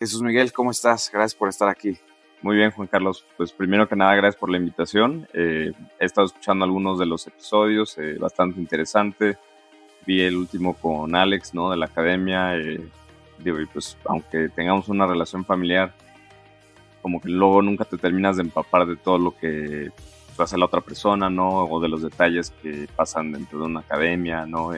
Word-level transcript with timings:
Jesús 0.00 0.22
Miguel, 0.22 0.50
¿cómo 0.50 0.70
estás? 0.70 1.10
Gracias 1.12 1.34
por 1.34 1.50
estar 1.50 1.68
aquí. 1.68 1.98
Muy 2.40 2.56
bien, 2.56 2.70
Juan 2.70 2.88
Carlos. 2.88 3.26
Pues 3.36 3.52
primero 3.52 3.86
que 3.86 3.96
nada, 3.96 4.14
gracias 4.14 4.40
por 4.40 4.48
la 4.48 4.56
invitación. 4.56 5.28
Eh, 5.34 5.72
he 5.98 6.04
estado 6.06 6.26
escuchando 6.26 6.64
algunos 6.64 6.98
de 6.98 7.04
los 7.04 7.26
episodios, 7.26 7.98
eh, 7.98 8.16
bastante 8.18 8.58
interesante. 8.58 9.36
Vi 10.06 10.22
el 10.22 10.38
último 10.38 10.72
con 10.72 11.14
Alex, 11.14 11.52
¿no? 11.52 11.70
De 11.70 11.76
la 11.76 11.84
academia. 11.84 12.56
Eh, 12.56 12.80
digo, 13.40 13.60
y 13.60 13.66
pues 13.66 13.98
aunque 14.06 14.48
tengamos 14.48 14.88
una 14.88 15.06
relación 15.06 15.44
familiar, 15.44 15.92
como 17.02 17.20
que 17.20 17.28
luego 17.28 17.60
nunca 17.60 17.84
te 17.84 17.98
terminas 17.98 18.38
de 18.38 18.44
empapar 18.44 18.86
de 18.86 18.96
todo 18.96 19.18
lo 19.18 19.36
que 19.36 19.90
hace 20.38 20.56
la 20.56 20.64
otra 20.64 20.80
persona, 20.80 21.28
¿no? 21.28 21.64
O 21.66 21.78
de 21.78 21.88
los 21.88 22.00
detalles 22.00 22.48
que 22.62 22.88
pasan 22.96 23.32
dentro 23.32 23.58
de 23.58 23.66
una 23.66 23.80
academia, 23.80 24.46
¿no? 24.46 24.70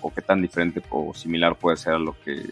o 0.00 0.12
qué 0.12 0.20
tan 0.20 0.42
diferente 0.42 0.82
o 0.90 1.14
similar 1.14 1.54
puede 1.56 1.78
ser 1.78 1.94
a 1.94 1.98
lo 1.98 2.14
que 2.24 2.42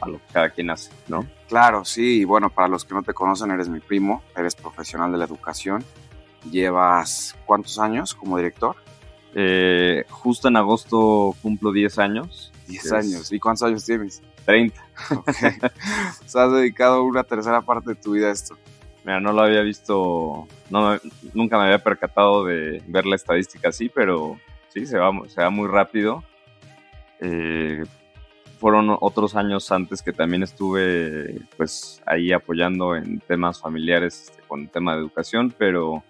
a 0.00 0.08
lo 0.08 0.18
que 0.18 0.32
cada 0.32 0.50
quien 0.50 0.70
hace, 0.70 0.90
¿no? 1.08 1.26
Claro, 1.48 1.84
sí, 1.84 2.20
y 2.20 2.24
bueno, 2.24 2.50
para 2.50 2.68
los 2.68 2.84
que 2.84 2.94
no 2.94 3.02
te 3.02 3.14
conocen, 3.14 3.50
eres 3.50 3.68
mi 3.68 3.80
primo, 3.80 4.22
eres 4.36 4.54
profesional 4.54 5.12
de 5.12 5.18
la 5.18 5.24
educación, 5.24 5.84
llevas 6.50 7.36
cuántos 7.46 7.78
años 7.78 8.14
como 8.14 8.36
director? 8.36 8.76
Eh, 9.34 10.04
justo 10.10 10.48
en 10.48 10.56
agosto 10.56 11.34
cumplo 11.42 11.72
10 11.72 11.98
años. 11.98 12.52
10 12.68 12.92
años, 12.92 13.32
¿y 13.32 13.38
cuántos 13.38 13.64
años 13.64 13.84
tienes? 13.84 14.22
30. 14.44 14.80
Okay. 15.16 15.50
o 16.24 16.28
sea, 16.28 16.44
has 16.44 16.52
dedicado 16.52 17.02
una 17.04 17.24
tercera 17.24 17.60
parte 17.60 17.90
de 17.90 17.96
tu 17.96 18.12
vida 18.12 18.28
a 18.28 18.32
esto. 18.32 18.56
Mira, 19.04 19.20
no 19.20 19.32
lo 19.32 19.42
había 19.42 19.60
visto, 19.60 20.48
no, 20.70 20.98
nunca 21.34 21.58
me 21.58 21.64
había 21.64 21.82
percatado 21.82 22.44
de 22.44 22.82
ver 22.86 23.04
la 23.04 23.16
estadística 23.16 23.68
así, 23.68 23.90
pero 23.90 24.38
sí, 24.68 24.86
se 24.86 24.98
va, 24.98 25.10
se 25.28 25.42
va 25.42 25.50
muy 25.50 25.68
rápido. 25.68 26.24
Eh, 27.20 27.84
fueron 28.64 28.96
otros 28.98 29.36
años 29.36 29.70
antes 29.72 30.00
que 30.00 30.14
también 30.14 30.42
estuve 30.42 31.38
pues 31.58 32.00
ahí 32.06 32.32
apoyando 32.32 32.96
en 32.96 33.20
temas 33.20 33.60
familiares 33.60 34.30
este, 34.30 34.42
con 34.48 34.62
el 34.62 34.70
tema 34.70 34.94
de 34.94 35.00
educación, 35.00 35.54
pero 35.58 36.02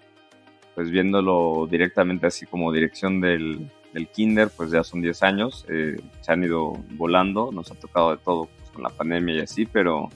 pues 0.76 0.88
viéndolo 0.88 1.66
directamente 1.68 2.28
así 2.28 2.46
como 2.46 2.70
dirección 2.70 3.20
del, 3.20 3.68
kinder, 4.12 4.50
pues 4.56 4.70
ya 4.70 4.84
son 4.84 5.02
10 5.02 5.22
años, 5.24 5.66
eh, 5.68 6.00
se 6.20 6.30
han 6.30 6.44
ido 6.44 6.74
volando, 6.90 7.50
nos 7.50 7.72
ha 7.72 7.74
tocado 7.74 8.12
de 8.12 8.18
todo 8.18 8.44
pues, 8.44 8.70
con 8.70 8.84
la 8.84 8.90
pandemia 8.90 9.34
y 9.34 9.40
así, 9.40 9.66
pero 9.66 10.08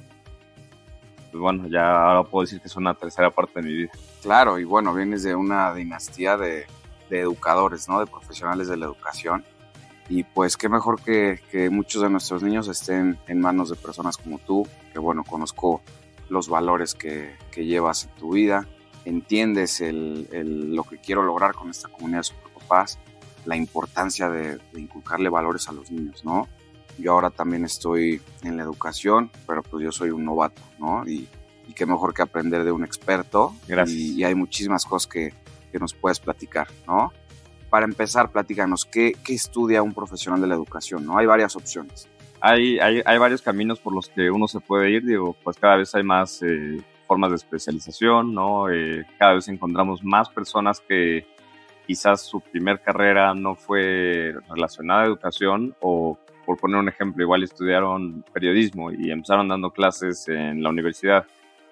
pues 1.33 1.41
bueno, 1.41 1.67
ya 1.67 1.91
ahora 1.91 2.23
puedo 2.23 2.45
decir 2.45 2.61
que 2.61 2.69
es 2.69 2.77
una 2.77 2.95
tercera 2.95 3.33
parte 3.33 3.61
de 3.61 3.67
mi 3.67 3.75
vida. 3.75 3.91
Claro, 4.23 4.61
y 4.61 4.64
bueno, 4.64 4.95
vienes 4.95 5.25
de 5.25 5.34
una 5.34 5.75
dinastía 5.75 6.36
de, 6.36 6.67
de 7.11 7.19
educadores, 7.19 7.89
¿no? 7.89 7.98
De 7.98 8.06
profesionales 8.06 8.69
de 8.69 8.77
la 8.77 8.86
educación 8.86 9.45
y 10.09 10.25
pues 10.25 10.56
qué 10.56 10.69
mejor 10.69 11.03
que, 11.03 11.41
que, 11.51 11.69
muchos 11.70 12.03
de 12.03 12.11
nuestros 12.11 12.42
niños 12.42 12.69
estén 12.69 13.19
en 13.27 13.41
manos 13.41 13.69
de 13.69 13.77
personas 13.77 14.17
como 14.17 14.39
tú, 14.39 14.67
que 14.92 14.98
bueno, 14.98 15.23
conozco 15.25 15.83
los 16.28 16.48
valores 16.48 16.95
que, 16.95 17.37
que 17.51 17.67
llevas 17.67 18.05
en 18.05 18.11
tu 18.12 18.33
vida, 18.33 18.67
entiendes 19.05 19.81
el, 19.81 20.29
el, 20.33 20.75
lo 20.75 20.84
que 20.84 20.98
quiero 20.98 21.23
lograr 21.23 21.55
con 21.55 21.70
esta 21.70 21.89
comunidad 21.89 22.20
de 22.20 22.25
superpapás, 22.25 22.98
la 23.45 23.56
importancia 23.56 24.29
de, 24.29 24.59
de, 24.73 24.81
inculcarle 24.81 25.29
valores 25.29 25.69
a 25.69 25.73
los 25.73 25.91
niños, 25.91 26.25
¿no? 26.25 26.48
Yo 26.98 27.12
ahora 27.12 27.31
también 27.31 27.64
estoy 27.64 28.20
en 28.42 28.56
la 28.56 28.62
educación, 28.62 29.31
pero 29.47 29.62
pues 29.62 29.84
yo 29.84 29.92
soy 29.92 30.11
un 30.11 30.25
novato, 30.25 30.61
¿no? 30.79 31.06
Y, 31.06 31.29
y 31.67 31.73
qué 31.75 31.86
mejor 31.86 32.12
que 32.12 32.23
aprender 32.23 32.64
de 32.64 32.73
un 32.73 32.83
experto. 32.83 33.55
Gracias. 33.69 33.97
Y, 33.97 34.14
y 34.17 34.25
hay 34.25 34.34
muchísimas 34.34 34.84
cosas 34.84 35.06
que, 35.06 35.33
que 35.70 35.79
nos 35.79 35.95
puedes 35.95 36.19
platicar, 36.19 36.67
¿no? 36.86 37.12
Para 37.70 37.84
empezar, 37.84 38.30
platícanos, 38.30 38.84
¿qué, 38.84 39.12
¿qué, 39.24 39.34
estudia 39.34 39.83
un 39.83 39.94
profesional 39.94 40.41
de 40.41 40.47
la 40.47 40.55
educación? 40.55 41.06
¿no? 41.06 41.19
Hay 41.19 41.27
varias 41.27 41.56
opciones. 41.56 42.08
Hay, 42.41 42.78
hay, 42.78 43.02
hay, 43.05 43.19
varios 43.19 43.42
caminos 43.42 43.80
por 43.80 43.92
los 43.92 44.08
que 44.08 44.30
uno 44.30 44.47
se 44.47 44.61
puede 44.61 44.91
ir, 44.91 45.05
digo, 45.05 45.36
pues 45.42 45.56
cada 45.56 45.77
vez 45.77 45.92
hay 45.94 46.05
más 46.05 46.41
eh, 46.42 46.80
formas 47.06 47.30
de 47.30 47.36
especialización, 47.36 48.33
¿no? 48.33 48.70
Eh, 48.70 49.05
cada 49.19 49.34
vez 49.34 49.48
encontramos 49.48 50.05
más 50.05 50.28
personas 50.28 50.80
que 50.80 51.27
quizás 51.84 52.22
su 52.22 52.41
primer 52.41 52.80
carrera 52.80 53.34
no 53.34 53.56
fue 53.56 54.35
relacionada 54.48 55.02
a 55.02 55.06
educación 55.06 55.74
o, 55.80 56.17
por 56.46 56.58
poner 56.58 56.77
un 56.77 56.89
ejemplo, 56.89 57.24
igual 57.24 57.42
estudiaron 57.42 58.24
periodismo 58.33 58.92
y 58.92 59.11
empezaron 59.11 59.48
dando 59.48 59.70
clases 59.70 60.29
en 60.29 60.62
la 60.62 60.68
universidad 60.68 61.27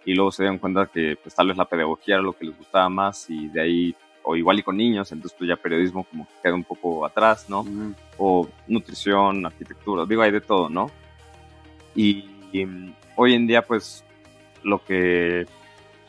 y 0.05 0.15
luego 0.15 0.33
se 0.33 0.43
dieron 0.43 0.59
cuenta 0.59 0.87
que 0.87 1.17
pues 1.23 1.35
tal 1.35 1.49
vez 1.49 1.57
la 1.57 1.67
pedagogía 1.67 2.15
era 2.15 2.23
lo 2.23 2.33
que 2.33 2.47
les 2.47 2.57
gustaba 2.57 2.89
más 2.89 3.29
y 3.29 3.49
de 3.49 3.61
ahí 3.61 3.97
o 4.29 4.35
igual 4.35 4.59
y 4.59 4.65
con 4.65 4.77
niños, 4.77 5.13
entonces 5.13 5.37
pues 5.39 5.49
ya 5.49 5.57
periodismo 5.57 6.03
como 6.03 6.27
que 6.27 6.33
queda 6.43 6.55
un 6.55 6.65
poco 6.65 7.07
atrás, 7.07 7.49
¿no? 7.49 7.63
Mm. 7.63 7.95
O 8.19 8.49
nutrición, 8.67 9.47
arquitectura, 9.47 10.05
digo, 10.05 10.23
hay 10.23 10.33
de 10.33 10.41
todo, 10.41 10.69
¿no? 10.69 10.91
Y, 11.95 12.29
y 12.53 12.67
hoy 13.15 13.35
en 13.35 13.47
día 13.47 13.63
pues 13.63 14.05
lo 14.65 14.85
que, 14.85 15.47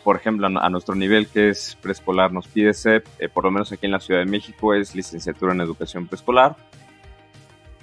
por 0.04 0.16
ejemplo, 0.16 0.48
a, 0.48 0.70
nuestro 0.70 0.96
nivel 0.96 1.28
que 1.28 1.50
es 1.50 1.78
preescolar 1.80 2.34
nos 2.34 2.48
pide 2.48 2.74
SEP, 2.74 3.06
eh, 3.20 3.30
por 3.30 3.44
lo 3.44 3.52
menos 3.52 3.72
aquí 3.72 3.86
en 3.86 3.92
la 3.92 4.00
Ciudad 4.00 4.22
de 4.22 4.26
México 4.26 4.74
es 4.74 4.96
licenciatura 4.96 5.54
en 5.54 5.62
educación 5.62 6.08
preescolar 6.08 6.56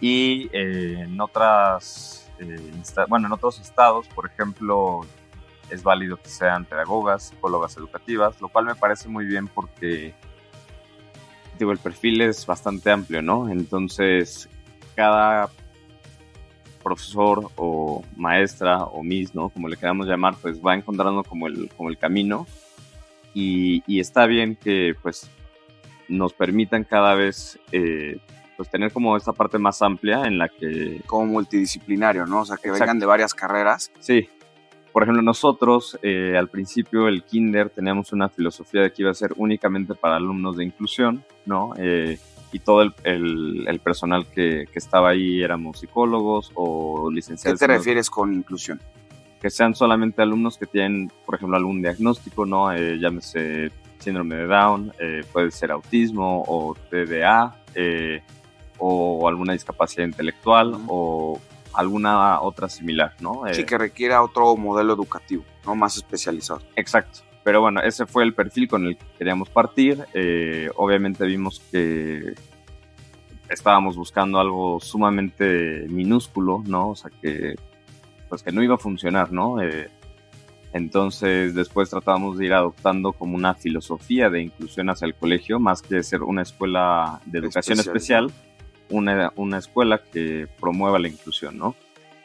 y 0.01 0.51
eh, 0.53 1.05
en 1.05 1.21
otras, 1.21 2.29
eh, 2.41 2.73
bueno, 3.09 3.29
en 3.29 3.33
otros 3.33 3.61
estados, 3.61 4.09
por 4.09 4.27
ejemplo, 4.27 5.03
es 5.71 5.83
válido 5.83 6.17
que 6.17 6.29
sean 6.29 6.65
pedagogas, 6.65 7.29
psicólogas 7.29 7.77
educativas, 7.77 8.41
lo 8.41 8.49
cual 8.49 8.67
me 8.67 8.75
parece 8.75 9.09
muy 9.09 9.25
bien 9.25 9.49
porque 9.49 10.15
digo, 11.59 11.73
el 11.73 11.79
perfil 11.79 12.21
es 12.21 12.47
bastante 12.47 12.91
amplio, 12.91 13.23
¿no? 13.23 13.49
Entonces, 13.49 14.49
cada 14.95 15.51
profesor 16.83 17.51
o 17.57 18.05
maestra 18.17 18.85
o 18.85 19.03
miss, 19.03 19.35
¿no? 19.35 19.49
Como 19.49 19.69
le 19.69 19.77
queramos 19.77 20.07
llamar, 20.07 20.35
pues 20.41 20.61
va 20.61 20.75
encontrando 20.75 21.25
como 21.25 21.47
el, 21.47 21.71
como 21.77 21.89
el 21.89 21.99
camino 21.99 22.47
y, 23.33 23.83
y 23.87 24.01
está 24.01 24.27
bien 24.27 24.57
que 24.57 24.95
pues 25.03 25.31
nos 26.09 26.35
permitan 26.35 26.85
cada 26.85 27.15
vez 27.15 27.59
eh, 27.73 28.19
pues 28.57 28.69
tener 28.69 28.93
como 28.93 29.17
esta 29.17 29.33
parte 29.33 29.59
más 29.59 29.83
amplia 29.83 30.27
en 30.27 30.39
la 30.39 30.49
que... 30.49 31.01
Como 31.07 31.27
multidisciplinario, 31.27 32.27
¿no? 32.27 32.43
O 32.43 32.45
sea, 32.45 32.57
que 32.57 32.69
Exacto. 32.69 32.85
vengan 32.85 32.99
de 33.01 33.07
varias 33.07 33.35
carreras. 33.35 33.91
Sí, 33.99 34.29
por 34.95 35.03
ejemplo, 35.03 35.23
nosotros 35.23 35.99
eh, 36.03 36.37
al 36.39 36.47
principio 36.47 37.09
el 37.09 37.25
kinder 37.25 37.69
teníamos 37.69 38.13
una 38.13 38.29
filosofía 38.29 38.83
de 38.83 38.93
que 38.93 39.03
iba 39.03 39.11
a 39.11 39.15
ser 39.15 39.33
únicamente 39.35 39.97
para 39.97 40.15
alumnos 40.15 40.57
de 40.57 40.63
inclusión, 40.63 41.25
¿no? 41.47 41.73
Eh, 41.77 42.17
y 42.53 42.61
todo 42.61 42.83
el, 42.83 42.95
el, 43.03 43.65
el 43.67 43.81
personal 43.81 44.25
que, 44.29 44.67
que, 44.73 44.79
estaba 44.79 45.09
ahí 45.09 45.43
éramos 45.43 45.81
psicólogos 45.81 46.53
o 46.55 47.11
licenciados. 47.11 47.59
¿Qué 47.59 47.67
te 47.67 47.73
refieres 47.73 48.09
con 48.09 48.33
inclusión? 48.33 48.81
Que 49.41 49.51
sean 49.51 49.75
solamente 49.75 50.23
alumnos 50.23 50.57
que 50.57 50.67
tienen, 50.67 51.11
por 51.27 51.35
ejemplo, 51.35 51.57
algún 51.57 51.83
diagnóstico, 51.83 52.47
¿no? 52.47 52.73
Eh, 52.73 52.97
llámese 53.01 53.73
síndrome 53.99 54.37
de 54.37 54.47
Down, 54.47 54.93
eh, 55.01 55.23
puede 55.33 55.51
ser 55.51 55.73
autismo 55.73 56.45
o 56.47 56.77
TDA, 56.89 57.57
eh, 57.75 58.23
o 58.79 59.27
alguna 59.27 59.55
discapacidad 59.55 60.07
intelectual, 60.07 60.75
uh 60.75 60.77
-huh. 60.77 60.87
o 60.89 61.41
alguna 61.75 62.41
otra 62.41 62.69
similar, 62.69 63.15
¿no? 63.21 63.43
Sí, 63.53 63.63
eh, 63.63 63.67
que 63.67 63.79
requiera 63.79 64.23
otro 64.23 64.57
modelo 64.57 64.95
educativo, 64.95 65.45
¿no? 65.67 65.75
Más 65.75 65.97
especializado. 65.97 66.61
Exacto. 66.77 67.21
Pero 67.43 67.61
bueno, 67.61 67.81
ese 67.83 68.07
fue 68.07 68.25
el 68.25 68.33
perfil 68.33 68.69
con 68.69 68.87
el 68.87 68.97
que 68.97 69.05
queríamos 69.19 69.51
partir. 69.51 70.05
Eh, 70.15 70.71
obviamente 70.77 71.27
vimos 71.27 71.61
que 71.71 72.35
estábamos 73.51 73.97
buscando 73.97 74.41
algo 74.41 74.81
sumamente 74.81 75.87
minúsculo, 75.89 76.63
¿no? 76.67 76.91
O 76.91 76.97
sea, 76.97 77.11
que 77.21 77.55
pues 78.29 78.43
que 78.43 78.51
no 78.51 78.63
iba 78.63 78.77
a 78.77 78.79
funcionar, 78.79 79.31
¿no? 79.31 79.61
Eh, 79.61 79.91
entonces 80.73 81.55
después 81.55 81.91
tratamos 81.91 82.39
de 82.39 82.47
ir 82.47 82.55
adoptando 82.55 83.13
como 83.13 83.37
una 83.37 83.55
filosofía 83.55 84.31
de 84.31 84.43
inclusión 84.43 84.89
hacia 84.89 85.07
el 85.07 85.15
colegio, 85.15 85.61
más 85.61 85.83
que 85.83 86.03
ser 86.03 86.23
una 86.23 86.43
escuela 86.43 87.21
de 87.27 87.39
educación 87.41 87.79
especial, 87.79 88.27
especial 88.27 88.54
una, 88.91 89.33
una 89.37 89.59
escuela 89.59 90.01
que 90.13 90.49
promueva 90.61 90.99
la 90.99 91.09
inclusión, 91.09 91.59
¿no? 91.59 91.75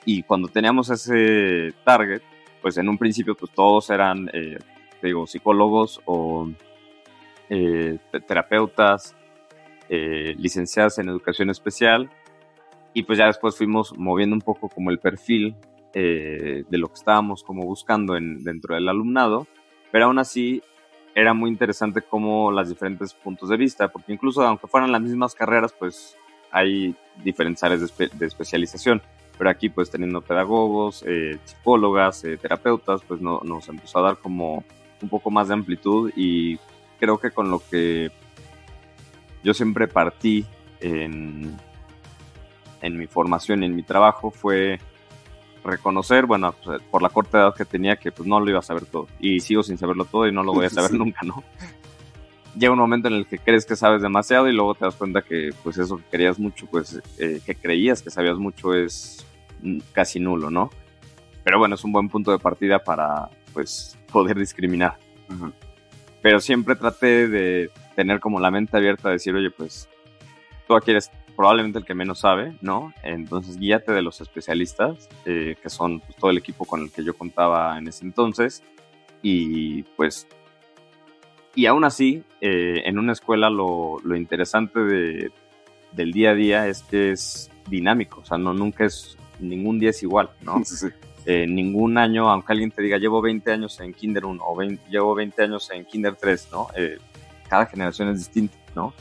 Y 0.06 0.24
cuando 0.24 0.48
teníamos 0.48 0.90
ese 0.90 1.74
target, 1.84 2.22
pues 2.62 2.78
en 2.78 2.90
un 2.90 2.98
principio 2.98 3.36
pues 3.36 3.52
todos 3.52 3.90
eran, 3.90 4.30
eh, 4.34 4.58
digo, 5.02 5.28
psicólogos 5.28 6.02
o 6.06 6.50
eh, 7.50 7.98
terapeutas, 8.28 9.16
eh, 9.90 10.36
licenciadas 10.38 11.00
en 11.00 11.10
educación 11.10 11.50
especial, 11.50 12.10
y 12.94 13.04
pues 13.04 13.18
ya 13.18 13.28
después 13.28 13.58
fuimos 13.58 13.98
moviendo 13.98 14.36
un 14.36 14.42
poco 14.42 14.70
como 14.70 14.90
el 14.90 15.00
perfil 15.00 15.56
eh, 15.94 16.64
de 16.70 16.78
lo 16.78 16.88
que 16.88 16.96
estábamos 16.96 17.44
como 17.44 17.66
buscando 17.66 18.16
en, 18.16 18.44
dentro 18.44 18.76
del 18.76 18.90
alumnado, 18.90 19.48
pero 19.92 20.06
aún 20.06 20.20
así 20.20 20.62
era 21.16 21.34
muy 21.34 21.50
interesante 21.50 22.02
como 22.02 22.52
las 22.52 22.70
diferentes 22.70 23.14
puntos 23.14 23.50
de 23.50 23.58
vista, 23.58 23.90
porque 23.90 24.14
incluso 24.14 24.44
aunque 24.44 24.68
fueran 24.68 24.92
las 24.92 25.02
mismas 25.02 25.34
carreras, 25.34 25.74
pues 25.74 26.16
hay 26.52 26.96
diferentes 27.24 27.64
áreas 27.64 27.82
de, 27.82 27.86
espe 27.88 28.10
de, 28.14 28.26
especialización, 28.26 29.02
pero 29.38 29.50
aquí 29.50 29.70
pues 29.70 29.90
teniendo 29.90 30.22
pedagogos, 30.22 31.04
eh, 31.08 31.38
psicólogas, 31.46 32.24
eh, 32.24 32.38
terapeutas, 32.38 33.02
pues 33.08 33.22
no, 33.22 33.42
nos 33.44 33.68
empezó 33.70 34.00
a 34.00 34.04
dar 34.04 34.18
como 34.18 34.64
un 35.02 35.10
poco 35.10 35.32
más 35.32 35.48
de 35.48 35.54
amplitud 35.54 36.12
y 36.16 36.58
creo 37.00 37.18
que 37.18 37.32
con 37.32 37.50
lo 37.50 37.60
que 37.60 38.12
yo 39.44 39.54
siempre 39.54 39.88
partí 39.88 40.46
en, 40.82 41.58
en 42.82 42.98
mi 42.98 43.08
formación, 43.08 43.64
en 43.64 43.76
mi 43.76 43.84
trabajo, 43.84 44.32
fue 44.32 44.80
reconocer, 45.64 46.26
bueno, 46.26 46.54
pues, 46.64 46.82
por 46.90 47.02
la 47.02 47.10
corta 47.10 47.40
edad 47.40 47.56
que 47.56 47.66
tenía, 47.66 47.96
que 47.96 48.12
pues 48.12 48.28
no 48.28 48.40
lo 48.40 48.50
iba 48.50 48.60
a 48.60 48.64
saber 48.64 48.86
todo. 48.86 49.08
Y 49.20 49.40
sigo 49.40 49.64
sin 49.64 49.78
saberlo 49.78 50.06
todo 50.06 50.28
y 50.28 50.32
no 50.32 50.44
lo 50.44 50.54
voy 50.54 50.66
a 50.66 50.70
saber 50.70 50.94
nunca, 50.94 51.22
¿no? 51.24 51.44
Llega 52.58 52.74
un 52.74 52.80
momento 52.80 53.08
en 53.08 53.14
el 53.14 53.28
que 53.28 53.38
crees 53.38 53.66
que 53.66 53.76
sabes 53.76 54.02
demasiado 54.02 54.48
y 54.48 54.54
luego 54.54 54.76
te 54.76 54.86
das 54.86 54.96
cuenta 54.96 55.22
que 55.22 55.52
pues 55.64 55.78
eso 55.78 55.98
que 55.98 56.04
querías 56.12 56.40
mucho, 56.40 56.66
pues 56.66 57.00
eh, 57.18 57.42
que 57.46 57.56
creías 57.56 58.02
que 58.02 58.10
sabías 58.10 58.38
mucho 58.38 58.74
es 58.74 59.26
casi 59.94 60.20
nulo, 60.20 60.50
¿no? 60.50 60.70
Pero 61.44 61.60
bueno, 61.60 61.76
es 61.76 61.84
un 61.84 61.92
buen 61.92 62.10
punto 62.10 62.32
de 62.32 62.40
partida 62.40 62.80
para 62.80 63.30
pues 63.54 63.98
poder 64.12 64.38
discriminar. 64.38 64.98
Pero 66.22 66.40
siempre 66.40 66.76
traté 66.76 67.28
de 67.28 67.72
tener 67.96 68.20
como 68.20 68.40
la 68.40 68.52
mente 68.52 68.76
abierta 68.76 69.10
a 69.10 69.12
decir, 69.12 69.34
oye, 69.36 69.52
pues 69.52 69.88
tú 70.68 70.76
aquí 70.76 70.92
eres 70.92 71.12
probablemente 71.36 71.80
el 71.80 71.86
que 71.86 71.94
menos 71.94 72.20
sabe, 72.20 72.54
¿no? 72.62 72.94
Entonces 73.02 73.58
guíate 73.58 73.94
de 73.94 74.02
los 74.02 74.20
especialistas, 74.20 75.08
eh, 75.26 75.56
que 75.62 75.70
son 75.70 76.02
pues, 76.02 76.16
todo 76.18 76.32
el 76.32 76.38
equipo 76.38 76.66
con 76.66 76.82
el 76.82 76.92
que 76.92 77.04
yo 77.04 77.18
contaba 77.18 77.78
en 77.78 77.88
ese 77.88 78.04
entonces. 78.04 78.62
Y 79.22 79.84
pues, 79.96 80.28
y 81.56 81.66
aún 81.66 81.84
así, 81.84 82.24
eh, 82.42 82.84
en 82.86 83.00
una 83.00 83.14
escuela 83.14 83.50
lo, 83.50 83.98
lo 84.04 84.16
interesante 84.16 84.80
de, 84.80 85.32
del 85.92 86.12
día 86.12 86.32
a 86.32 86.36
día 86.36 86.68
es 86.68 86.84
que 86.84 87.12
es 87.12 87.50
dinámico, 87.68 88.22
o 88.22 88.26
sea, 88.26 88.38
no, 88.38 88.54
nunca 88.54 88.86
es, 88.86 89.18
ningún 89.40 89.80
día 89.80 89.92
es 89.92 90.04
igual, 90.04 90.30
¿no? 90.42 90.62
Eh, 91.26 91.46
ningún 91.46 91.98
año, 91.98 92.30
aunque 92.30 92.54
alguien 92.54 92.72
te 92.72 92.82
diga, 92.82 92.98
llevo 92.98 93.22
20 93.22 93.52
años 93.52 93.80
en 93.82 93.94
Kinder 93.94 94.26
1 94.26 94.42
o 94.44 94.62
llevo 94.90 95.14
20 95.14 95.44
años 95.44 95.70
en 95.70 95.86
Kinder 95.86 96.16
3, 96.16 96.48
¿no? 96.52 96.68
cada 97.48 97.66
generación 97.68 98.10
es 98.10 98.20
distinta, 98.20 98.58
¿no? 98.74 98.94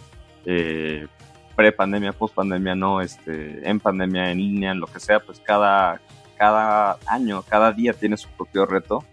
pre-pandemia, 1.58 2.12
post-pandemia, 2.12 2.76
no, 2.76 3.00
este, 3.00 3.68
en 3.68 3.80
pandemia, 3.80 4.30
en 4.30 4.38
línea, 4.38 4.70
en 4.70 4.78
lo 4.78 4.86
que 4.86 5.00
sea, 5.00 5.18
pues 5.18 5.40
cada, 5.40 6.00
cada 6.36 6.98
año, 7.04 7.42
cada 7.42 7.72
día 7.72 7.92
tiene 7.92 8.16
su 8.16 8.28
propio 8.28 8.64
reto. 8.64 9.04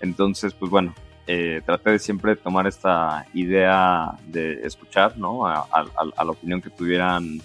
Entonces, 0.00 0.52
pues 0.52 0.68
bueno, 0.68 0.96
eh, 1.26 1.60
traté 1.64 1.90
de 1.90 1.98
siempre 1.98 2.36
tomar 2.36 2.66
esta 2.66 3.26
idea 3.34 4.16
de 4.26 4.60
escuchar, 4.64 5.18
¿no? 5.18 5.46
A, 5.46 5.66
la 5.92 6.30
opinión 6.30 6.62
que 6.62 6.70
tuvieran, 6.70 7.40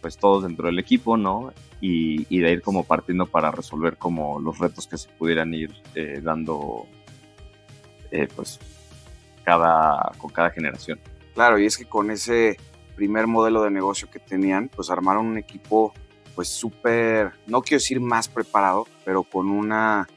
pues 0.00 0.16
todos 0.16 0.42
dentro 0.42 0.66
del 0.66 0.78
equipo, 0.78 1.16
¿no? 1.16 1.52
Y, 1.80 2.40
de 2.40 2.52
ir 2.52 2.62
como 2.62 2.82
partiendo 2.82 3.26
para 3.26 3.52
resolver 3.52 3.96
como 3.96 4.40
los 4.40 4.58
retos 4.58 4.88
que 4.88 4.98
se 4.98 5.08
pudieran 5.10 5.54
ir 5.54 5.72
eh, 5.94 6.20
dando, 6.20 6.86
eh, 8.10 8.26
pues, 8.34 8.58
cada, 9.44 10.12
con 10.18 10.30
cada 10.30 10.50
generación. 10.50 10.98
Claro, 11.34 11.58
y 11.58 11.66
es 11.66 11.76
que 11.76 11.84
con 11.84 12.10
ese 12.10 12.56
primer 12.96 13.28
modelo 13.28 13.62
de 13.62 13.70
negocio 13.70 14.10
que 14.10 14.18
tenían, 14.18 14.68
pues 14.74 14.90
armaron 14.90 15.26
un 15.26 15.38
equipo 15.38 15.94
pues 16.34 16.48
súper, 16.48 17.32
no 17.46 17.62
quiero 17.62 17.80
decir 17.80 18.00
más 18.00 18.28
preparado, 18.28 18.86
pero 19.04 19.22
con 19.22 19.50
una, 19.50 20.08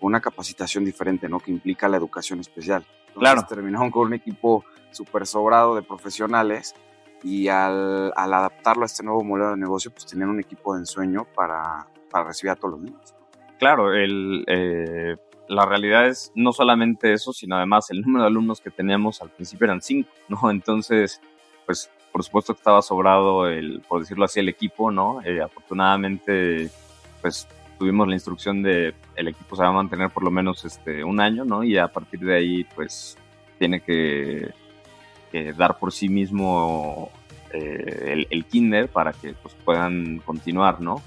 una 0.00 0.20
capacitación 0.20 0.84
diferente, 0.84 1.28
¿no? 1.28 1.40
Que 1.40 1.50
implica 1.50 1.88
la 1.88 1.96
educación 1.96 2.40
especial. 2.40 2.84
claro. 3.14 3.44
Terminaron 3.48 3.90
con 3.90 4.06
un 4.06 4.14
equipo 4.14 4.64
súper 4.90 5.26
sobrado 5.26 5.74
de 5.74 5.82
profesionales 5.82 6.74
y 7.22 7.48
al, 7.48 8.12
al, 8.16 8.34
adaptarlo 8.34 8.82
a 8.82 8.86
este 8.86 9.02
nuevo 9.02 9.22
modelo 9.22 9.50
de 9.50 9.56
negocio, 9.58 9.90
pues 9.90 10.06
tenían 10.06 10.30
un 10.30 10.40
equipo 10.40 10.74
de 10.74 10.80
ensueño 10.80 11.26
para, 11.34 11.86
para 12.10 12.28
recibir 12.28 12.52
a 12.52 12.56
todos 12.56 12.72
los 12.72 12.82
niños. 12.82 13.14
Claro, 13.58 13.92
el, 13.92 14.44
eh, 14.46 15.16
la 15.48 15.66
realidad 15.66 16.06
es 16.06 16.32
no 16.34 16.52
solamente 16.52 17.12
eso, 17.12 17.32
sino 17.32 17.56
además 17.56 17.90
el 17.90 18.00
número 18.00 18.22
de 18.22 18.28
alumnos 18.28 18.60
que 18.60 18.70
teníamos 18.70 19.20
al 19.20 19.30
principio 19.30 19.66
eran 19.66 19.82
cinco, 19.82 20.10
¿no? 20.28 20.38
Entonces, 20.50 21.20
pues 21.66 21.90
por 22.10 22.24
supuesto 22.24 22.54
que 22.54 22.58
estaba 22.58 22.82
sobrado 22.82 23.46
el, 23.46 23.82
por 23.86 24.00
decirlo 24.00 24.24
así, 24.24 24.40
el 24.40 24.48
equipo, 24.48 24.90
¿no? 24.90 25.22
Eh, 25.22 25.40
afortunadamente, 25.42 26.70
pues 27.20 27.46
tuvimos 27.80 28.06
la 28.06 28.14
instrucción 28.14 28.62
de 28.62 28.92
el 29.16 29.28
equipo 29.28 29.56
se 29.56 29.62
va 29.62 29.70
a 29.70 29.72
mantener 29.72 30.10
por 30.10 30.22
lo 30.22 30.30
menos 30.30 30.66
este 30.66 31.02
un 31.02 31.18
año, 31.18 31.46
¿no? 31.46 31.64
Y 31.64 31.78
a 31.78 31.88
partir 31.88 32.20
de 32.20 32.36
ahí, 32.36 32.66
pues 32.74 33.16
tiene 33.58 33.80
que, 33.80 34.52
dar 35.56 35.78
por 35.78 35.90
sí 35.90 36.10
mismo 36.10 37.10
eh, 37.54 38.26
el, 38.28 38.44
kinder 38.44 38.88
para 38.88 39.12
que 39.14 39.32
pues, 39.32 39.54
puedan 39.64 40.18
continuar, 40.18 40.82
¿no? 40.82 41.02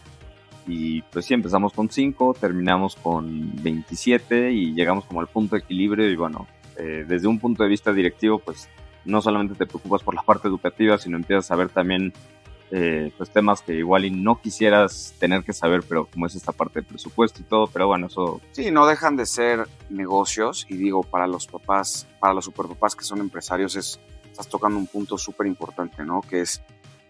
Y 0.65 1.03
pues 1.03 1.25
sí, 1.25 1.35
empezamos 1.35 1.73
con 1.73 1.91
5, 1.91 2.37
terminamos 2.39 2.95
con 2.95 3.51
27 3.61 4.51
y 4.51 4.73
llegamos 4.73 5.05
como 5.05 5.19
al 5.19 5.27
punto 5.27 5.55
de 5.55 5.61
equilibrio 5.61 6.09
y 6.09 6.15
bueno, 6.15 6.47
eh, 6.77 7.05
desde 7.07 7.27
un 7.27 7.37
punto 7.37 7.61
de 7.61 7.69
vista 7.69 7.93
directivo, 7.93 8.39
pues 8.39 8.67
no 9.05 9.21
solamente 9.21 9.53
te 9.53 9.67
preocupas 9.67 10.01
por 10.01 10.15
la 10.15 10.23
parte 10.25 10.47
educativa, 10.47 10.97
sino 10.97 11.17
empiezas 11.17 11.51
a 11.51 11.55
ver 11.55 11.69
también 11.69 12.13
eh, 12.75 13.11
pues 13.15 13.29
temas 13.29 13.61
que 13.61 13.75
igual 13.75 14.03
y 14.03 14.09
no 14.09 14.41
quisieras 14.41 15.13
tener 15.19 15.43
que 15.43 15.53
saber, 15.53 15.83
pero 15.87 16.07
como 16.07 16.25
es 16.25 16.33
esta 16.33 16.51
parte 16.51 16.81
de 16.81 16.87
presupuesto 16.87 17.39
y 17.39 17.43
todo, 17.43 17.67
pero 17.67 17.85
bueno, 17.85 18.07
eso... 18.07 18.41
Sí, 18.51 18.71
no 18.71 18.87
dejan 18.87 19.15
de 19.15 19.27
ser 19.27 19.67
negocios 19.91 20.65
y 20.67 20.77
digo, 20.77 21.03
para 21.03 21.27
los 21.27 21.45
papás, 21.45 22.07
para 22.19 22.33
los 22.33 22.45
superpapás 22.45 22.95
que 22.95 23.05
son 23.05 23.19
empresarios, 23.19 23.75
es, 23.75 23.99
estás 24.25 24.47
tocando 24.47 24.79
un 24.79 24.87
punto 24.87 25.19
súper 25.19 25.45
importante, 25.45 26.03
¿no? 26.03 26.21
Que 26.21 26.41
es, 26.41 26.63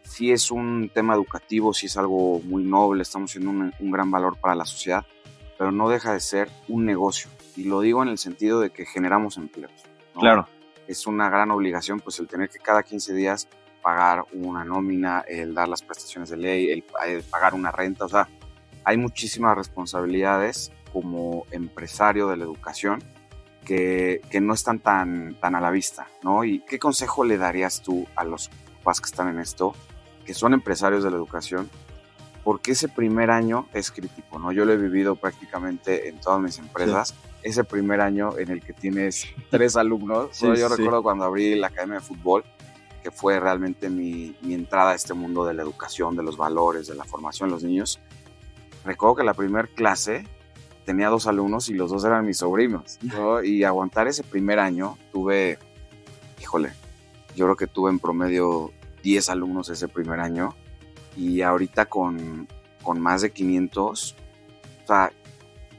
si 0.03 0.33
es 0.33 0.51
un 0.51 0.91
tema 0.93 1.13
educativo, 1.13 1.73
si 1.73 1.85
es 1.85 1.95
algo 1.95 2.41
muy 2.41 2.65
noble, 2.65 3.01
estamos 3.01 3.31
siendo 3.31 3.49
un, 3.49 3.73
un 3.79 3.91
gran 3.91 4.11
valor 4.11 4.35
para 4.35 4.55
la 4.55 4.65
sociedad, 4.65 5.05
pero 5.57 5.71
no 5.71 5.87
deja 5.87 6.11
de 6.11 6.19
ser 6.19 6.49
un 6.67 6.83
negocio. 6.83 7.29
Y 7.55 7.63
lo 7.63 7.79
digo 7.79 8.03
en 8.03 8.09
el 8.09 8.17
sentido 8.17 8.59
de 8.59 8.71
que 8.71 8.85
generamos 8.85 9.37
empleos. 9.37 9.71
Claro 10.13 10.45
es 10.87 11.07
una 11.07 11.29
gran 11.29 11.51
obligación 11.51 11.99
pues 11.99 12.19
el 12.19 12.27
tener 12.27 12.49
que 12.49 12.59
cada 12.59 12.83
15 12.83 13.13
días 13.13 13.47
pagar 13.83 14.25
una 14.31 14.63
nómina, 14.63 15.23
el 15.27 15.53
dar 15.53 15.67
las 15.67 15.83
prestaciones 15.83 16.29
de 16.29 16.37
ley, 16.37 16.71
el, 16.71 16.83
pagar 17.23 17.53
una 17.53 17.71
renta, 17.71 18.05
o 18.05 18.09
sea, 18.09 18.27
hay 18.85 18.97
muchísimas 18.97 19.55
responsabilidades 19.55 20.71
como 20.91 21.45
empresario 21.51 22.27
de 22.27 22.37
la 22.37 22.45
educación 22.45 23.03
que, 23.65 24.21
que, 24.29 24.41
no 24.41 24.53
están 24.53 24.79
tan, 24.79 25.35
tan 25.35 25.55
a 25.55 25.61
la 25.61 25.69
vista, 25.69 26.07
¿no? 26.23 26.43
¿Y 26.43 26.59
qué 26.59 26.79
consejo 26.79 27.23
le 27.23 27.37
darías 27.37 27.81
tú 27.81 28.07
a 28.15 28.23
los 28.23 28.49
papás 28.77 28.99
que 28.99 29.05
están 29.05 29.29
en 29.29 29.39
esto, 29.39 29.73
que 30.25 30.33
son 30.33 30.53
empresarios 30.53 31.03
de 31.03 31.11
la 31.11 31.17
educación? 31.17 31.69
Porque 32.43 32.71
ese 32.71 32.89
primer 32.89 33.31
año 33.31 33.67
es 33.73 33.91
crítico, 33.91 34.37
¿no? 34.39 34.51
Yo 34.51 34.65
lo 34.65 34.73
he 34.73 34.77
vivido 34.77 35.15
prácticamente 35.15 36.09
en 36.09 36.19
todas 36.19 36.41
mis 36.41 36.57
empresas 36.57 37.13
ese 37.43 37.63
primer 37.63 38.01
año 38.01 38.37
en 38.37 38.49
el 38.49 38.61
que 38.61 38.73
tienes 38.73 39.27
tres 39.49 39.75
alumnos. 39.75 40.39
yo 40.39 40.67
recuerdo 40.67 41.03
cuando 41.03 41.25
abrí 41.25 41.55
la 41.55 41.67
Academia 41.67 41.99
de 41.99 42.01
Fútbol, 42.05 42.43
que 43.03 43.11
fue 43.11 43.39
realmente 43.39 43.89
mi, 43.89 44.35
entrada 44.43 44.91
a 44.91 44.95
este 44.95 45.13
mundo 45.13 45.45
de 45.45 45.53
la 45.53 45.61
educación, 45.61 46.15
de 46.15 46.23
los 46.23 46.37
valores, 46.37 46.87
de 46.87 46.95
la 46.95 47.03
formación 47.03 47.49
de 47.49 47.55
los 47.55 47.63
niños. 47.63 47.99
Recuerdo 48.85 49.15
que 49.15 49.23
la 49.23 49.33
primera 49.33 49.67
clase 49.67 50.25
tenía 50.85 51.09
dos 51.09 51.27
alumnos 51.27 51.69
y 51.69 51.73
los 51.73 51.91
dos 51.91 52.03
eran 52.05 52.25
mis 52.25 52.37
sobrinos. 52.37 52.97
Y 53.43 53.63
aguantar 53.63 54.07
ese 54.07 54.23
primer 54.23 54.59
año, 54.59 54.97
tuve, 55.11 55.59
híjole, 56.41 56.71
yo 57.35 57.45
creo 57.45 57.55
que 57.55 57.67
tuve 57.67 57.91
en 57.91 57.99
promedio 57.99 58.71
10 59.03 59.29
alumnos 59.29 59.69
ese 59.69 59.87
primer 59.87 60.19
año. 60.19 60.55
Y 61.17 61.41
ahorita 61.41 61.85
con, 61.85 62.47
con 62.81 62.99
más 62.99 63.21
de 63.21 63.31
500, 63.31 64.15
o 64.83 64.87
sea, 64.87 65.11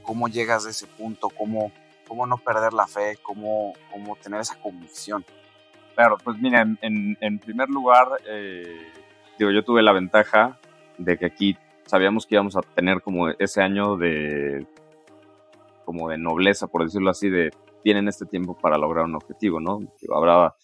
cómo 0.02 0.28
llegas 0.28 0.66
a 0.66 0.71
ese 0.71 0.87
punto, 0.87 1.28
cómo, 1.31 1.73
cómo 2.07 2.26
no 2.26 2.37
perder 2.37 2.73
la 2.73 2.87
fe, 2.87 3.19
cómo, 3.23 3.73
cómo 3.90 4.14
tener 4.16 4.40
esa 4.40 4.57
convicción. 4.57 5.25
Claro, 5.94 6.16
pues 6.22 6.38
mira, 6.38 6.62
en, 6.80 7.16
en, 7.20 7.38
primer 7.38 7.68
lugar, 7.68 8.08
eh, 8.26 8.92
digo, 9.38 9.50
yo 9.50 9.62
tuve 9.62 9.82
la 9.82 9.92
ventaja 9.92 10.58
de 10.98 11.16
que 11.16 11.26
aquí 11.26 11.56
sabíamos 11.86 12.26
que 12.26 12.34
íbamos 12.34 12.56
a 12.56 12.62
tener 12.62 13.00
como 13.00 13.28
ese 13.30 13.62
año 13.62 13.96
de 13.96 14.66
como 15.84 16.08
de 16.08 16.18
nobleza, 16.18 16.66
por 16.66 16.84
decirlo 16.84 17.10
así, 17.10 17.28
de 17.28 17.52
tienen 17.82 18.08
este 18.08 18.24
tiempo 18.24 18.56
para 18.56 18.78
lograr 18.78 19.04
un 19.04 19.14
objetivo, 19.14 19.60
¿no? 19.60 19.80
Habrá 20.14 20.54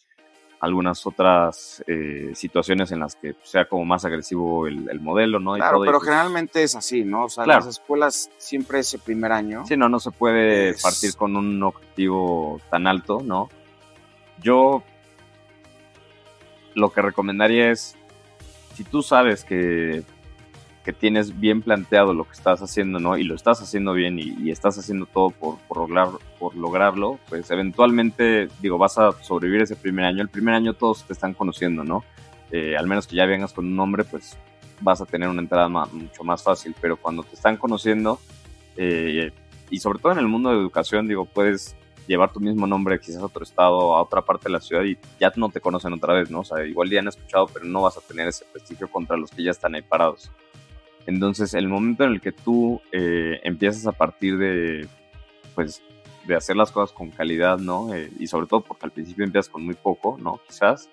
algunas 0.61 1.07
otras 1.07 1.83
eh, 1.87 2.33
situaciones 2.35 2.93
en 2.93 3.01
las 3.01 3.15
que 3.17 3.35
sea 3.43 3.67
como 3.67 3.85
más 3.85 4.05
agresivo 4.05 4.67
el, 4.67 5.01
modelo, 5.01 5.39
¿no? 5.41 5.55
claro, 5.55 5.81
pero 5.81 5.99
pues 5.99 6.05
generalmente 6.05 6.63
es 6.63 6.77
así, 6.77 7.03
¿no? 7.05 7.25
O 7.25 7.29
sea, 7.29 7.47
las 7.47 7.67
escuelas 7.67 8.31
siempre 8.37 8.81
ese 8.81 8.99
primer 8.99 9.33
año. 9.33 9.65
Sí, 9.67 9.77
no, 9.77 9.89
no 9.89 10.01
se 10.01 10.11
puede 10.11 10.75
partir 10.83 11.15
con 11.17 11.37
un 11.37 11.63
objetivo 11.63 12.61
tan 12.71 12.87
alto, 12.87 13.21
¿no? 13.25 13.49
Yo 14.43 14.83
lo 16.75 16.93
que 16.93 17.03
recomendaría 17.03 17.71
es, 17.71 17.97
si 18.75 18.85
tú 18.85 19.03
sabes 19.03 19.45
que 19.45 20.05
que 20.85 20.93
tienes 20.93 21.39
bien 21.39 21.61
planteado 21.61 22.15
lo 22.15 22.25
que 22.25 22.33
estás 22.33 22.63
haciendo, 22.63 22.99
¿no? 22.99 23.19
Y 23.19 23.25
lo 23.25 23.35
estás 23.35 23.61
haciendo 23.61 23.93
bien 23.93 24.19
y, 24.19 24.51
estás 24.51 24.79
haciendo 24.79 25.07
todo 25.07 25.31
por, 25.31 25.59
por, 25.69 25.79
lograr, 25.79 26.09
por 26.39 26.57
lograrlo, 26.57 27.19
pues 27.29 27.51
eventualmente, 27.51 28.49
digo, 28.61 28.79
vas 28.79 28.97
a 28.99 29.13
sobrevivir 29.23 29.63
ese 29.63 29.77
primer 29.77 30.07
año. 30.07 30.23
El 30.23 30.29
primer 30.29 30.55
año 30.55 30.75
todos 30.75 31.05
te 31.05 31.13
están 31.13 31.35
conociendo, 31.35 31.85
¿no? 31.85 32.05
Eh, 32.51 32.77
al 32.77 32.87
menos 32.87 33.07
que 33.07 33.17
ya 33.17 33.27
vengas 33.27 33.53
con 33.53 33.67
un 33.67 33.77
nombre, 33.77 34.05
pues 34.05 34.37
vas 34.81 35.01
a 35.01 35.07
tener 35.07 35.29
una 35.29 35.43
entrada 35.43 35.69
mucho 35.69 36.25
más 36.25 36.43
fácil, 36.43 36.75
pero 36.81 36.97
cuando 36.97 37.23
te 37.23 37.35
están 37.35 37.59
conociendo, 37.59 38.19
eh, 38.77 39.33
y 39.69 39.79
sobre 39.81 39.99
todo 39.99 40.13
en 40.13 40.19
el 40.19 40.27
mundo 40.29 40.51
de 40.51 40.57
educación, 40.57 41.07
digo, 41.07 41.27
puedes 41.27 41.77
llevar 42.11 42.33
tu 42.33 42.41
mismo 42.41 42.67
nombre 42.67 42.99
quizás 42.99 43.23
a 43.23 43.27
otro 43.27 43.45
estado, 43.45 43.95
a 43.95 44.03
otra 44.03 44.23
parte 44.23 44.49
de 44.49 44.53
la 44.53 44.61
ciudad 44.61 44.83
y 44.83 44.99
ya 45.21 45.33
no 45.37 45.49
te 45.49 45.61
conocen 45.61 45.93
otra 45.93 46.13
vez, 46.13 46.29
¿no? 46.29 46.41
O 46.41 46.45
sea, 46.45 46.67
igual 46.67 46.91
ya 46.91 46.99
han 46.99 47.07
escuchado, 47.07 47.47
pero 47.47 47.65
no 47.65 47.83
vas 47.83 47.97
a 47.97 48.01
tener 48.01 48.27
ese 48.27 48.45
prestigio 48.47 48.91
contra 48.91 49.17
los 49.17 49.31
que 49.31 49.45
ya 49.45 49.53
están 49.53 49.77
ahí 49.77 49.83
parados. 49.83 50.31
Entonces, 51.07 51.55
el 51.55 51.69
momento 51.69 52.03
en 52.03 52.11
el 52.11 52.21
que 52.21 52.33
tú 52.33 52.81
eh, 52.91 53.41
empiezas 53.45 53.87
a 53.87 53.93
partir 53.93 54.39
de, 54.39 54.89
pues, 55.55 55.83
de 56.27 56.35
hacer 56.35 56.57
las 56.57 56.73
cosas 56.73 56.93
con 56.93 57.11
calidad, 57.11 57.59
¿no? 57.59 57.95
Eh, 57.95 58.11
y 58.19 58.27
sobre 58.27 58.49
todo 58.49 58.63
porque 58.63 58.87
al 58.87 58.93
principio 58.93 59.25
empiezas 59.25 59.49
con 59.49 59.65
muy 59.65 59.75
poco, 59.75 60.19
¿no? 60.21 60.41
Quizás. 60.49 60.91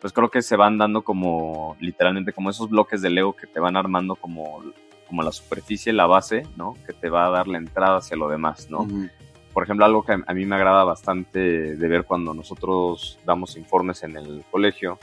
Pues 0.00 0.12
creo 0.12 0.28
que 0.28 0.42
se 0.42 0.56
van 0.56 0.76
dando 0.76 1.02
como, 1.02 1.76
literalmente, 1.78 2.32
como 2.32 2.50
esos 2.50 2.68
bloques 2.68 3.00
de 3.00 3.10
Lego 3.10 3.34
que 3.34 3.46
te 3.46 3.60
van 3.60 3.76
armando 3.76 4.16
como, 4.16 4.62
como 5.06 5.22
la 5.22 5.30
superficie, 5.30 5.92
la 5.92 6.06
base, 6.06 6.42
¿no? 6.56 6.74
Que 6.84 6.92
te 6.92 7.08
va 7.08 7.26
a 7.26 7.30
dar 7.30 7.46
la 7.46 7.58
entrada 7.58 7.98
hacia 7.98 8.16
lo 8.16 8.28
demás, 8.28 8.68
¿no? 8.68 8.86
Por 9.54 9.62
ejemplo, 9.62 9.86
algo 9.86 10.04
que 10.04 10.12
a 10.12 10.34
mí 10.34 10.44
me 10.44 10.56
agrada 10.56 10.82
bastante 10.82 11.38
de 11.76 11.88
ver 11.88 12.04
cuando 12.04 12.34
nosotros 12.34 13.20
damos 13.24 13.56
informes 13.56 14.02
en 14.02 14.16
el 14.16 14.44
colegio, 14.50 14.98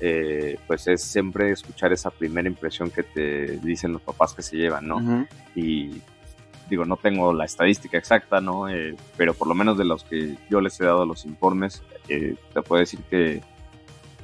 eh, 0.00 0.58
pues 0.66 0.88
es 0.88 1.00
siempre 1.00 1.52
escuchar 1.52 1.92
esa 1.92 2.10
primera 2.10 2.48
impresión 2.48 2.90
que 2.90 3.04
te 3.04 3.58
dicen 3.58 3.92
los 3.92 4.02
papás 4.02 4.34
que 4.34 4.42
se 4.42 4.56
llevan, 4.56 4.88
¿no? 4.88 5.28
Y 5.54 6.02
digo, 6.68 6.84
no 6.84 6.96
tengo 6.96 7.32
la 7.32 7.44
estadística 7.44 7.96
exacta, 7.96 8.40
¿no? 8.40 8.68
Eh, 8.68 8.96
pero 9.16 9.34
por 9.34 9.46
lo 9.46 9.54
menos 9.54 9.78
de 9.78 9.84
los 9.84 10.02
que 10.02 10.36
yo 10.50 10.60
les 10.60 10.80
he 10.80 10.84
dado 10.84 11.06
los 11.06 11.24
informes, 11.24 11.84
eh, 12.08 12.34
te 12.52 12.62
puedo 12.62 12.80
decir 12.80 12.98
que 13.08 13.40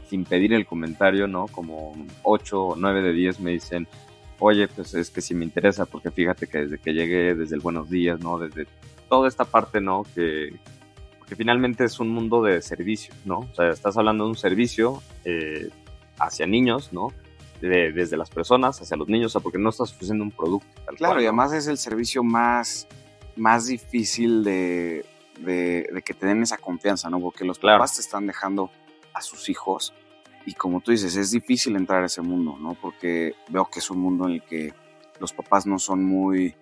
sin 0.09 0.25
pedir 0.25 0.53
el 0.55 0.67
comentario, 0.67 1.29
¿no? 1.29 1.47
Como 1.47 1.95
8 2.25 2.65
o 2.65 2.75
9 2.77 3.01
de 3.03 3.13
10 3.13 3.39
me 3.39 3.53
dicen, 3.53 3.87
oye, 4.41 4.67
pues 4.67 4.95
es 4.95 5.11
que 5.11 5.21
sí 5.21 5.35
me 5.35 5.45
interesa, 5.45 5.87
porque 5.87 6.11
fíjate 6.11 6.49
que 6.49 6.59
desde 6.59 6.79
que 6.79 6.95
llegué, 6.95 7.37
desde 7.37 7.55
el 7.55 7.61
buenos 7.61 7.89
días, 7.89 8.19
¿no? 8.19 8.39
Desde 8.39 8.67
toda 9.09 9.29
esta 9.29 9.45
parte, 9.45 9.81
¿no? 9.81 10.05
Que, 10.15 10.59
que 11.27 11.37
finalmente 11.37 11.85
es 11.85 12.01
un 12.01 12.09
mundo 12.09 12.43
de 12.43 12.63
servicio, 12.63 13.15
¿no? 13.25 13.41
O 13.41 13.55
sea, 13.55 13.71
estás 13.71 13.97
hablando 13.97 14.25
de 14.25 14.31
un 14.31 14.37
servicio 14.37 15.03
eh, 15.25 15.71
hacia 16.19 16.47
niños, 16.47 16.93
¿no? 16.93 17.13
desde 17.61 18.17
las 18.17 18.31
personas 18.31 18.81
hacia 18.81 18.97
los 18.97 19.09
niños, 19.09 19.33
o 19.33 19.39
sea, 19.39 19.43
porque 19.43 19.59
no 19.59 19.71
estás 19.71 19.93
ofreciendo 19.93 20.23
un 20.23 20.31
producto. 20.31 20.69
claro, 20.97 21.21
y 21.21 21.25
además 21.25 21.53
es 21.53 21.67
el 21.67 21.77
servicio 21.77 22.23
más, 22.23 22.87
más 23.35 23.67
difícil 23.67 24.45
de, 24.45 25.05
de, 25.41 26.03
que 26.05 26.15
te 26.15 26.27
den 26.27 26.43
esa 26.43 26.57
confianza, 26.59 27.11
¿no? 27.11 27.21
Porque 27.21 27.45
los 27.45 27.59
papás 27.59 27.97
te 27.97 28.01
están 28.01 28.27
dejando 28.27 28.71
a 29.13 29.21
sus 29.21 29.49
hijos 29.49 29.93
y 30.47 30.55
como 30.55 30.81
tú 30.81 30.93
dices, 30.93 31.17
es 31.17 31.31
difícil 31.31 31.77
entrar 31.77 32.03
a 32.03 32.07
ese 32.07 32.23
mundo, 32.23 32.57
¿no? 32.59 32.75
Porque 32.75 33.35
veo 33.49 33.67
que 33.67 33.81
es 33.81 33.91
un 33.91 33.99
mundo 33.99 34.27
en 34.27 34.35
el 34.35 34.43
que 34.43 34.73
los 35.21 35.33
papás 35.33 35.67
no 35.67 35.79
son 35.79 36.05
muy 36.05 36.55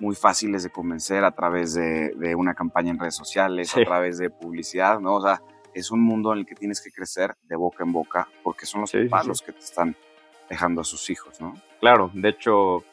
muy 0.00 0.14
fáciles 0.14 0.62
de 0.62 0.70
convencer 0.70 1.24
a 1.24 1.30
través 1.32 1.74
de, 1.74 2.34
una 2.36 2.54
campaña 2.54 2.90
en 2.90 2.98
redes 2.98 3.16
sociales, 3.16 3.76
a 3.76 3.84
través 3.84 4.18
de 4.18 4.30
publicidad, 4.30 5.00
¿no? 5.00 5.14
O 5.14 5.22
sea, 5.22 5.42
es 5.74 5.90
un 5.90 6.00
mundo 6.00 6.32
en 6.32 6.40
el 6.40 6.46
que 6.46 6.54
tienes 6.54 6.80
que 6.80 6.90
crecer 6.90 7.34
de 7.48 7.56
boca 7.56 7.84
en 7.84 7.92
boca 7.92 8.28
porque 8.42 8.66
son 8.66 8.82
los 8.82 8.92
papás 8.92 9.26
los 9.26 9.42
que 9.42 9.52
te 9.52 9.60
están 9.60 9.96
dejando 10.48 10.80
a 10.82 10.84
sus 10.84 11.08
hijos, 11.08 11.40
¿no? 11.40 11.54
Claro, 11.80 12.10
de 12.12 12.28
hecho, 12.28 12.84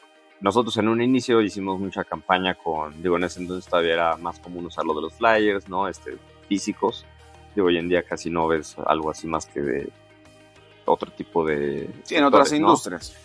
nosotros 0.41 0.77
en 0.77 0.87
un 0.87 1.01
inicio 1.01 1.41
hicimos 1.41 1.79
mucha 1.79 2.03
campaña 2.03 2.55
con, 2.55 3.01
digo, 3.01 3.17
en 3.17 3.25
ese 3.25 3.41
entonces 3.41 3.69
todavía 3.69 3.93
era 3.93 4.17
más 4.17 4.39
común 4.39 4.65
usar 4.65 4.85
lo 4.85 4.93
de 4.93 5.01
los 5.01 5.13
flyers, 5.13 5.67
¿no? 5.67 5.87
Este, 5.87 6.17
físicos. 6.47 7.05
Digo, 7.55 7.67
hoy 7.67 7.77
en 7.77 7.89
día 7.89 8.03
casi 8.03 8.29
no 8.29 8.47
ves 8.47 8.75
algo 8.85 9.11
así 9.11 9.27
más 9.27 9.45
que 9.45 9.61
de 9.61 9.91
otro 10.85 11.11
tipo 11.11 11.45
de... 11.45 11.89
Sí, 12.03 12.15
en 12.15 12.23
otras 12.23 12.51
industrias. 12.53 13.15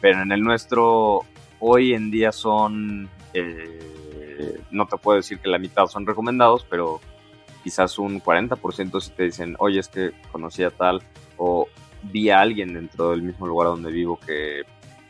Pero 0.00 0.22
en 0.22 0.32
el 0.32 0.42
nuestro, 0.42 1.24
hoy 1.60 1.94
en 1.94 2.10
día 2.10 2.32
son 2.32 3.08
eh, 3.34 4.60
no 4.70 4.86
te 4.86 4.96
puedo 4.96 5.16
decir 5.16 5.38
que 5.38 5.48
la 5.48 5.58
mitad 5.58 5.86
son 5.86 6.06
recomendados, 6.06 6.66
pero 6.68 7.00
quizás 7.62 7.98
un 7.98 8.20
40% 8.20 9.00
si 9.00 9.10
te 9.10 9.24
dicen, 9.24 9.56
oye, 9.58 9.80
es 9.80 9.88
que 9.88 10.12
conocí 10.32 10.62
a 10.62 10.70
tal, 10.70 11.02
o 11.36 11.68
vi 12.02 12.30
a 12.30 12.40
alguien 12.40 12.72
dentro 12.72 13.10
del 13.10 13.22
mismo 13.22 13.46
lugar 13.46 13.68
donde 13.68 13.90
vivo 13.90 14.18
que, 14.18 14.62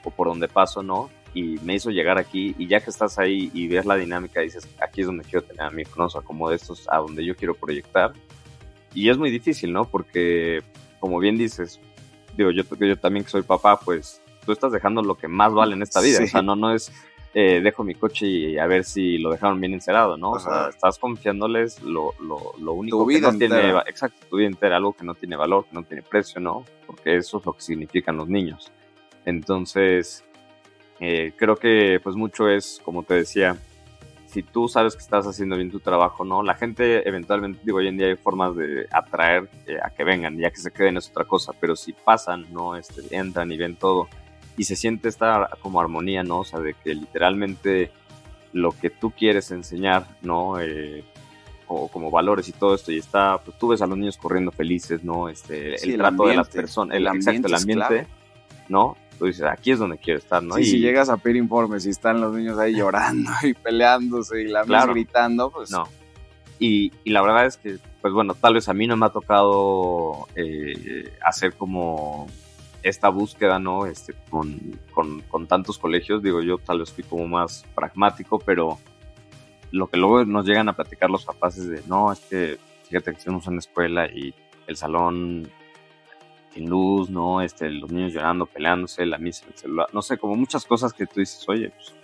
o 0.05 0.11
por 0.11 0.29
donde 0.29 0.49
paso, 0.49 0.83
¿no? 0.83 1.11
Y 1.33 1.59
me 1.63 1.75
hizo 1.75 1.91
llegar 1.91 2.19
aquí, 2.19 2.57
y 2.59 2.67
ya 2.67 2.81
que 2.81 2.91
estás 2.91 3.19
ahí 3.19 3.51
y 3.55 3.69
ves 3.69 3.87
la 3.87 3.97
dinámica, 3.97 4.41
dices, 4.41 4.69
aquí 4.83 5.03
es 5.03 5.07
donde 5.07 5.25
quiero 5.25 5.45
tener 5.45 5.63
a 5.63 5.71
mi 5.71 5.83
hijo, 5.83 5.93
¿no? 5.97 6.09
como 6.23 6.51
de 6.51 6.57
estos, 6.57 6.89
a 6.91 6.99
donde 6.99 7.25
yo 7.25 7.37
quiero 7.37 7.55
proyectar. 7.55 8.13
Y 8.93 9.09
es 9.09 9.17
muy 9.17 9.31
difícil, 9.31 9.73
¿no? 9.73 9.85
Porque, 9.85 10.65
como 10.99 11.21
bien 11.21 11.39
dices, 11.39 11.79
digo, 12.37 12.51
yo, 12.51 12.65
yo 12.81 12.99
también 12.99 13.25
que 13.25 13.31
soy 13.31 13.43
papá, 13.43 13.79
pues 13.79 14.21
tú 14.45 14.53
estás 14.53 14.73
dejando 14.73 15.03
lo 15.03 15.17
que 15.17 15.29
más 15.29 15.53
vale 15.53 15.75
en 15.75 15.83
esta 15.83 16.01
vida, 16.01 16.21
o 16.23 16.27
sea, 16.27 16.43
no, 16.43 16.57
no 16.57 16.73
es 16.75 16.93
eh, 17.33 17.61
dejo 17.63 17.85
mi 17.85 17.95
coche 17.95 18.27
y 18.27 18.59
a 18.59 18.67
ver 18.67 18.85
si 18.85 19.17
lo 19.19 19.31
dejaron 19.31 19.61
bien 19.61 19.73
encerado, 19.73 20.17
¿no? 20.17 20.33
O 20.33 20.41
sea, 20.41 20.69
estás 20.69 20.99
confiándoles 20.99 21.81
lo, 21.81 22.13
lo, 22.21 22.55
lo 22.59 22.73
único 22.73 23.07
que 23.07 23.21
no 23.21 23.39
tiene, 23.39 23.71
exacto, 23.87 24.27
tu 24.29 24.39
vida 24.39 24.49
entera, 24.49 24.79
algo 24.79 24.95
que 24.95 25.05
no 25.05 25.15
tiene 25.15 25.37
valor, 25.37 25.65
que 25.67 25.75
no 25.75 25.85
tiene 25.85 26.03
precio, 26.03 26.41
¿no? 26.41 26.65
Porque 26.89 27.17
eso 27.17 27.39
es 27.39 27.47
lo 27.47 27.53
que 27.53 27.61
significan 27.61 28.17
los 28.17 28.29
niños. 28.29 28.73
Entonces, 29.25 30.25
eh, 30.99 31.33
creo 31.37 31.55
que 31.55 32.01
pues 32.03 32.17
mucho 32.17 32.49
es, 32.49 32.81
como 32.85 33.05
te 33.05 33.15
decía, 33.15 33.57
si 34.27 34.43
tú 34.43 34.67
sabes 34.67 34.97
que 34.97 35.03
estás 35.03 35.25
haciendo 35.25 35.55
bien 35.55 35.71
tu 35.71 35.79
trabajo, 35.79 36.25
¿no? 36.25 36.43
La 36.43 36.55
gente 36.55 37.09
eventualmente, 37.09 37.61
digo, 37.63 37.79
hoy 37.79 37.87
en 37.87 37.97
día 37.97 38.09
hay 38.09 38.17
formas 38.17 38.57
de 38.57 38.89
atraer 38.91 39.49
eh, 39.69 39.79
a 39.81 39.91
que 39.91 40.03
vengan, 40.03 40.37
ya 40.37 40.51
que 40.51 40.57
se 40.57 40.73
queden 40.73 40.97
es 40.97 41.09
otra 41.11 41.25
cosa, 41.27 41.53
pero 41.61 41.77
si 41.77 41.93
pasan, 41.93 42.47
¿no? 42.53 42.75
Este, 42.75 43.03
entran 43.17 43.53
y 43.53 43.57
ven 43.57 43.77
todo 43.77 44.09
y 44.61 44.65
se 44.65 44.77
siente 44.77 45.09
esta 45.09 45.49
como 45.63 45.81
armonía, 45.81 46.23
¿no? 46.23 46.41
O 46.41 46.45
sea, 46.45 46.61
de 46.61 46.75
que 46.75 46.95
literalmente 46.95 47.91
lo 48.53 48.73
que 48.73 48.91
tú 48.91 49.11
quieres 49.11 49.51
enseñar, 49.53 50.07
¿no? 50.21 50.61
Eh, 50.61 51.03
o 51.67 51.89
como 51.89 52.11
valores 52.11 52.47
y 52.51 52.53
todo 52.53 52.75
esto, 52.75 52.93
y 52.93 52.99
está, 52.99 53.39
pues 53.39 53.57
tú 53.59 53.69
ves 53.69 53.81
a 53.81 53.87
los 53.87 53.97
niños 53.97 54.19
corriendo 54.19 54.53
felices, 54.53 55.03
¿no? 55.03 55.31
Este, 55.31 55.83
el, 55.83 55.97
trato 55.97 56.27
de 56.27 56.37
las 56.37 56.51
personas, 56.51 56.95
el, 56.95 57.07
exacto, 57.07 57.47
el 57.47 57.55
ambiente, 57.55 58.07
¿no? 58.69 58.99
Tú 59.19 59.25
dices, 59.25 59.45
aquí 59.45 59.71
es 59.71 59.79
donde 59.79 59.97
quiero 59.97 60.19
estar, 60.19 60.43
¿no? 60.43 60.59
y 60.59 60.67
si 60.67 60.79
llegas 60.79 61.09
a 61.09 61.17
pedir 61.17 61.37
informes 61.37 61.87
y 61.87 61.89
están 61.89 62.21
los 62.21 62.35
niños 62.35 62.59
ahí 62.59 62.75
llorando 62.77 63.31
y 63.43 63.55
peleándose 63.55 64.43
y 64.43 64.49
la 64.49 64.65
claro, 64.65 64.93
gritando, 64.93 65.51
pues... 65.51 65.71
No. 65.71 65.85
Y, 66.59 66.93
y, 67.05 67.13
la 67.13 67.23
verdad 67.23 67.47
es 67.47 67.57
que, 67.57 67.79
pues 68.03 68.13
bueno, 68.13 68.35
tal 68.35 68.53
vez 68.53 68.69
a 68.69 68.75
mí 68.75 68.87
no 68.87 68.95
me 68.95 69.07
ha 69.07 69.09
tocado 69.09 70.29
eh, 70.37 71.15
hacer 71.25 71.55
como 71.55 72.27
esta 72.83 73.09
búsqueda, 73.09 73.59
¿no? 73.59 73.87
Este, 73.87 74.15
con, 74.31 74.59
con, 74.93 75.47
tantos 75.47 75.79
colegios, 75.79 76.23
digo 76.23 76.43
yo 76.43 76.59
tal 76.59 76.81
vez 76.81 76.93
fui 76.93 77.05
como 77.05 77.27
más 77.29 77.65
pragmático, 77.75 78.39
pero 78.39 78.79
lo 79.71 79.89
que 79.89 79.97
luego 79.97 80.25
nos 80.25 80.47
llegan 80.47 80.69
a 80.69 80.75
platicar 80.75 81.11
los 81.11 81.25
papás 81.25 81.59
es 81.59 81.69
de, 81.69 81.83
no, 81.87 82.13
es 82.13 82.21
que 82.21 82.59
fíjate 82.89 83.13
que 83.13 83.19
estamos 83.19 83.47
en 83.47 83.55
la 83.55 83.59
escuela 83.61 84.07
y 84.07 84.35
el 84.67 84.77
salón 84.77 85.51
sin 86.53 86.69
luz, 86.69 87.11
¿no? 87.11 87.41
Este, 87.41 87.71
los 87.71 87.93
niños 87.93 88.13
llorando, 88.13 88.47
peleándose, 88.47 89.07
la 89.07 89.19
misa 89.19 89.47
el 89.47 89.55
celular, 89.55 89.89
no 89.93 90.03
sé, 90.03 90.19
como 90.19 90.35
muchas 90.35 90.65
cosas 90.65 90.93
que 90.93 91.07
tú 91.07 91.21
dices, 91.21 91.49
oye, 91.49 91.71
pues, 91.71 91.95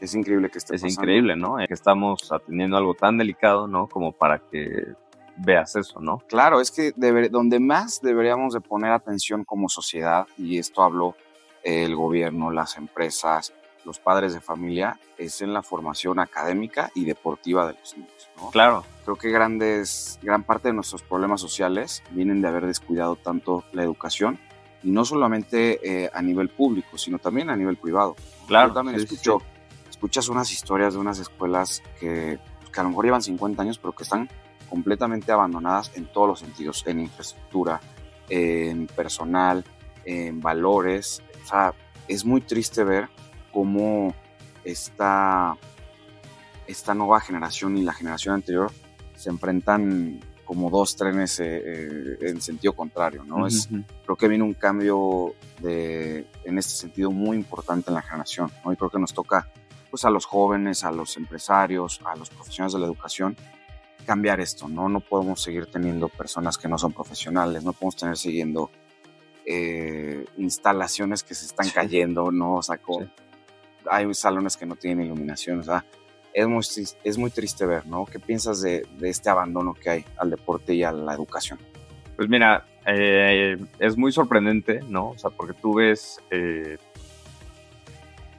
es 0.00 0.14
increíble 0.14 0.50
que 0.50 0.58
esté 0.58 0.74
Es 0.74 0.84
increíble, 0.84 1.36
¿no? 1.36 1.56
Que 1.56 1.74
estamos 1.74 2.30
atendiendo 2.30 2.76
algo 2.76 2.94
tan 2.94 3.16
delicado, 3.16 3.66
¿no? 3.66 3.88
Como 3.88 4.12
para 4.12 4.38
que 4.38 4.94
veas 5.36 5.76
eso, 5.76 6.00
¿no? 6.00 6.18
Claro, 6.28 6.60
es 6.60 6.70
que 6.70 6.92
donde 7.30 7.60
más 7.60 8.00
deberíamos 8.00 8.54
de 8.54 8.60
poner 8.60 8.92
atención 8.92 9.44
como 9.44 9.68
sociedad, 9.68 10.26
y 10.38 10.58
esto 10.58 10.82
habló 10.82 11.16
el 11.62 11.96
gobierno, 11.96 12.50
las 12.50 12.76
empresas, 12.76 13.52
los 13.84 13.98
padres 13.98 14.34
de 14.34 14.40
familia, 14.40 14.98
es 15.18 15.40
en 15.40 15.52
la 15.52 15.62
formación 15.62 16.18
académica 16.18 16.90
y 16.94 17.04
deportiva 17.04 17.66
de 17.66 17.74
los 17.78 17.96
niños. 17.96 18.28
¿no? 18.36 18.50
Claro. 18.50 18.84
Creo 19.04 19.16
que 19.16 19.30
grandes, 19.30 20.18
gran 20.22 20.42
parte 20.42 20.68
de 20.68 20.74
nuestros 20.74 21.02
problemas 21.02 21.40
sociales 21.40 22.02
vienen 22.10 22.40
de 22.40 22.48
haber 22.48 22.66
descuidado 22.66 23.16
tanto 23.16 23.64
la 23.72 23.82
educación, 23.82 24.38
y 24.82 24.90
no 24.90 25.04
solamente 25.04 25.80
eh, 25.82 26.10
a 26.12 26.20
nivel 26.20 26.50
público, 26.50 26.98
sino 26.98 27.18
también 27.18 27.48
a 27.48 27.56
nivel 27.56 27.76
privado. 27.76 28.16
Claro. 28.46 28.68
Yo 28.68 28.74
también 28.74 28.96
escucho, 28.96 29.38
escuchas 29.88 30.28
unas 30.28 30.52
historias 30.52 30.92
de 30.92 31.00
unas 31.00 31.18
escuelas 31.18 31.82
que, 31.98 32.38
que 32.70 32.80
a 32.80 32.82
lo 32.82 32.90
mejor 32.90 33.06
llevan 33.06 33.22
50 33.22 33.62
años, 33.62 33.78
pero 33.78 33.94
que 33.94 34.02
están 34.02 34.28
completamente 34.74 35.30
abandonadas 35.30 35.92
en 35.94 36.06
todos 36.06 36.26
los 36.26 36.40
sentidos, 36.40 36.82
en 36.88 36.98
infraestructura, 36.98 37.80
en 38.28 38.88
personal, 38.88 39.64
en 40.04 40.40
valores. 40.40 41.22
O 41.44 41.46
sea, 41.46 41.72
es 42.08 42.24
muy 42.24 42.40
triste 42.40 42.82
ver 42.82 43.08
cómo 43.52 44.12
esta, 44.64 45.56
esta 46.66 46.92
nueva 46.92 47.20
generación 47.20 47.78
y 47.78 47.82
la 47.82 47.92
generación 47.92 48.34
anterior 48.34 48.72
se 49.14 49.30
enfrentan 49.30 50.18
como 50.44 50.70
dos 50.70 50.96
trenes 50.96 51.38
eh, 51.38 51.62
eh, 51.64 52.16
en 52.22 52.40
sentido 52.40 52.72
contrario, 52.72 53.22
¿no? 53.22 53.46
es, 53.46 53.68
creo 54.04 54.16
que 54.16 54.26
viene 54.26 54.42
un 54.42 54.54
cambio 54.54 55.36
de, 55.60 56.26
en 56.42 56.58
este 56.58 56.74
sentido 56.74 57.12
muy 57.12 57.36
importante 57.36 57.90
en 57.90 57.94
la 57.94 58.02
generación, 58.02 58.50
¿no? 58.64 58.72
Y 58.72 58.76
creo 58.76 58.90
que 58.90 58.98
nos 58.98 59.14
toca 59.14 59.48
pues 59.88 60.04
a 60.04 60.10
los 60.10 60.26
jóvenes, 60.26 60.82
a 60.82 60.90
los 60.90 61.16
empresarios, 61.16 62.00
a 62.04 62.16
los 62.16 62.28
profesionales 62.28 62.72
de 62.72 62.80
la 62.80 62.86
educación, 62.86 63.36
cambiar 64.04 64.40
esto, 64.40 64.68
¿no? 64.68 64.88
No 64.88 65.00
podemos 65.00 65.42
seguir 65.42 65.66
teniendo 65.66 66.08
personas 66.08 66.58
que 66.58 66.68
no 66.68 66.78
son 66.78 66.92
profesionales, 66.92 67.64
no 67.64 67.72
podemos 67.72 67.96
tener 67.96 68.16
siguiendo 68.16 68.70
eh, 69.46 70.24
instalaciones 70.38 71.22
que 71.22 71.34
se 71.34 71.46
están 71.46 71.68
cayendo, 71.68 72.30
¿no? 72.30 72.56
O 72.56 72.62
sea, 72.62 72.80
hay 73.90 74.12
salones 74.14 74.56
que 74.56 74.64
no 74.64 74.76
tienen 74.76 75.06
iluminación, 75.06 75.60
o 75.60 75.62
sea, 75.62 75.84
es 76.32 76.48
muy, 76.48 76.64
es 77.04 77.18
muy 77.18 77.30
triste 77.30 77.66
ver, 77.66 77.86
¿no? 77.86 78.06
¿Qué 78.06 78.18
piensas 78.18 78.62
de, 78.62 78.86
este 79.02 79.28
abandono 79.28 79.74
que 79.74 79.90
hay 79.90 80.04
al 80.16 80.30
deporte 80.30 80.74
y 80.74 80.82
a 80.82 80.92
la 80.92 81.14
educación? 81.14 81.58
Pues 82.16 82.28
mira, 82.28 82.64
eh, 82.86 83.58
es 83.78 83.96
muy 83.98 84.12
sorprendente, 84.12 84.80
¿no? 84.88 85.10
O 85.10 85.18
sea, 85.18 85.30
porque 85.30 85.52
tú 85.52 85.74
ves, 85.74 86.20
eh, 86.30 86.78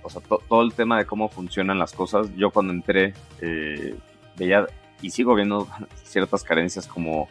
o 0.01 0.09
sea, 0.09 0.21
todo 0.21 0.61
el 0.63 0.73
tema 0.73 0.97
de 0.97 1.05
cómo 1.05 1.29
funcionan 1.29 1.77
las 1.77 1.93
cosas, 1.93 2.33
yo 2.35 2.49
cuando 2.49 2.73
entré 2.73 3.13
veía 4.37 4.65
sigo 5.09 5.35
viendo 5.35 5.67
ciertas 6.03 6.43
carencias 6.43 6.87
como 6.87 7.29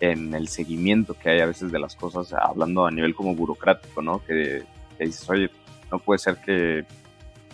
en 0.00 0.34
el 0.34 0.48
seguimiento 0.48 1.14
que 1.14 1.30
hay 1.30 1.40
a 1.40 1.46
veces 1.46 1.72
de 1.72 1.78
las 1.78 1.96
cosas, 1.96 2.32
hablando 2.32 2.86
a 2.86 2.90
nivel 2.90 3.14
como 3.14 3.34
burocrático, 3.34 4.02
¿no? 4.02 4.22
Que, 4.24 4.64
que 4.98 5.04
dices, 5.04 5.28
oye, 5.30 5.50
no 5.90 5.98
puede 5.98 6.18
ser 6.18 6.36
que 6.36 6.84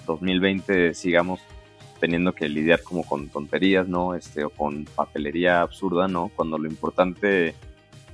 2020 0.07 0.95
sigamos 0.95 1.41
teniendo 2.03 2.33
que 2.35 2.49
lidiar 2.49 2.83
como 2.83 3.05
con 3.05 3.29
tonterías, 3.29 3.87
¿no? 3.87 4.17
Este, 4.17 4.43
o 4.43 4.51
con 4.51 4.85
papelería 4.87 5.63
absurda, 5.63 6.09
¿no? 6.09 6.33
Cuando 6.35 6.59
lo 6.59 6.67
importante, 6.69 7.55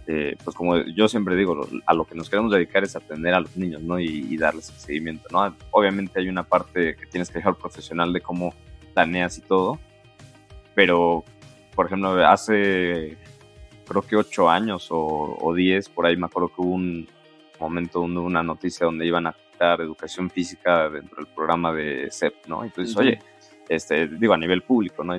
eh, 0.06 0.36
pues 0.44 0.54
como 0.54 0.76
yo 0.76 1.08
siempre 1.08 1.36
digo, 1.36 1.66
a 1.86 1.94
lo 1.94 2.04
que 2.04 2.14
nos 2.14 2.28
queremos 2.28 2.52
dedicar 2.52 2.84
es 2.84 2.96
atender 2.96 3.32
a 3.32 3.40
los 3.40 3.56
niños, 3.56 3.80
¿no? 3.80 3.98
Y, 3.98 4.36
darles 4.36 4.68
el 4.68 4.76
seguimiento, 4.76 5.28
¿no? 5.32 5.56
Obviamente 5.70 6.20
hay 6.20 6.28
una 6.28 6.42
parte 6.42 6.96
que 6.96 7.06
tienes 7.06 7.30
que 7.30 7.38
dejar 7.38 7.54
profesional 7.54 8.12
de 8.12 8.20
cómo 8.20 8.52
planeas 8.92 9.38
y 9.38 9.40
todo, 9.40 9.78
pero, 10.74 11.24
por 11.78 11.86
ejemplo, 11.86 12.26
hace 12.26 13.16
creo 13.86 14.02
que 14.02 14.16
ocho 14.16 14.50
años 14.50 14.88
o, 14.90 15.54
diez, 15.54 15.88
por 15.88 16.06
ahí 16.06 16.16
me 16.16 16.26
acuerdo 16.26 16.48
que 16.48 16.60
hubo 16.60 16.74
un 16.74 17.08
momento 17.60 18.00
donde 18.00 18.18
una 18.18 18.42
noticia 18.42 18.84
donde 18.84 19.06
iban 19.06 19.28
a 19.28 19.32
quitar 19.32 19.80
educación 19.80 20.28
física 20.28 20.88
dentro 20.88 21.22
del 21.22 21.32
programa 21.32 21.72
de 21.72 22.08
CEP, 22.10 22.46
¿no? 22.48 22.64
Entonces, 22.64 22.96
oye, 22.96 23.20
este, 23.68 24.08
digo, 24.08 24.34
a 24.34 24.36
nivel 24.36 24.64
público, 24.64 25.04
¿no? 25.04 25.16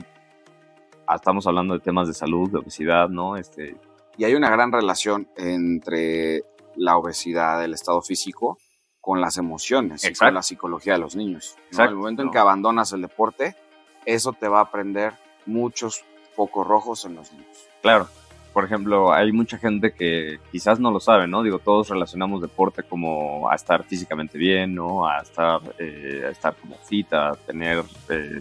Ah, 1.08 1.16
estamos 1.16 1.48
hablando 1.48 1.76
de 1.76 1.80
temas 1.80 2.10
de 2.10 2.14
salud, 2.14 2.52
de 2.52 2.58
obesidad, 2.58 3.08
¿no? 3.08 3.38
Este... 3.38 3.78
Y 4.18 4.26
hay 4.26 4.36
una 4.36 4.50
gran 4.50 4.74
relación 4.74 5.30
entre 5.38 6.44
la 6.76 6.98
obesidad, 6.98 7.64
el 7.64 7.74
estado 7.74 8.02
físico, 8.02 8.58
con 9.00 9.22
las 9.22 9.38
emociones 9.38 10.04
y 10.04 10.14
con 10.14 10.34
la 10.34 10.42
psicología 10.42 10.92
de 10.92 11.00
los 11.00 11.16
niños. 11.16 11.56
En 11.72 11.80
el 11.80 11.96
momento 11.96 12.22
en 12.22 12.32
que 12.32 12.38
abandonas 12.38 12.92
el 12.92 13.02
deporte, 13.02 13.56
eso 14.04 14.34
te 14.34 14.50
va 14.50 14.60
a 14.60 14.64
aprender 14.64 15.14
muchos 15.46 16.04
focos 16.40 16.66
rojos 16.66 17.04
en 17.04 17.16
los 17.16 17.34
niños. 17.34 17.68
Claro, 17.82 18.08
por 18.54 18.64
ejemplo, 18.64 19.12
hay 19.12 19.34
mucha 19.34 19.58
gente 19.58 19.92
que 19.92 20.40
quizás 20.54 20.80
no 20.80 20.90
lo 20.90 21.02
sabe, 21.02 21.28
¿no? 21.28 21.44
Digo, 21.44 21.60
todos 21.60 21.90
relacionamos 21.90 22.42
deporte 22.42 22.82
como 22.82 23.50
a 23.50 23.56
estar 23.56 23.84
físicamente 23.84 24.38
bien, 24.38 24.74
¿no? 24.74 25.06
A 25.06 25.18
estar, 25.18 25.60
eh, 25.78 26.24
a 26.26 26.30
estar 26.30 26.56
como 26.56 26.78
fit, 26.78 27.12
a 27.14 27.34
tener, 27.46 27.84
eh, 28.08 28.40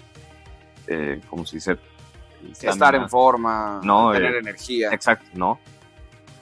eh, 0.86 1.20
¿cómo 1.28 1.44
se 1.44 1.56
dice? 1.56 1.76
Estar 2.62 2.94
en 2.94 3.08
forma, 3.08 3.80
¿no? 3.82 4.12
tener 4.12 4.36
energía. 4.36 4.90
Exacto, 4.92 5.28
¿no? 5.34 5.58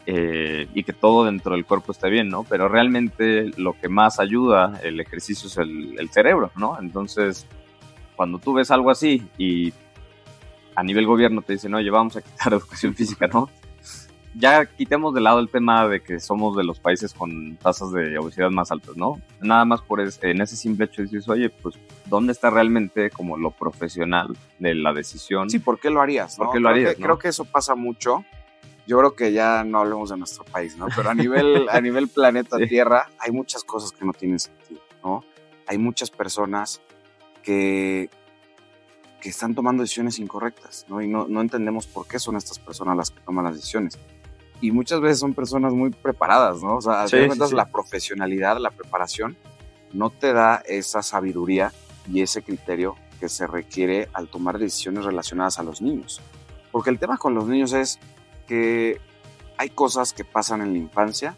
y 0.08 0.84
que 0.84 0.92
todo 0.92 1.24
dentro 1.24 1.54
del 1.56 1.64
cuerpo 1.64 1.90
esté 1.90 2.08
bien, 2.08 2.28
¿no? 2.28 2.44
Pero 2.44 2.68
realmente 2.68 3.50
lo 3.56 3.72
que 3.72 3.88
más 3.88 4.20
ayuda 4.20 4.78
el 4.84 5.00
ejercicio 5.00 5.48
es 5.48 5.56
el, 5.56 5.98
el 5.98 6.10
cerebro, 6.10 6.52
¿no? 6.54 6.78
Entonces, 6.78 7.44
cuando 8.14 8.38
tú 8.38 8.52
ves 8.52 8.70
algo 8.70 8.90
así 8.92 9.26
y 9.36 9.72
a 10.76 10.82
nivel 10.82 11.06
gobierno 11.06 11.42
te 11.42 11.54
dicen, 11.54 11.74
oye, 11.74 11.90
vamos 11.90 12.16
a 12.16 12.22
quitar 12.22 12.52
educación 12.52 12.94
física, 12.94 13.26
¿no? 13.26 13.50
Ya 14.38 14.66
quitemos 14.66 15.14
de 15.14 15.22
lado 15.22 15.40
el 15.40 15.48
tema 15.48 15.88
de 15.88 16.02
que 16.02 16.20
somos 16.20 16.54
de 16.58 16.62
los 16.62 16.78
países 16.78 17.14
con 17.14 17.56
tasas 17.56 17.90
de 17.92 18.18
obesidad 18.18 18.50
más 18.50 18.70
altas, 18.70 18.94
¿no? 18.94 19.18
Nada 19.40 19.64
más 19.64 19.80
por 19.80 19.98
en 19.98 20.40
ese 20.42 20.56
simple 20.56 20.84
hecho 20.84 21.00
dices, 21.00 21.26
oye, 21.30 21.48
pues, 21.48 21.76
¿dónde 22.04 22.32
está 22.32 22.50
realmente 22.50 23.08
como 23.08 23.38
lo 23.38 23.50
profesional 23.50 24.36
de 24.58 24.74
la 24.74 24.92
decisión? 24.92 25.48
Sí, 25.48 25.58
¿por 25.58 25.80
qué 25.80 25.88
lo 25.88 26.02
harías? 26.02 26.36
¿Por 26.36 26.52
qué 26.52 26.60
lo 26.60 26.68
harías? 26.68 26.96
Creo 26.96 27.18
que 27.18 27.28
eso 27.28 27.46
pasa 27.46 27.74
mucho. 27.74 28.26
Yo 28.86 28.98
creo 28.98 29.14
que 29.14 29.32
ya 29.32 29.64
no 29.64 29.78
hablemos 29.78 30.10
de 30.10 30.18
nuestro 30.18 30.44
país, 30.44 30.76
¿no? 30.76 30.88
Pero 30.94 31.08
a 31.08 31.14
nivel, 31.14 31.66
a 31.70 31.80
nivel 31.80 32.08
planeta 32.08 32.58
Tierra 32.58 33.08
hay 33.18 33.32
muchas 33.32 33.64
cosas 33.64 33.90
que 33.92 34.04
no 34.04 34.12
tienen 34.12 34.38
sentido, 34.38 34.82
¿no? 35.02 35.24
Hay 35.66 35.78
muchas 35.78 36.10
personas 36.10 36.82
que 37.42 38.10
que 39.20 39.28
están 39.28 39.54
tomando 39.54 39.82
decisiones 39.82 40.18
incorrectas, 40.18 40.86
¿no? 40.88 41.00
Y 41.00 41.08
no, 41.08 41.26
no 41.28 41.40
entendemos 41.40 41.86
por 41.86 42.06
qué 42.06 42.18
son 42.18 42.36
estas 42.36 42.58
personas 42.58 42.96
las 42.96 43.10
que 43.10 43.20
toman 43.20 43.44
las 43.44 43.54
decisiones. 43.54 43.98
Y 44.60 44.70
muchas 44.70 45.00
veces 45.00 45.18
son 45.18 45.34
personas 45.34 45.72
muy 45.72 45.90
preparadas, 45.90 46.62
¿no? 46.62 46.76
O 46.76 46.80
sea, 46.80 47.06
sí, 47.08 47.16
la 47.52 47.66
profesionalidad, 47.66 48.58
la 48.58 48.70
preparación, 48.70 49.36
no 49.92 50.10
te 50.10 50.32
da 50.32 50.62
esa 50.66 51.02
sabiduría 51.02 51.72
y 52.10 52.22
ese 52.22 52.42
criterio 52.42 52.96
que 53.20 53.28
se 53.28 53.46
requiere 53.46 54.08
al 54.12 54.28
tomar 54.28 54.58
decisiones 54.58 55.04
relacionadas 55.04 55.58
a 55.58 55.62
los 55.62 55.82
niños. 55.82 56.20
Porque 56.70 56.90
el 56.90 56.98
tema 56.98 57.16
con 57.18 57.34
los 57.34 57.46
niños 57.46 57.72
es 57.72 57.98
que 58.46 59.00
hay 59.56 59.70
cosas 59.70 60.12
que 60.12 60.24
pasan 60.24 60.60
en 60.62 60.72
la 60.72 60.78
infancia 60.78 61.34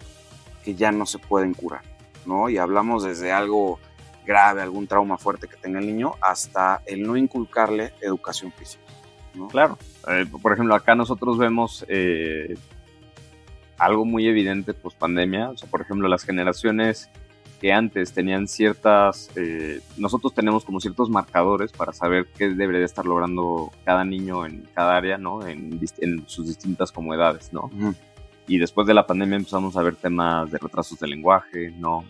que 0.64 0.74
ya 0.74 0.92
no 0.92 1.07
se 1.07 1.18
pueden 1.18 1.55
curar, 1.55 1.83
¿no? 2.26 2.48
Y 2.48 2.59
hablamos 2.59 3.05
desde 3.05 3.33
algo 3.33 3.79
grave, 4.28 4.60
algún 4.60 4.86
trauma 4.86 5.16
fuerte 5.16 5.48
que 5.48 5.56
tenga 5.56 5.80
el 5.80 5.86
niño, 5.86 6.12
hasta 6.20 6.82
el 6.86 7.02
no 7.02 7.16
inculcarle 7.16 7.94
educación 8.02 8.52
física. 8.52 8.84
Claro. 9.50 9.78
Eh, 10.06 10.26
por 10.42 10.52
ejemplo, 10.52 10.74
acá 10.74 10.94
nosotros 10.94 11.38
vemos 11.38 11.84
eh, 11.88 12.54
algo 13.78 14.04
muy 14.04 14.28
evidente 14.28 14.74
post 14.74 14.98
pandemia. 14.98 15.50
O 15.50 15.56
sea, 15.56 15.68
por 15.70 15.80
ejemplo, 15.80 16.08
las 16.08 16.24
generaciones 16.24 17.08
que 17.58 17.72
antes 17.72 18.12
tenían 18.12 18.48
ciertas, 18.48 19.30
eh, 19.34 19.80
nosotros 19.96 20.34
tenemos 20.34 20.64
como 20.64 20.78
ciertos 20.78 21.08
marcadores 21.08 21.72
para 21.72 21.92
saber 21.92 22.28
qué 22.36 22.50
debería 22.50 22.84
estar 22.84 23.06
logrando 23.06 23.72
cada 23.84 24.04
niño 24.04 24.44
en 24.44 24.68
cada 24.74 24.94
área, 24.96 25.16
¿no? 25.16 25.46
En, 25.46 25.80
sus 26.26 26.46
distintas 26.46 26.92
como 26.92 27.14
edades, 27.14 27.52
¿no? 27.52 27.70
Y 28.46 28.58
después 28.58 28.86
de 28.86 28.94
la 28.94 29.06
pandemia 29.06 29.36
empezamos 29.36 29.76
a 29.76 29.82
ver 29.82 29.96
temas 29.96 30.50
de 30.50 30.58
retrasos 30.58 30.98
de 30.98 31.08
lenguaje, 31.08 31.70
¿no? 31.70 32.04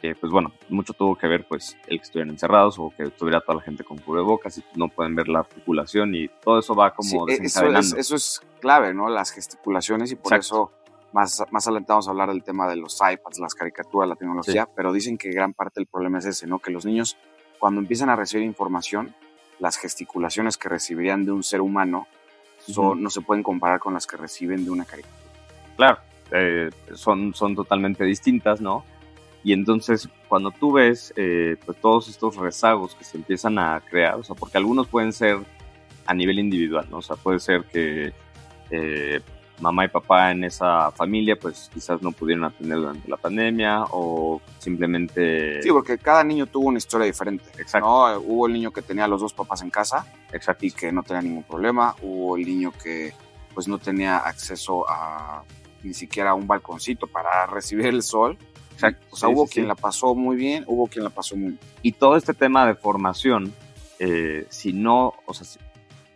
Que 0.00 0.14
pues 0.14 0.32
bueno, 0.32 0.52
mucho 0.68 0.92
tuvo 0.92 1.16
que 1.16 1.26
ver 1.26 1.46
pues 1.46 1.76
el 1.86 1.98
que 1.98 2.02
estuvieran 2.04 2.30
encerrados 2.30 2.78
o 2.78 2.92
que 2.96 3.04
estuviera 3.04 3.40
toda 3.40 3.56
la 3.56 3.62
gente 3.62 3.84
con 3.84 3.98
cubrebocas 3.98 4.58
y 4.58 4.64
no 4.74 4.88
pueden 4.88 5.14
ver 5.14 5.28
la 5.28 5.40
articulación 5.40 6.14
y 6.14 6.28
todo 6.28 6.58
eso 6.58 6.74
va 6.74 6.94
como 6.94 7.28
e, 7.28 7.38
desencadenando. 7.38 7.96
Eso 7.96 8.16
es, 8.16 8.40
clave, 8.60 8.92
¿no? 8.94 9.08
Las 9.08 9.30
gesticulaciones 9.30 10.12
y 10.12 10.16
por 10.16 10.34
eso 10.34 10.70
más, 11.12 11.42
más 11.50 11.66
alentamos 11.66 12.08
a 12.08 12.10
hablar 12.10 12.28
del 12.28 12.42
tema 12.42 12.68
de 12.68 12.76
los 12.76 12.98
iPads, 13.00 13.38
las 13.38 13.54
caricaturas, 13.54 14.08
la 14.08 14.16
tecnología, 14.16 14.68
pero 14.74 14.92
dicen 14.92 15.16
que 15.16 15.30
gran 15.30 15.54
parte 15.54 15.80
del 15.80 15.86
problema 15.86 16.18
es 16.18 16.26
ese, 16.26 16.46
¿no? 16.46 16.58
Que 16.58 16.70
los 16.70 16.84
niños 16.84 17.16
cuando 17.58 17.80
empiezan 17.80 18.08
a 18.08 18.16
recibir 18.16 18.44
información, 18.46 19.14
las 19.58 19.76
gesticulaciones 19.76 20.56
que 20.56 20.68
recibirían 20.68 21.24
de 21.24 21.32
un 21.32 21.42
ser 21.42 21.60
humano 21.60 22.06
no 22.68 23.10
se 23.10 23.20
pueden 23.20 23.42
comparar 23.42 23.80
con 23.80 23.94
las 23.94 24.06
que 24.06 24.16
reciben 24.16 24.64
de 24.64 24.70
una 24.70 24.84
caricatura. 24.84 25.20
Claro, 25.76 25.98
eh, 26.32 26.70
son, 26.94 27.34
son 27.34 27.54
totalmente 27.54 28.04
distintas, 28.04 28.60
¿no? 28.60 28.84
Y 29.42 29.52
entonces, 29.52 30.08
cuando 30.28 30.50
tú 30.50 30.72
ves 30.72 31.12
eh, 31.16 31.56
pues, 31.64 31.78
todos 31.80 32.08
estos 32.08 32.36
rezagos 32.36 32.94
que 32.94 33.04
se 33.04 33.16
empiezan 33.16 33.58
a 33.58 33.80
crear, 33.80 34.16
o 34.16 34.24
sea, 34.24 34.36
porque 34.36 34.58
algunos 34.58 34.86
pueden 34.86 35.12
ser 35.12 35.38
a 36.06 36.14
nivel 36.14 36.38
individual, 36.38 36.86
¿no? 36.90 36.98
O 36.98 37.02
sea, 37.02 37.16
puede 37.16 37.40
ser 37.40 37.64
que 37.64 38.12
eh, 38.70 39.20
mamá 39.60 39.84
y 39.84 39.88
papá 39.88 40.30
en 40.30 40.44
esa 40.44 40.90
familia, 40.90 41.36
pues 41.38 41.70
quizás 41.72 42.02
no 42.02 42.12
pudieron 42.12 42.44
atender 42.44 42.78
durante 42.78 43.08
la 43.08 43.16
pandemia 43.16 43.84
o 43.90 44.40
simplemente... 44.58 45.62
Sí, 45.62 45.70
porque 45.70 45.98
cada 45.98 46.24
niño 46.24 46.46
tuvo 46.46 46.68
una 46.68 46.78
historia 46.78 47.06
diferente. 47.06 47.44
Exacto. 47.58 47.88
¿no? 47.88 48.20
Hubo 48.20 48.46
el 48.46 48.52
niño 48.54 48.72
que 48.72 48.82
tenía 48.82 49.04
a 49.04 49.08
los 49.08 49.20
dos 49.20 49.32
papás 49.32 49.62
en 49.62 49.70
casa 49.70 50.06
Exacto. 50.32 50.66
y 50.66 50.72
que 50.72 50.92
no 50.92 51.02
tenía 51.02 51.22
ningún 51.22 51.44
problema. 51.44 51.94
Hubo 52.02 52.36
el 52.36 52.44
niño 52.44 52.72
que 52.82 53.12
pues 53.54 53.68
no 53.68 53.78
tenía 53.78 54.18
acceso 54.18 54.88
a 54.88 55.42
ni 55.82 55.94
siquiera 55.94 56.30
a 56.30 56.34
un 56.34 56.46
balconcito 56.46 57.06
para 57.06 57.46
recibir 57.52 57.86
el 57.86 58.02
sol 58.02 58.36
O 59.10 59.16
sea, 59.16 59.28
hubo 59.28 59.46
quien 59.46 59.68
la 59.68 59.74
pasó 59.74 60.14
muy 60.14 60.36
bien, 60.36 60.64
hubo 60.66 60.86
quien 60.86 61.04
la 61.04 61.10
pasó 61.10 61.36
muy 61.36 61.58
Y 61.82 61.92
todo 61.92 62.16
este 62.16 62.34
tema 62.34 62.66
de 62.66 62.74
formación, 62.74 63.52
eh, 63.98 64.46
si 64.48 64.72
no, 64.72 65.14
o 65.26 65.34
sea, 65.34 65.46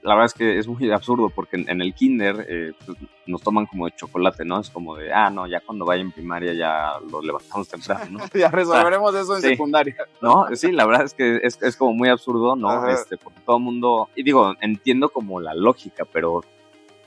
la 0.05 0.14
verdad 0.14 0.27
es 0.27 0.35
que 0.35 0.59
es 0.59 0.68
muy 0.68 0.90
absurdo 0.90 1.31
porque 1.31 1.57
en, 1.57 1.81
el 1.81 1.94
kinder 1.94 2.46
eh, 2.46 2.72
pues, 2.85 2.98
nos 3.27 3.40
toman 3.40 3.64
como 3.64 3.87
de 3.87 3.92
chocolate, 3.96 4.44
¿no? 4.44 4.61
Es 4.61 4.68
como 4.68 4.96
de, 4.96 5.11
ah, 5.11 5.31
no, 5.31 5.46
ya 5.46 5.61
cuando 5.61 5.87
vaya 5.87 6.03
en 6.03 6.12
primaria 6.12 6.53
ya 6.53 6.98
lo 7.11 7.22
levantamos 7.22 7.68
temprano, 7.68 8.18
¿no? 8.18 8.24
ya 8.38 8.50
resolveremos 8.50 9.14
eso 9.14 9.37
en 9.37 9.42
secundaria. 9.42 9.96
No, 10.20 10.46
sí, 10.53 10.72
la 10.72 10.85
verdad 10.85 11.07
es 11.07 11.14
que 11.14 11.40
es, 11.42 11.61
es 11.62 11.77
como 11.77 11.94
muy 11.94 12.11
absurdo, 12.11 12.55
¿no? 12.55 12.87
Este, 12.87 13.16
porque 13.16 13.40
todo 13.46 13.57
el 13.57 13.62
mundo, 13.62 14.11
y 14.14 14.22
digo, 14.22 14.55
entiendo 14.61 15.09
como 15.09 15.40
la 15.40 15.55
lógica, 15.55 16.05
pero 16.05 16.42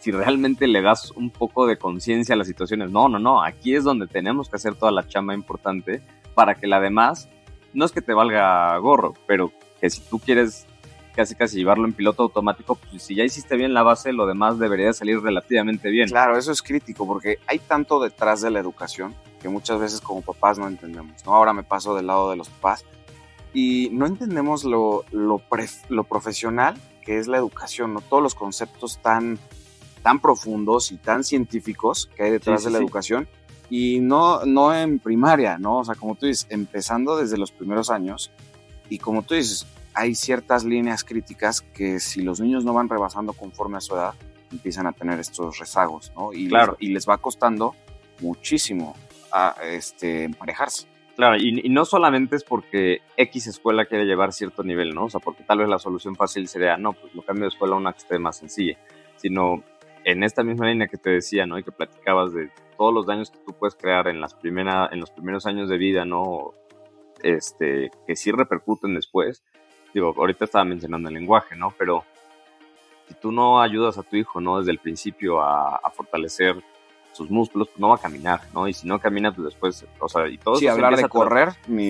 si 0.07 0.11
realmente 0.11 0.67
le 0.67 0.81
das 0.81 1.11
un 1.17 1.29
poco 1.29 1.67
de 1.67 1.77
conciencia 1.77 2.33
a 2.33 2.37
las 2.37 2.47
situaciones. 2.47 2.91
No, 2.91 3.09
no, 3.09 3.19
no, 3.19 3.43
aquí 3.43 3.75
es 3.75 3.83
donde 3.83 4.07
tenemos 4.07 4.47
que 4.47 4.55
hacer 4.55 4.73
toda 4.73 4.89
la 4.89 5.05
chamba 5.05 5.33
importante 5.33 6.01
para 6.33 6.55
que 6.55 6.65
la 6.65 6.79
demás, 6.79 7.27
no 7.73 7.83
es 7.83 7.91
que 7.91 8.01
te 8.01 8.13
valga 8.13 8.77
gorro, 8.77 9.15
pero 9.27 9.51
que 9.81 9.89
si 9.89 9.99
tú 9.99 10.19
quieres 10.19 10.65
casi 11.13 11.35
casi 11.35 11.57
llevarlo 11.57 11.83
en 11.83 11.91
piloto 11.91 12.23
automático, 12.23 12.75
pues 12.75 13.03
si 13.03 13.15
ya 13.15 13.25
hiciste 13.25 13.57
bien 13.57 13.73
la 13.73 13.83
base, 13.83 14.13
lo 14.13 14.25
demás 14.25 14.59
debería 14.59 14.93
salir 14.93 15.19
relativamente 15.19 15.89
bien. 15.89 16.07
Claro, 16.07 16.37
eso 16.37 16.53
es 16.53 16.61
crítico 16.61 17.05
porque 17.05 17.39
hay 17.45 17.59
tanto 17.59 17.99
detrás 17.99 18.39
de 18.39 18.49
la 18.49 18.59
educación 18.59 19.13
que 19.41 19.49
muchas 19.49 19.77
veces 19.77 19.99
como 19.99 20.21
papás 20.21 20.57
no 20.57 20.69
entendemos, 20.69 21.25
¿no? 21.25 21.35
Ahora 21.35 21.51
me 21.51 21.63
paso 21.63 21.95
del 21.95 22.07
lado 22.07 22.29
de 22.29 22.37
los 22.37 22.47
papás 22.47 22.85
y 23.53 23.89
no 23.91 24.05
entendemos 24.05 24.63
lo, 24.63 25.03
lo, 25.11 25.41
lo 25.89 26.03
profesional 26.05 26.75
que 27.03 27.17
es 27.17 27.27
la 27.27 27.35
educación, 27.35 27.93
¿no? 27.93 27.99
Todos 27.99 28.23
los 28.23 28.35
conceptos 28.35 28.99
tan 29.01 29.37
tan 30.07 30.21
profundos 30.21 30.93
y 30.93 30.95
tan 30.95 31.25
científicos 31.25 32.09
que 32.15 32.23
hay 32.23 32.31
detrás 32.31 32.63
de 32.63 32.71
la 32.71 32.77
educación 32.77 33.27
Y 33.69 33.99
no, 33.99 34.45
no 34.45 34.73
en 34.73 34.99
primaria, 34.99 35.57
¿no? 35.57 35.79
O 35.79 35.83
sea, 35.83 35.95
como 35.95 36.15
tú 36.15 36.27
dices, 36.27 36.47
empezando 36.49 37.17
desde 37.17 37.37
los 37.37 37.51
primeros 37.51 37.89
años. 37.89 38.31
Y 38.89 38.99
como 38.99 39.23
tú 39.23 39.33
dices, 39.33 39.67
hay 39.93 40.15
ciertas 40.15 40.63
líneas 40.63 41.03
críticas 41.03 41.59
que 41.59 41.99
si 41.99 42.21
los 42.21 42.39
niños 42.39 42.63
no 42.63 42.71
van 42.71 42.87
rebasando 42.87 43.33
conforme 43.33 43.75
a 43.75 43.81
su 43.81 43.95
edad, 43.95 44.13
empiezan 44.49 44.87
a 44.87 44.93
tener 44.93 45.19
estos 45.19 45.59
rezagos, 45.59 46.13
¿no? 46.15 46.31
Y, 46.31 46.47
claro. 46.47 46.77
les, 46.79 46.89
y 46.89 46.93
les 46.93 47.05
va 47.05 47.17
costando 47.17 47.75
muchísimo 48.21 48.95
a, 49.33 49.57
este, 49.61 50.23
emparejarse. 50.23 50.87
Claro, 51.17 51.35
y, 51.35 51.59
y, 51.65 51.69
no 51.69 51.83
solamente 51.83 52.37
es 52.37 52.45
porque 52.45 53.01
X 53.17 53.47
escuela 53.47 53.83
quiere 53.83 54.05
llevar 54.05 54.31
cierto 54.31 54.63
nivel, 54.63 54.95
¿no? 54.95 55.03
O 55.03 55.09
sea, 55.09 55.19
porque 55.19 55.43
tal 55.43 55.57
vez 55.57 55.67
la 55.67 55.79
solución 55.79 56.15
fácil 56.15 56.47
sería, 56.47 56.77
no, 56.77 56.93
pues 56.93 57.13
lo 57.13 57.23
cambio 57.23 57.43
de 57.43 57.49
escuela 57.49 57.75
a 57.75 57.77
una 57.77 57.91
que 57.91 57.99
esté 57.99 58.17
más 58.19 58.37
sencilla, 58.37 58.77
sino 59.17 59.63
en 60.07 60.23
esta 60.23 60.41
misma 60.41 60.67
línea 60.67 60.87
que 60.87 60.95
te 60.97 61.09
decía, 61.09 61.45
¿no? 61.45 61.59
Y 61.59 61.63
que 61.63 61.71
platicabas 61.73 62.33
de 62.33 62.49
todos 62.77 62.93
los 62.93 63.05
daños 63.05 63.29
que 63.29 63.39
tú 63.45 63.51
puedes 63.51 63.75
crear 63.75 64.07
en, 64.07 64.21
las 64.21 64.33
primera, 64.33 64.87
en 64.89 65.01
los 65.01 65.11
primeros 65.11 65.45
años 65.45 65.67
de 65.67 65.77
vida, 65.77 66.05
¿no? 66.05 66.53
Este, 67.21 67.91
que 68.07 68.15
sí 68.15 68.31
repercuten 68.31 68.95
después. 68.95 69.43
Digo, 69.93 70.13
ahorita 70.17 70.45
estaba 70.45 70.63
mencionando 70.63 71.09
el 71.09 71.15
lenguaje, 71.15 71.57
¿no? 71.57 71.73
Pero 71.77 72.05
si 73.09 73.15
tú 73.15 73.33
no 73.33 73.61
ayudas 73.61 73.97
a 73.97 74.03
tu 74.03 74.15
hijo, 74.15 74.39
¿no? 74.39 74.59
Desde 74.59 74.71
el 74.71 74.79
principio 74.79 75.41
a, 75.41 75.75
a 75.75 75.89
fortalecer 75.89 76.55
sus 77.11 77.29
músculos, 77.29 77.67
pues 77.67 77.79
no 77.79 77.89
va 77.89 77.95
a 77.95 77.99
caminar, 78.01 78.41
¿no? 78.53 78.65
Y 78.65 78.73
si 78.73 78.87
no 78.87 78.99
camina, 78.99 79.33
pues 79.33 79.43
después, 79.45 79.85
o 79.99 80.07
sea, 80.07 80.25
y 80.29 80.37
todo 80.37 80.55
Sí, 80.55 80.67
hablar 80.67 80.95
de 80.95 81.09
correr, 81.09 81.49
ni... 81.67 81.83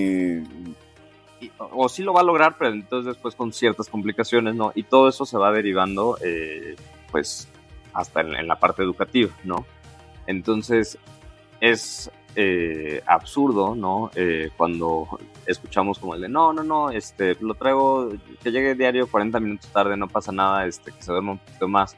y- 1.39 1.51
o 1.59 1.87
sí 1.87 2.01
lo 2.01 2.13
va 2.13 2.21
a 2.21 2.23
lograr, 2.23 2.55
pero 2.57 2.71
entonces 2.71 3.13
después 3.13 3.35
con 3.35 3.53
ciertas 3.53 3.89
complicaciones, 3.89 4.55
¿no? 4.55 4.71
Y 4.73 4.81
todo 4.81 5.07
eso 5.07 5.23
se 5.23 5.37
va 5.37 5.51
derivando, 5.51 6.17
eh, 6.23 6.75
pues, 7.11 7.47
hasta 7.93 8.21
en, 8.21 8.47
la 8.47 8.57
parte 8.57 8.83
educativa, 8.83 9.31
¿no? 9.43 9.65
Entonces, 10.25 10.97
es 11.59 12.11
eh, 12.35 13.01
absurdo, 13.05 13.75
¿no? 13.75 14.11
Eh, 14.15 14.51
cuando 14.55 15.07
escuchamos 15.45 15.99
como 15.99 16.15
el 16.15 16.21
de, 16.21 16.29
no, 16.29 16.53
no, 16.53 16.63
no, 16.63 16.89
este, 16.89 17.35
lo 17.39 17.55
traigo, 17.55 18.11
que 18.43 18.51
llegue 18.51 18.75
diario 18.75 19.07
40 19.07 19.39
minutos 19.39 19.71
tarde, 19.71 19.97
no 19.97 20.07
pasa 20.07 20.31
nada, 20.31 20.65
este, 20.65 20.91
que 20.91 21.01
se 21.01 21.11
duerma 21.11 21.33
un 21.33 21.39
poquito 21.39 21.67
más. 21.67 21.97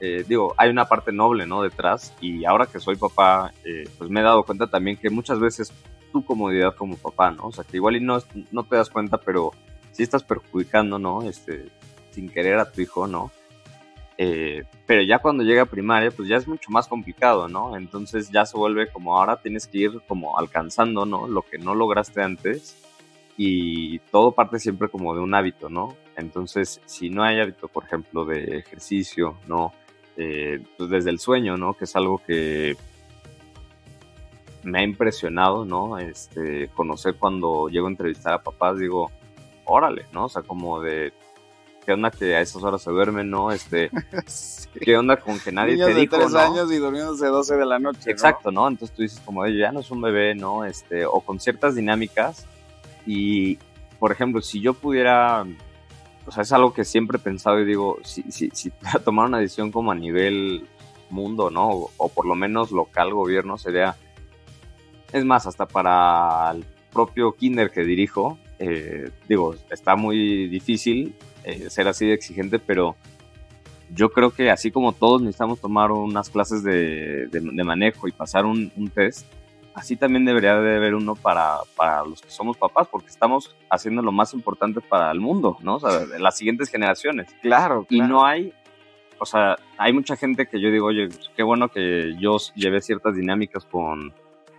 Eh, 0.00 0.24
digo, 0.28 0.54
hay 0.58 0.70
una 0.70 0.86
parte 0.86 1.12
noble, 1.12 1.46
¿no? 1.46 1.62
Detrás, 1.62 2.14
y 2.20 2.44
ahora 2.44 2.66
que 2.66 2.80
soy 2.80 2.96
papá, 2.96 3.52
pues 3.98 4.10
me 4.10 4.20
he 4.20 4.24
dado 4.24 4.42
cuenta 4.42 4.66
también 4.66 4.96
que 4.96 5.08
muchas 5.08 5.38
veces 5.38 5.72
tu 6.12 6.24
comodidad 6.24 6.74
como 6.74 6.96
papá, 6.96 7.30
¿no? 7.30 7.46
O 7.46 7.52
sea, 7.52 7.64
que 7.64 7.76
igual 7.76 7.96
y 7.96 8.00
no, 8.00 8.18
no 8.50 8.64
te 8.64 8.76
das 8.76 8.90
cuenta, 8.90 9.18
pero 9.18 9.52
sí 9.92 10.02
estás 10.02 10.22
perjudicando, 10.22 10.98
¿no? 10.98 11.22
Este, 11.22 11.70
sin 12.10 12.28
querer 12.28 12.58
a 12.58 12.70
tu 12.70 12.80
hijo, 12.80 13.06
¿no? 13.06 13.30
Eh, 14.18 14.64
pero 14.86 15.02
ya 15.02 15.18
cuando 15.18 15.44
llega 15.44 15.62
a 15.62 15.66
primaria, 15.66 16.10
pues 16.10 16.28
ya 16.28 16.36
es 16.36 16.48
mucho 16.48 16.70
más 16.70 16.88
complicado, 16.88 17.48
¿no? 17.48 17.76
Entonces 17.76 18.30
ya 18.30 18.46
se 18.46 18.56
vuelve 18.56 18.88
como 18.88 19.16
ahora 19.16 19.36
tienes 19.36 19.66
que 19.66 19.78
ir 19.78 20.00
como 20.08 20.38
alcanzando, 20.38 21.04
¿no? 21.04 21.28
Lo 21.28 21.42
que 21.42 21.58
no 21.58 21.74
lograste 21.74 22.22
antes 22.22 22.82
y 23.36 23.98
todo 23.98 24.32
parte 24.32 24.58
siempre 24.58 24.88
como 24.88 25.14
de 25.14 25.20
un 25.20 25.34
hábito, 25.34 25.68
¿no? 25.68 25.94
Entonces, 26.16 26.80
si 26.86 27.10
no 27.10 27.22
hay 27.22 27.40
hábito, 27.40 27.68
por 27.68 27.84
ejemplo, 27.84 28.24
de 28.24 28.58
ejercicio, 28.58 29.36
¿no? 29.46 29.72
Eh, 30.16 30.62
pues 30.78 30.88
desde 30.88 31.10
el 31.10 31.18
sueño, 31.18 31.58
¿no? 31.58 31.74
Que 31.74 31.84
es 31.84 31.94
algo 31.94 32.18
que 32.26 32.76
me 34.62 34.80
ha 34.80 34.82
impresionado, 34.82 35.66
¿no? 35.66 35.98
Este, 35.98 36.68
conocer 36.68 37.16
cuando 37.16 37.68
llego 37.68 37.86
a 37.86 37.90
entrevistar 37.90 38.32
a 38.32 38.42
papás, 38.42 38.78
digo, 38.78 39.10
órale, 39.66 40.06
¿no? 40.12 40.24
O 40.24 40.28
sea, 40.30 40.42
como 40.42 40.80
de, 40.80 41.12
¿qué 41.86 41.92
onda 41.92 42.10
que 42.10 42.34
a 42.34 42.40
esas 42.40 42.62
horas 42.64 42.82
se 42.82 42.90
duermen, 42.90 43.30
¿no? 43.30 43.52
Este, 43.52 43.90
Sí. 44.26 44.68
¿qué 44.80 44.96
onda 44.98 45.16
con 45.16 45.38
que 45.38 45.52
nadie 45.52 45.74
Niños 45.74 45.88
te 45.88 45.94
de 45.94 46.00
dijo, 46.00 46.16
tres 46.16 46.32
¿no? 46.32 46.38
años 46.38 46.70
y 46.72 46.76
durmiéndose 46.76 47.26
12 47.26 47.56
de 47.56 47.64
la 47.64 47.78
noche, 47.78 48.00
¿no? 48.06 48.12
Exacto, 48.12 48.50
¿no? 48.50 48.68
Entonces 48.68 48.94
tú 48.94 49.02
dices 49.02 49.22
como, 49.24 49.46
ya 49.46 49.72
no 49.72 49.80
es 49.80 49.90
un 49.90 50.02
bebé, 50.02 50.34
¿no? 50.34 50.64
Este, 50.64 51.06
o 51.06 51.20
con 51.20 51.40
ciertas 51.40 51.76
dinámicas 51.76 52.44
y, 53.06 53.58
por 53.98 54.10
ejemplo, 54.12 54.42
si 54.42 54.60
yo 54.60 54.74
pudiera, 54.74 55.46
o 56.26 56.30
sea, 56.32 56.42
es 56.42 56.52
algo 56.52 56.74
que 56.74 56.84
siempre 56.84 57.18
he 57.18 57.20
pensado 57.20 57.60
y 57.60 57.64
digo, 57.64 57.98
si, 58.02 58.22
si, 58.30 58.50
si 58.52 58.70
tomar 59.04 59.26
una 59.26 59.38
decisión 59.38 59.70
como 59.70 59.92
a 59.92 59.94
nivel 59.94 60.66
mundo, 61.08 61.50
¿no? 61.50 61.70
O, 61.70 61.90
o 61.96 62.08
por 62.08 62.26
lo 62.26 62.34
menos 62.34 62.72
local, 62.72 63.14
gobierno, 63.14 63.56
sería, 63.56 63.96
es 65.12 65.24
más, 65.24 65.46
hasta 65.46 65.66
para 65.66 66.50
el 66.50 66.64
propio 66.92 67.32
kinder 67.32 67.70
que 67.70 67.82
dirijo, 67.82 68.38
eh, 68.58 69.10
digo, 69.28 69.54
está 69.70 69.96
muy 69.96 70.48
difícil 70.48 71.14
eh, 71.46 71.70
ser 71.70 71.88
así 71.88 72.06
de 72.06 72.12
exigente, 72.14 72.58
pero 72.58 72.94
yo 73.94 74.10
creo 74.10 74.30
que 74.32 74.50
así 74.50 74.70
como 74.70 74.92
todos 74.92 75.22
necesitamos 75.22 75.60
tomar 75.60 75.92
unas 75.92 76.28
clases 76.28 76.62
de, 76.62 77.28
de- 77.28 77.40
de 77.40 77.64
manejo 77.64 78.08
y 78.08 78.12
pasar 78.12 78.44
un, 78.44 78.70
un 78.76 78.88
test, 78.90 79.26
así 79.74 79.94
también 79.96 80.24
debería 80.24 80.56
de 80.56 80.76
haber 80.76 80.94
uno 80.94 81.14
para, 81.14 81.58
para 81.76 82.04
los 82.04 82.20
que 82.20 82.30
somos 82.30 82.56
papás, 82.56 82.88
porque 82.90 83.06
estamos 83.08 83.54
haciendo 83.70 84.02
lo 84.02 84.10
más 84.12 84.34
importante 84.34 84.80
para 84.80 85.10
el 85.12 85.20
mundo, 85.20 85.56
¿no? 85.62 85.76
O 85.76 85.80
sea, 85.80 86.04
las 86.18 86.36
siguientes 86.36 86.68
generaciones. 86.68 87.28
Claro, 87.42 87.86
Y 87.88 87.98
claro. 87.98 88.12
no 88.12 88.24
hay, 88.26 88.52
o 89.18 89.24
sea, 89.26 89.56
hay 89.78 89.92
mucha 89.92 90.16
gente 90.16 90.46
que 90.46 90.60
yo 90.60 90.70
digo, 90.70 90.86
oye, 90.86 91.08
qué 91.36 91.42
bueno 91.42 91.68
que 91.68 92.16
yo 92.18 92.38
llevé 92.54 92.80
ciertas 92.80 93.14
dinámicas 93.14 93.64
con, 93.66 94.12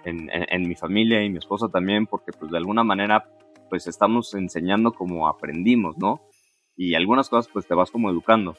en, 0.06 0.30
en- 0.30 0.46
en 0.50 0.68
mi 0.70 0.76
familia 0.76 1.22
y 1.24 1.30
mi 1.30 1.40
esposa 1.40 1.68
también, 1.68 2.06
porque 2.08 2.32
pues 2.32 2.50
de 2.52 2.58
alguna 2.58 2.84
manera 2.84 3.28
pues 3.70 3.88
estamos 3.88 4.34
enseñando 4.36 4.94
como 4.94 5.28
aprendimos, 5.28 5.98
¿no? 5.98 6.22
Y 6.78 6.94
algunas 6.96 7.28
cosas 7.30 7.50
pues 7.52 7.66
te 7.66 7.74
vas 7.74 7.90
como 7.92 8.10
educando, 8.10 8.56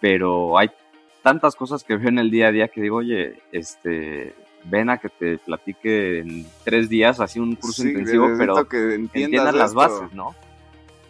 pero 0.00 0.58
hay 0.58 0.70
tantas 1.22 1.56
cosas 1.56 1.82
que 1.82 1.96
veo 1.96 2.08
en 2.08 2.18
el 2.18 2.30
día 2.30 2.48
a 2.48 2.52
día 2.52 2.68
que 2.68 2.82
digo, 2.82 2.96
oye, 2.98 3.40
este, 3.52 4.34
ven 4.64 4.90
a 4.90 4.98
que 4.98 5.08
te 5.08 5.38
platique 5.38 6.18
en 6.20 6.46
tres 6.64 6.88
días 6.88 7.20
así 7.20 7.40
un 7.40 7.54
curso 7.56 7.82
Sí, 7.82 7.88
intensivo, 7.88 8.28
pero 8.38 8.68
que 8.68 8.76
entiendas 8.94 9.04
entiendas 9.14 9.54
las 9.54 9.70
esto. 9.70 9.76
bases, 9.78 10.12
¿no? 10.12 10.34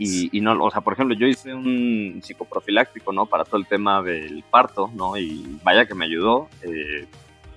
Y, 0.01 0.37
y 0.37 0.41
no, 0.41 0.63
o 0.65 0.71
sea, 0.71 0.81
por 0.81 0.93
ejemplo, 0.93 1.17
yo 1.17 1.27
hice 1.27 1.53
un 1.53 2.21
psicoprofiláctico, 2.23 3.13
¿no? 3.13 3.27
Para 3.27 3.45
todo 3.45 3.57
el 3.57 3.67
tema 3.67 4.01
del 4.01 4.45
parto, 4.49 4.91
¿no? 4.95 5.17
Y 5.17 5.59
vaya 5.65 5.87
que 5.87 5.95
me 5.97 6.05
ayudó. 6.05 6.49
eh, 6.63 7.07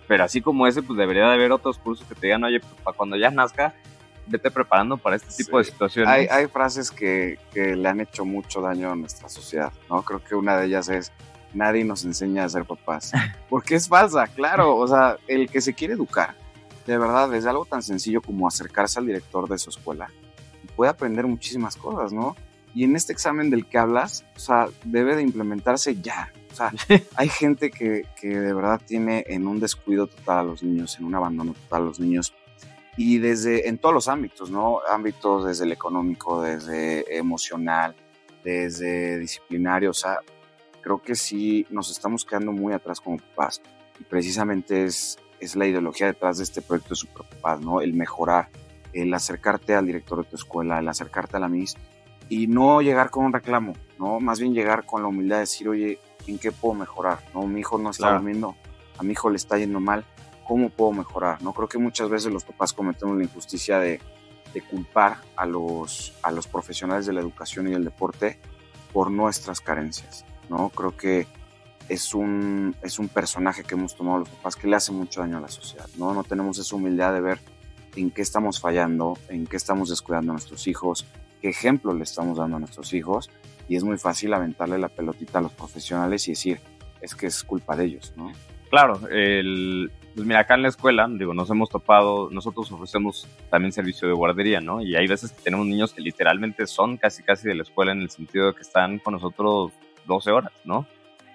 pero 0.07 0.23
así 0.25 0.41
como 0.41 0.65
ese, 0.67 0.81
pues 0.83 0.97
debería 0.97 1.27
de 1.27 1.35
haber 1.35 1.51
otros 1.53 1.77
cursos 1.77 2.05
que 2.07 2.15
te 2.15 2.27
digan, 2.27 2.43
oye, 2.43 2.59
pues 2.59 2.73
para 2.83 2.97
cuando 2.97 3.15
ya 3.15 3.29
nazca, 3.29 3.73
vete 4.31 4.49
preparando 4.49 4.97
para 4.97 5.17
este 5.17 5.43
tipo 5.43 5.57
de 5.57 5.63
Sí. 5.65 5.71
situaciones. 5.71 6.09
Hay, 6.11 6.27
hay 6.27 6.47
frases 6.47 6.89
que, 6.89 7.37
que 7.53 7.75
le 7.75 7.87
han 7.89 7.99
hecho 7.99 8.25
mucho 8.25 8.61
daño 8.61 8.91
a 8.91 8.95
nuestra 8.95 9.29
sociedad, 9.29 9.71
¿no? 9.89 10.01
Creo 10.03 10.23
que 10.23 10.35
una 10.35 10.57
de 10.57 10.67
ellas 10.67 10.89
es, 10.89 11.11
nadie 11.53 11.83
nos 11.83 12.05
enseña 12.05 12.45
a 12.45 12.49
ser 12.49 12.65
papás. 12.65 13.11
Porque 13.49 13.75
es 13.75 13.87
falsa, 13.87 14.27
claro. 14.27 14.77
O 14.77 14.87
sea, 14.87 15.17
el 15.27 15.49
que 15.49 15.61
se 15.61 15.73
quiere 15.73 15.93
educar, 15.95 16.35
de 16.87 16.97
verdad, 16.97 17.33
es 17.35 17.45
algo 17.45 17.65
tan 17.65 17.81
sencillo 17.83 18.21
como 18.21 18.47
acercarse 18.47 18.99
al 18.99 19.05
director 19.05 19.47
de 19.47 19.57
su 19.57 19.69
escuela 19.69 20.09
puede 20.75 20.91
aprender 20.91 21.27
muchísimas 21.27 21.75
cosas, 21.75 22.13
¿no? 22.13 22.35
Y 22.73 22.85
en 22.85 22.95
este 22.95 23.11
examen 23.11 23.49
del 23.49 23.65
que 23.65 23.77
hablas, 23.77 24.23
o 24.35 24.39
sea, 24.39 24.67
debe 24.85 25.15
de 25.15 25.21
implementarse 25.21 25.99
ya. 26.01 26.31
O 26.51 26.55
sea, 26.55 26.71
hay 27.15 27.27
gente 27.29 27.69
que, 27.71 28.05
que 28.19 28.27
de 28.29 28.53
verdad 28.53 28.81
tiene 28.85 29.25
en 29.27 29.47
un 29.47 29.59
descuido 29.59 30.07
total 30.07 30.39
a 30.39 30.43
los 30.43 30.63
niños, 30.63 30.97
en 30.97 31.05
un 31.05 31.13
abandono 31.15 31.53
total 31.53 31.81
a 31.81 31.85
los 31.85 31.99
niños. 31.99 32.33
Y 32.97 33.19
desde, 33.19 33.69
en 33.69 33.77
todos 33.77 33.93
los 33.95 34.07
ámbitos, 34.07 34.49
¿no? 34.51 34.79
Ámbitos 34.89 35.45
desde 35.45 35.63
el 35.65 35.71
económico, 35.71 36.41
desde 36.41 37.17
emocional, 37.17 37.95
desde 38.43 39.17
disciplinario. 39.17 39.91
O 39.91 39.93
sea, 39.93 40.19
creo 40.81 41.01
que 41.01 41.15
sí 41.15 41.65
nos 41.69 41.89
estamos 41.89 42.25
quedando 42.25 42.51
muy 42.51 42.73
atrás 42.73 42.99
como 42.99 43.17
papás. 43.17 43.61
Y 43.99 44.03
precisamente 44.03 44.83
es, 44.83 45.17
es 45.39 45.55
la 45.55 45.67
ideología 45.67 46.07
detrás 46.07 46.37
de 46.37 46.43
este 46.43 46.61
proyecto 46.61 46.89
de 46.89 46.95
Super 46.95 47.25
Papás, 47.29 47.61
¿no? 47.61 47.81
El 47.81 47.93
mejorar, 47.93 48.49
el 48.93 49.13
acercarte 49.13 49.73
al 49.75 49.85
director 49.85 50.23
de 50.23 50.29
tu 50.29 50.35
escuela, 50.35 50.79
el 50.79 50.87
acercarte 50.89 51.37
a 51.37 51.39
la 51.39 51.47
MIS 51.47 51.75
y 52.29 52.47
no 52.47 52.81
llegar 52.81 53.09
con 53.09 53.25
un 53.25 53.33
reclamo, 53.33 53.73
¿no? 53.99 54.19
Más 54.19 54.39
bien 54.39 54.53
llegar 54.53 54.85
con 54.85 55.01
la 55.01 55.07
humildad 55.07 55.37
de 55.37 55.41
decir, 55.41 55.69
oye, 55.69 55.99
¿en 56.27 56.39
qué 56.39 56.51
puedo 56.51 56.73
mejorar? 56.75 57.19
¿No? 57.33 57.45
Mi 57.47 57.59
hijo 57.61 57.77
no 57.77 57.89
está 57.91 58.03
Claro. 58.07 58.17
durmiendo, 58.17 58.55
a 58.97 59.03
mi 59.03 59.11
hijo 59.13 59.29
le 59.29 59.35
está 59.37 59.57
yendo 59.57 59.79
mal, 59.79 60.05
¿cómo 60.47 60.69
puedo 60.69 60.91
mejorar? 60.91 61.41
¿No? 61.41 61.53
Creo 61.53 61.67
que 61.67 61.77
muchas 61.77 62.09
veces 62.09 62.31
los 62.31 62.43
papás 62.43 62.73
cometemos 62.73 63.17
la 63.17 63.23
injusticia 63.23 63.79
de, 63.79 63.99
de 64.53 64.61
culpar 64.61 65.17
a 65.35 65.45
los, 65.45 66.13
a 66.21 66.31
los 66.31 66.47
profesionales 66.47 67.05
de 67.05 67.13
la 67.13 67.21
educación 67.21 67.67
y 67.67 67.71
del 67.71 67.83
deporte 67.83 68.39
por 68.93 69.11
nuestras 69.11 69.61
carencias, 69.61 70.25
¿no? 70.49 70.69
Creo 70.69 70.95
que 70.97 71.27
es 71.87 72.13
un, 72.13 72.75
es 72.81 72.99
un 72.99 73.07
personaje 73.07 73.63
que 73.63 73.75
hemos 73.75 73.95
tomado 73.95 74.19
los 74.19 74.29
papás 74.29 74.55
que 74.55 74.67
le 74.67 74.75
hace 74.75 74.91
mucho 74.91 75.21
daño 75.21 75.37
a 75.37 75.41
la 75.41 75.47
sociedad, 75.47 75.87
¿no? 75.97 76.13
No 76.13 76.23
tenemos 76.23 76.57
esa 76.57 76.75
humildad 76.75 77.13
de 77.13 77.21
ver 77.21 77.39
en 77.95 78.11
qué 78.11 78.21
estamos 78.21 78.59
fallando, 78.59 79.17
en 79.29 79.45
qué 79.45 79.57
estamos 79.57 79.89
descuidando 79.89 80.31
a 80.31 80.35
nuestros 80.35 80.67
hijos, 80.67 81.05
qué 81.41 81.49
ejemplo 81.49 81.93
le 81.93 82.03
estamos 82.03 82.37
dando 82.37 82.57
a 82.57 82.59
nuestros 82.59 82.93
hijos 82.93 83.29
y 83.67 83.75
es 83.75 83.83
muy 83.83 83.97
fácil 83.97 84.33
aventarle 84.33 84.77
la 84.77 84.89
pelotita 84.89 85.39
a 85.39 85.41
los 85.41 85.53
profesionales 85.53 86.27
y 86.27 86.31
decir, 86.31 86.59
es 87.01 87.15
que 87.15 87.27
es 87.27 87.43
culpa 87.43 87.75
de 87.75 87.85
ellos, 87.85 88.13
¿no? 88.15 88.31
Claro, 88.69 89.01
el, 89.09 89.91
pues 90.15 90.25
mira, 90.25 90.39
acá 90.39 90.55
en 90.55 90.63
la 90.63 90.67
escuela, 90.67 91.07
digo, 91.09 91.33
nos 91.33 91.49
hemos 91.49 91.69
topado, 91.69 92.29
nosotros 92.31 92.71
ofrecemos 92.71 93.27
también 93.49 93.71
servicio 93.71 94.07
de 94.07 94.13
guardería, 94.13 94.61
¿no? 94.61 94.81
Y 94.81 94.95
hay 94.95 95.07
veces 95.07 95.31
que 95.31 95.41
tenemos 95.41 95.65
niños 95.65 95.93
que 95.93 96.01
literalmente 96.01 96.67
son 96.67 96.97
casi 96.97 97.23
casi 97.23 97.47
de 97.47 97.55
la 97.55 97.63
escuela 97.63 97.91
en 97.91 98.01
el 98.01 98.09
sentido 98.09 98.47
de 98.47 98.53
que 98.53 98.61
están 98.61 98.99
con 98.99 99.13
nosotros 99.13 99.71
12 100.05 100.31
horas, 100.31 100.51
¿no? 100.65 100.85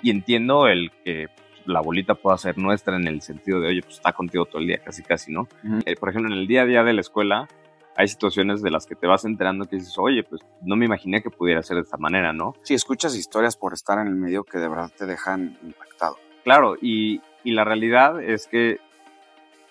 Y 0.03 0.11
entiendo 0.11 0.69
el 0.69 0.91
que 1.05 1.29
la 1.65 1.81
bolita 1.81 2.15
pueda 2.15 2.39
ser 2.39 2.59
nuestra 2.59 2.97
en 2.97 3.07
el 3.07 3.23
sentido 3.23 3.61
de, 3.61 3.69
oye, 3.69 3.83
pues 3.83 3.97
está 3.97 4.13
contigo 4.13 4.45
todo 4.45 4.61
el 4.61 4.69
día, 4.69 4.79
casi, 4.79 5.03
casi, 5.03 5.33
¿no? 5.33 5.49
Eh, 5.85 5.97
por 5.97 6.11
ejemplo, 6.11 6.33
en 6.33 6.39
el 6.39 6.47
día 6.47 6.63
a 6.63 6.67
día 6.67 6.85
de 6.85 6.93
la 6.93 7.01
escuela, 7.01 7.49
hay 7.97 8.09
situaciones 8.09 8.63
de 8.63 8.71
las 8.71 8.87
que 8.87 8.95
te 8.95 9.07
vas 9.07 9.25
enterando 9.25 9.65
que 9.65 9.77
dices, 9.77 9.97
oye, 9.99 10.23
pues 10.23 10.43
no 10.63 10.77
me 10.77 10.85
imaginé 10.85 11.23
que 11.23 11.31
pudiera 11.31 11.63
ser 11.63 11.77
de 11.77 11.83
esta 11.83 11.97
manera, 11.97 12.33
¿no? 12.33 12.55
Sí, 12.63 12.75
escuchas 12.75 13.17
historias 13.17 13.57
por 13.57 13.73
estar 13.73 13.99
en 13.99 14.09
el 14.09 14.17
medio 14.17 14.45
que 14.45 14.59
de 14.59 14.69
verdad 14.69 14.93
te 14.97 15.07
dejan 15.07 15.59
impactado. 15.63 16.19
Claro, 16.45 16.77
y, 16.81 17.21
y 17.47 17.53
la 17.53 17.63
realidad 17.63 18.21
es 18.21 18.49
que 18.49 18.81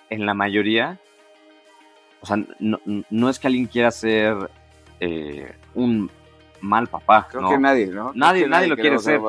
en 0.09 0.25
la 0.25 0.33
mayoría, 0.33 0.97
o 2.21 2.25
sea, 2.25 2.37
no, 2.59 2.79
no 3.09 3.29
es 3.29 3.37
que 3.37 3.47
alguien 3.47 3.65
quiera 3.65 3.91
ser 3.91 4.49
eh, 5.01 5.53
un 5.73 6.09
mal 6.61 6.87
papá. 6.87 7.27
Creo 7.29 7.49
que 7.49 7.57
nadie, 7.57 7.87
¿no? 7.87 8.13
Nadie, 8.15 8.47
nadie, 8.47 8.69
lo 8.69 8.77
quiere 8.77 8.97
ser. 8.97 9.19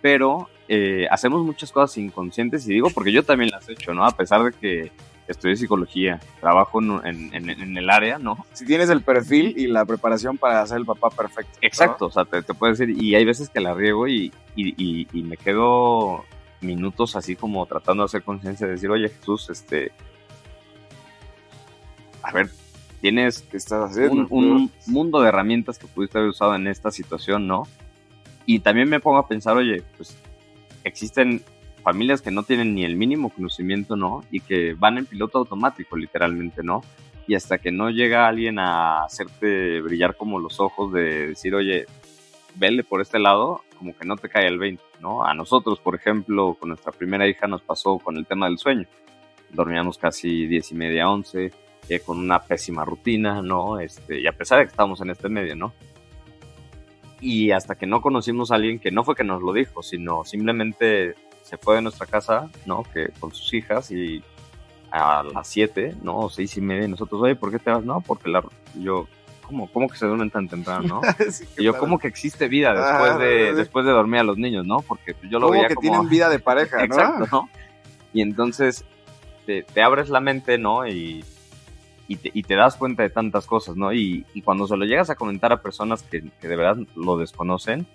Pero 0.00 0.48
eh, 0.66 1.06
hacemos 1.08 1.44
muchas 1.44 1.70
cosas 1.70 1.96
inconscientes 1.98 2.66
y 2.66 2.72
digo 2.72 2.90
porque 2.90 3.12
yo 3.12 3.22
también 3.22 3.52
las 3.52 3.68
he 3.68 3.74
hecho, 3.74 3.94
¿no? 3.94 4.04
A 4.04 4.16
pesar 4.16 4.42
de 4.42 4.50
que 4.50 4.90
estudié 5.28 5.54
psicología, 5.54 6.18
trabajo 6.40 6.80
en, 6.80 7.30
en, 7.32 7.76
el 7.78 7.90
área, 7.90 8.18
¿no? 8.18 8.44
Si 8.54 8.66
tienes 8.66 8.90
el 8.90 9.02
perfil 9.02 9.54
y 9.56 9.68
la 9.68 9.84
preparación 9.84 10.36
para 10.36 10.66
ser 10.66 10.78
el 10.78 10.84
papá 10.84 11.10
perfecto. 11.10 11.58
Exacto, 11.60 12.06
o 12.06 12.10
sea, 12.10 12.24
te, 12.24 12.42
te 12.42 12.54
puedo 12.54 12.72
decir, 12.72 12.90
y 12.90 13.14
hay 13.14 13.24
veces 13.24 13.48
que 13.48 13.60
la 13.60 13.72
riego 13.72 14.08
y, 14.08 14.32
y, 14.56 15.06
y, 15.12 15.22
me 15.22 15.36
quedo 15.36 16.24
minutos 16.62 17.16
así 17.16 17.36
como 17.36 17.64
tratando 17.66 18.02
de 18.02 18.06
hacer 18.06 18.22
conciencia, 18.22 18.66
de 18.66 18.72
decir, 18.74 18.90
oye 18.90 19.08
Jesús, 19.08 19.50
este, 19.50 19.92
a 22.22 22.32
ver, 22.32 22.48
tienes 23.00 23.44
estás 23.52 23.96
un, 23.96 24.26
un, 24.30 24.70
mundo 24.86 25.20
de 25.20 25.28
herramientas 25.28 25.78
que 25.78 25.86
pudiste 25.86 26.18
haber 26.18 26.30
usado 26.30 26.54
en 26.54 26.68
esta 26.68 26.90
situación, 26.90 27.46
¿no? 27.46 27.64
Y 28.46 28.60
también 28.60 28.88
me 28.88 29.00
pongo 29.00 29.18
a 29.18 29.28
pensar, 29.28 29.56
oye, 29.56 29.82
pues 29.96 30.16
existen 30.84 31.42
familias 31.82 32.22
que 32.22 32.30
no 32.30 32.44
tienen 32.44 32.74
ni 32.74 32.84
el 32.84 32.96
mínimo 32.96 33.30
conocimiento, 33.30 33.96
¿no? 33.96 34.22
Y 34.30 34.40
que 34.40 34.74
van 34.74 34.98
en 34.98 35.06
piloto 35.06 35.38
automático, 35.38 35.96
literalmente, 35.96 36.62
¿no? 36.62 36.82
Y 37.26 37.34
hasta 37.34 37.58
que 37.58 37.70
no 37.70 37.90
llega 37.90 38.26
alguien 38.26 38.58
a 38.58 39.04
hacerte 39.04 39.80
brillar 39.80 40.16
como 40.16 40.38
los 40.38 40.60
ojos 40.60 40.92
de 40.92 41.28
decir, 41.28 41.54
oye, 41.54 41.86
vele 42.54 42.84
por 42.84 43.00
este 43.00 43.18
lado, 43.18 43.62
como 43.82 43.96
que 43.96 44.06
no 44.06 44.16
te 44.16 44.28
cae 44.28 44.46
el 44.46 44.58
20, 44.60 44.80
¿no? 45.00 45.24
A 45.24 45.34
nosotros, 45.34 45.80
por 45.80 45.96
ejemplo, 45.96 46.54
con 46.54 46.68
nuestra 46.68 46.92
primera 46.92 47.26
hija 47.26 47.48
nos 47.48 47.62
pasó 47.62 47.98
con 47.98 48.16
el 48.16 48.26
tema 48.26 48.46
del 48.46 48.56
sueño. 48.56 48.86
Dormíamos 49.50 49.98
casi 49.98 50.46
10 50.46 50.70
y 50.70 50.74
media, 50.76 51.10
11, 51.10 51.50
eh, 51.88 52.00
con 52.00 52.20
una 52.20 52.38
pésima 52.38 52.84
rutina, 52.84 53.42
¿no? 53.42 53.80
Este, 53.80 54.20
y 54.20 54.26
a 54.28 54.32
pesar 54.32 54.60
de 54.60 54.66
que 54.66 54.70
estamos 54.70 55.00
en 55.00 55.10
este 55.10 55.28
medio, 55.28 55.56
¿no? 55.56 55.72
Y 57.20 57.50
hasta 57.50 57.74
que 57.74 57.86
no 57.86 58.00
conocimos 58.00 58.52
a 58.52 58.54
alguien 58.54 58.78
que 58.78 58.92
no 58.92 59.02
fue 59.02 59.16
que 59.16 59.24
nos 59.24 59.42
lo 59.42 59.52
dijo, 59.52 59.82
sino 59.82 60.24
simplemente 60.24 61.16
se 61.42 61.58
fue 61.58 61.74
de 61.74 61.82
nuestra 61.82 62.06
casa, 62.06 62.52
¿no? 62.66 62.84
Que 62.84 63.08
con 63.18 63.34
sus 63.34 63.52
hijas 63.52 63.90
y 63.90 64.22
a 64.92 65.24
las 65.24 65.48
7, 65.48 65.96
¿no? 66.02 66.18
O 66.18 66.30
seis 66.30 66.56
y 66.56 66.60
media, 66.60 66.84
y 66.84 66.88
nosotros, 66.88 67.20
oye, 67.20 67.34
¿por 67.34 67.50
qué 67.50 67.58
te 67.58 67.72
vas? 67.72 67.84
No, 67.84 68.00
porque 68.00 68.30
la, 68.30 68.44
yo, 68.76 69.08
¿cómo, 69.46 69.70
cómo 69.70 69.88
que 69.88 69.96
se 69.96 70.06
duermen 70.06 70.30
tan 70.30 70.48
temprano, 70.48 70.86
no? 70.86 71.00
y 71.58 71.64
yo, 71.64 71.76
¿cómo 71.76 71.98
que 71.98 72.08
existe 72.08 72.48
vida 72.48 72.72
después 72.72 73.18
de, 73.18 73.54
después 73.54 73.84
de 73.84 73.92
dormir 73.92 74.20
a 74.20 74.24
los 74.24 74.38
niños, 74.38 74.66
no? 74.66 74.78
Porque 74.80 75.14
yo 75.28 75.38
lo 75.38 75.50
veía 75.50 75.68
que 75.68 75.76
tienen 75.76 76.08
vida 76.08 76.28
de 76.28 76.38
pareja, 76.38 76.76
¿no? 76.78 76.84
Exacto, 76.84 77.26
¿no? 77.30 77.48
Y 78.12 78.22
entonces 78.22 78.84
te, 79.46 79.62
te, 79.62 79.82
abres 79.82 80.08
la 80.08 80.20
mente, 80.20 80.58
¿no? 80.58 80.86
Y, 80.86 81.24
y, 82.08 82.16
te, 82.16 82.30
y, 82.32 82.42
te, 82.42 82.54
das 82.56 82.76
cuenta 82.76 83.02
de 83.02 83.10
tantas 83.10 83.46
cosas, 83.46 83.76
¿no? 83.76 83.92
Y, 83.92 84.26
y, 84.34 84.42
cuando 84.42 84.66
se 84.66 84.76
lo 84.76 84.84
llegas 84.84 85.10
a 85.10 85.14
comentar 85.14 85.52
a 85.52 85.62
personas 85.62 86.02
que, 86.02 86.22
que 86.40 86.48
de 86.48 86.56
verdad 86.56 86.78
lo 86.94 87.16
desconocen, 87.16 87.86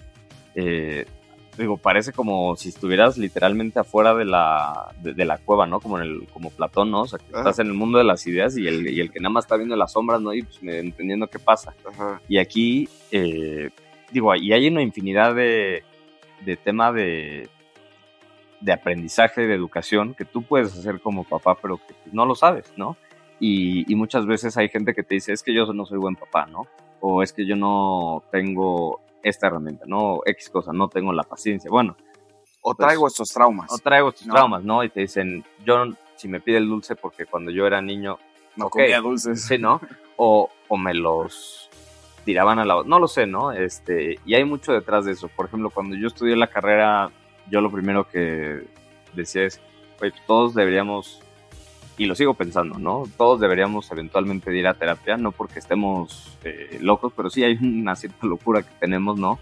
eh, 0.56 1.06
digo, 1.58 1.78
parece 1.78 2.14
como 2.14 2.56
si 2.56 2.70
estuvieras 2.70 3.18
literalmente 3.18 3.80
afuera 3.80 4.14
de 4.14 4.26
la, 4.26 4.94
de, 5.02 5.26
la 5.26 5.38
cueva, 5.38 5.66
¿no? 5.66 5.80
Como 5.80 6.00
en 6.00 6.04
el, 6.04 6.28
como 6.28 6.50
Platón, 6.50 6.92
¿no? 6.92 7.02
O 7.02 7.08
sea, 7.08 7.20
que 7.20 7.26
estás 7.36 7.60
en 7.60 7.68
el 7.68 7.74
mundo 7.74 7.98
de 7.98 8.04
las 8.04 8.26
ideas 8.28 8.58
y 8.58 8.68
el, 8.68 8.88
y 8.88 9.00
el 9.00 9.12
que 9.12 9.20
nada 9.20 9.32
más 9.32 9.46
está 9.46 9.58
viendo 9.58 9.76
las 9.76 9.92
sombras, 9.92 10.22
¿no? 10.22 10.34
Y 10.34 10.44
pues 10.44 10.60
entendiendo 10.62 11.28
qué 11.28 11.40
pasa. 11.40 11.74
Y 12.28 12.38
aquí, 12.38 12.88
eh, 13.12 13.70
digo, 14.12 14.36
y 14.36 14.54
hay 14.54 14.68
una 14.68 14.82
infinidad 14.82 15.36
de, 15.36 15.84
de 16.46 16.58
tema 16.58 16.92
de, 16.92 17.50
de 18.62 18.74
aprendizaje, 18.74 19.48
de 19.48 19.56
educación, 19.56 20.14
que 20.14 20.26
tú 20.26 20.44
puedes 20.44 20.78
hacer 20.78 21.00
como 21.02 21.24
papá, 21.24 21.58
pero 21.62 21.78
que 21.78 21.96
no 22.12 22.26
lo 22.26 22.36
sabes, 22.36 22.72
¿no? 22.78 22.98
Y, 23.40 23.92
y 23.92 23.96
muchas 23.96 24.26
veces 24.26 24.58
hay 24.58 24.70
gente 24.70 24.94
que 24.94 25.04
te 25.04 25.16
dice, 25.16 25.34
es 25.34 25.44
que 25.44 25.54
yo 25.54 25.72
no 25.74 25.86
soy 25.86 25.98
buen 25.98 26.16
papá, 26.16 26.46
¿no? 26.48 26.68
O 27.00 27.22
es 27.22 27.34
que 27.34 27.46
yo 27.46 27.56
no 27.56 28.24
tengo 28.32 29.02
esta 29.24 29.48
herramienta, 29.48 29.86
¿no? 29.88 30.20
X 30.26 30.50
cosa, 30.50 30.72
no 30.74 30.90
tengo 30.90 31.14
la 31.14 31.24
paciencia. 31.24 31.70
Bueno. 31.70 31.96
O 32.62 32.76
pues, 32.76 32.86
traigo 32.86 33.08
estos 33.08 33.30
traumas. 33.30 33.72
O 33.72 33.78
traigo 33.78 34.10
estos 34.10 34.28
traumas, 34.28 34.64
¿no? 34.64 34.84
Y 34.84 34.90
te 34.90 35.02
dicen, 35.02 35.46
yo, 35.66 35.86
si 36.16 36.28
me 36.28 36.40
pide 36.42 36.58
el 36.58 36.68
dulce 36.68 36.96
porque 36.96 37.26
cuando 37.26 37.52
yo 37.52 37.66
era 37.66 37.82
niño... 37.82 38.18
No 38.56 38.70
comía 38.70 39.00
dulces. 39.00 39.46
Sí, 39.46 39.58
¿no? 39.58 39.80
O, 40.18 40.50
o 40.68 40.78
me 40.78 40.94
los 40.94 41.70
tiraban 42.26 42.60
a 42.60 42.66
la... 42.66 42.84
No 42.84 43.00
lo 43.00 43.08
sé, 43.08 43.26
¿no? 43.28 43.52
Este, 43.52 44.20
y 44.26 44.36
hay 44.36 44.44
mucho 44.44 44.74
detrás 44.74 45.06
de 45.06 45.14
eso. 45.14 45.30
Por 45.30 45.46
ejemplo, 45.46 45.70
cuando 45.70 45.96
yo 45.96 46.08
estudié 46.08 46.36
la 46.36 46.48
carrera, 46.48 47.12
yo 47.50 47.62
lo 47.62 47.72
primero 47.72 48.10
que 48.10 48.66
decía 49.14 49.44
es, 49.44 49.62
pues 50.00 50.14
todos 50.26 50.54
deberíamos 50.54 51.22
y 51.98 52.06
lo 52.06 52.16
sigo 52.16 52.36
pensando, 52.36 52.78
¿no? 52.78 53.04
Todos 53.18 53.40
deberíamos 53.40 53.92
eventualmente 53.92 54.56
ir 54.56 54.68
a 54.68 54.76
terapia, 54.76 55.18
no 55.18 55.32
porque 55.32 55.60
estemos 55.60 56.38
eh, 56.44 56.78
locos, 56.80 57.12
pero 57.16 57.30
sí 57.30 57.44
hay 57.44 57.58
una 57.58 57.96
cierta 57.96 58.28
locura 58.28 58.62
que 58.62 58.70
tenemos, 58.80 59.18
¿no? 59.18 59.40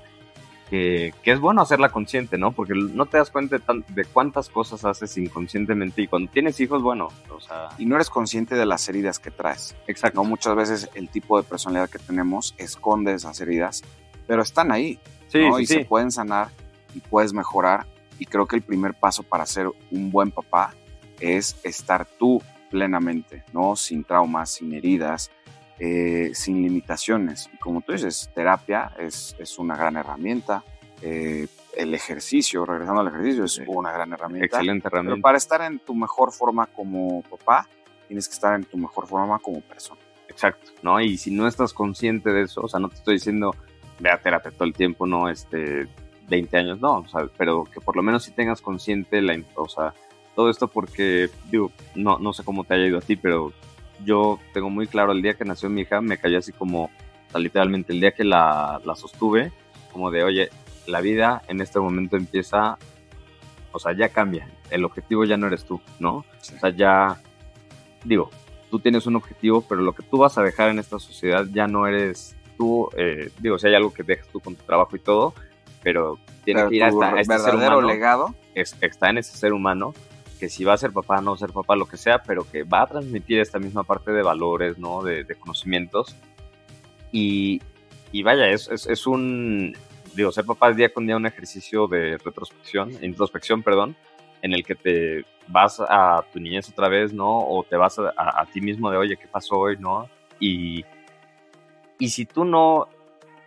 Que, 0.70 1.14
que, 1.22 1.32
es 1.32 1.40
bueno 1.40 1.62
hacerla 1.62 1.90
consciente, 1.90 2.38
¿no? 2.40 2.54
Porque 2.54 2.74
no 2.74 3.06
te 3.06 3.18
das 3.18 3.30
cuenta 3.30 3.58
de, 3.58 3.84
de, 3.90 4.06
cuántas 4.06 4.50
cosas 4.50 4.84
haces 4.84 5.16
inconscientemente 5.18 6.02
y 6.02 6.08
cuando 6.08 6.32
tienes 6.32 6.60
hijos, 6.60 6.82
bueno, 6.82 7.10
o 7.30 7.40
sea... 7.40 7.70
Y 7.78 7.86
no 7.86 7.96
eres 7.96 8.10
consciente 8.10 8.56
de 8.56 8.66
las 8.66 8.90
heridas 8.90 9.20
que 9.20 9.30
traes. 9.30 9.76
Exacto. 9.86 10.24
¿no? 10.24 10.28
Muchas 10.28 10.56
veces 10.56 10.90
el 10.96 11.10
tipo 11.10 11.38
de 11.38 11.48
personalidad 11.48 11.90
que 11.90 12.00
tenemos 12.00 12.56
esconde 12.58 13.14
esas 13.14 13.40
heridas, 13.42 13.84
pero 14.26 14.42
están 14.42 14.72
ahí, 14.72 14.98
sí, 15.28 15.48
¿no? 15.48 15.58
Sí, 15.58 15.64
y 15.64 15.66
sí. 15.68 15.74
se 15.76 15.86
pueden 15.86 16.10
sanar 16.10 16.48
y 16.96 17.00
puedes 17.00 17.32
mejorar. 17.32 17.86
Y 18.18 18.26
creo 18.26 18.48
que 18.48 18.56
el 18.56 18.64
primer 18.64 18.96
paso 18.96 19.22
para 19.22 19.46
ser 19.46 19.70
un 19.92 20.10
buen 20.10 20.32
papá 20.32 20.74
es 21.20 21.58
estar 21.64 22.06
tú 22.06 22.42
plenamente, 22.70 23.44
¿no? 23.54 23.76
Sin 23.76 24.04
traumas, 24.04 24.52
sin 24.52 24.74
heridas, 24.74 25.32
eh, 25.80 26.32
sin 26.34 26.62
limitaciones. 26.62 27.50
Y 27.54 27.58
como 27.58 27.82
tú 27.82 27.94
dices, 27.94 28.30
terapia 28.34 28.92
es, 29.00 29.36
es 29.40 29.58
una 29.58 29.76
gran 29.76 29.98
herramienta. 29.98 30.64
Eh, 31.02 31.48
el 31.78 31.94
ejercicio, 31.94 32.66
regresando 32.66 33.02
al 33.02 33.08
ejercicio, 33.08 33.44
es 33.46 33.62
una 33.68 33.92
gran 33.92 34.14
herramienta. 34.14 34.46
Excelente 34.46 34.88
herramienta. 34.88 35.16
Pero 35.16 35.22
para 35.22 35.38
estar 35.38 35.62
en 35.62 35.80
tu 35.80 35.94
mejor 35.94 36.32
forma 36.32 36.68
como 36.68 37.22
papá, 37.24 37.68
tienes 38.08 38.28
que 38.28 38.34
estar 38.34 38.56
en 38.56 38.64
tu 38.64 38.78
mejor 38.78 39.08
forma 39.08 39.40
como 39.40 39.62
persona. 39.62 40.00
Exacto, 40.28 40.72
¿no? 40.82 41.00
Y 41.00 41.18
si 41.18 41.32
no 41.32 41.48
estás 41.48 41.74
consciente 41.74 42.32
de 42.32 42.44
eso, 42.44 42.62
o 42.62 42.68
sea, 42.68 42.80
no 42.80 42.90
te 42.90 42.96
estoy 42.96 43.16
diciendo 43.16 43.56
ve 44.00 44.12
a 44.12 44.18
terapia 44.22 44.52
todo 44.52 44.66
el 44.66 44.74
tiempo, 44.74 45.06
no, 45.06 45.30
este, 45.30 45.88
20 46.28 46.58
años, 46.58 46.82
no, 46.82 46.98
o 46.98 47.08
sea, 47.08 47.30
pero 47.38 47.64
que 47.64 47.80
por 47.80 47.96
lo 47.96 48.04
menos 48.04 48.24
si 48.24 48.32
tengas 48.32 48.62
consciente 48.62 49.22
la, 49.22 49.40
o 49.56 49.70
sea, 49.70 49.94
todo 50.36 50.50
esto 50.50 50.68
porque, 50.68 51.30
digo, 51.50 51.72
no, 51.96 52.20
no 52.20 52.34
sé 52.34 52.44
cómo 52.44 52.64
te 52.64 52.74
haya 52.74 52.86
ido 52.86 52.98
a 52.98 53.02
ti, 53.02 53.16
pero 53.16 53.54
yo 54.04 54.40
tengo 54.54 54.70
muy 54.70 54.88
claro 54.88 55.12
el 55.12 55.22
día 55.22 55.36
que 55.36 55.46
nació 55.46 55.70
mi 55.70 55.82
hija, 55.82 56.02
me 56.02 56.18
cayó 56.18 56.40
así 56.40 56.52
como, 56.52 56.86
o 56.86 57.32
sea, 57.32 57.40
literalmente, 57.40 57.94
el 57.94 58.02
día 58.02 58.12
que 58.12 58.24
la, 58.24 58.82
la 58.84 58.96
sostuve, 58.96 59.52
como 59.92 60.12
de, 60.12 60.24
oye, 60.24 60.50
la 60.88 61.02
vida 61.02 61.42
en 61.48 61.62
este 61.62 61.80
momento 61.80 62.18
empieza, 62.18 62.78
o 63.72 63.80
sea, 63.80 63.94
ya 63.94 64.10
cambia, 64.10 64.50
el 64.70 64.84
objetivo 64.84 65.24
ya 65.24 65.38
no 65.38 65.48
eres 65.48 65.66
tú, 65.66 65.82
¿no? 66.00 66.26
Sí. 66.42 66.54
O 66.56 66.60
sea, 66.60 66.70
ya, 66.70 67.22
digo, 68.04 68.30
tú 68.70 68.80
tienes 68.80 69.06
un 69.06 69.16
objetivo, 69.16 69.62
pero 69.62 69.82
lo 69.82 69.94
que 69.94 70.04
tú 70.04 70.18
vas 70.18 70.38
a 70.38 70.44
dejar 70.44 70.70
en 70.70 70.80
esta 70.80 71.00
sociedad 71.00 71.46
ya 71.52 71.68
no 71.68 71.88
eres 71.88 72.36
tú, 72.58 72.90
eh, 72.98 73.32
digo, 73.40 73.58
si 73.58 73.68
hay 73.68 73.76
algo 73.76 73.94
que 73.94 74.04
dejas 74.04 74.28
tú 74.28 74.40
con 74.40 74.56
tu 74.56 74.64
trabajo 74.64 74.96
y 74.96 75.00
todo, 75.00 75.34
pero 75.82 76.20
tiene 76.44 76.62
pero 76.62 76.70
que 76.70 76.76
ir 76.76 76.84
hasta 76.84 77.12
tu 77.12 77.18
este 77.18 77.34
verdadero 77.34 77.60
ser 77.60 77.72
humano, 77.72 77.88
legado 77.88 78.36
es, 78.56 78.76
está 78.82 79.10
en 79.10 79.20
ese 79.20 79.38
ser 79.38 79.54
humano 79.54 79.94
que 80.36 80.50
si 80.50 80.64
va 80.64 80.74
a 80.74 80.78
ser 80.78 80.92
papá, 80.92 81.22
no 81.22 81.36
ser 81.38 81.52
papá, 81.52 81.76
lo 81.76 81.88
que 81.88 81.98
sea, 81.98 82.22
pero 82.24 82.50
que 82.50 82.64
va 82.64 82.84
a 82.84 82.88
transmitir 82.88 83.40
esta 83.40 83.60
misma 83.60 83.84
parte 83.84 84.12
de 84.12 84.22
valores, 84.22 84.78
¿no? 84.78 85.02
De, 85.04 85.24
de 85.24 85.36
conocimientos. 85.36 86.16
Y, 87.12 87.62
y 88.12 88.24
vaya, 88.24 88.50
es, 88.50 88.70
es, 88.70 88.88
es, 88.88 89.08
un, 89.08 89.76
digo, 90.16 90.32
ser 90.32 90.46
papá 90.46 90.70
es 90.70 90.78
día 90.78 90.94
con 90.94 91.06
día 91.06 91.16
un 91.16 91.26
ejercicio 91.26 91.88
de 91.88 92.18
retrospección, 92.18 92.92
introspección, 93.04 93.64
perdón, 93.64 93.96
en 94.42 94.54
el 94.54 94.64
que 94.64 94.76
te 94.76 95.26
vas 95.48 95.80
a 95.80 96.24
tu 96.32 96.40
niñez 96.40 96.70
otra 96.70 96.90
vez, 96.90 97.14
¿no? 97.14 97.40
O 97.40 97.64
te 97.64 97.78
vas 97.78 97.98
a, 98.00 98.14
a, 98.16 98.42
a 98.42 98.46
ti 98.46 98.62
mismo 98.62 98.92
de, 98.92 98.98
oye, 98.98 99.18
¿qué 99.18 99.28
pasó 99.28 99.58
hoy, 99.58 99.78
no? 99.78 100.10
Y, 100.40 100.84
y 102.00 102.10
si 102.10 102.26
tú 102.26 102.46
no 102.46 102.88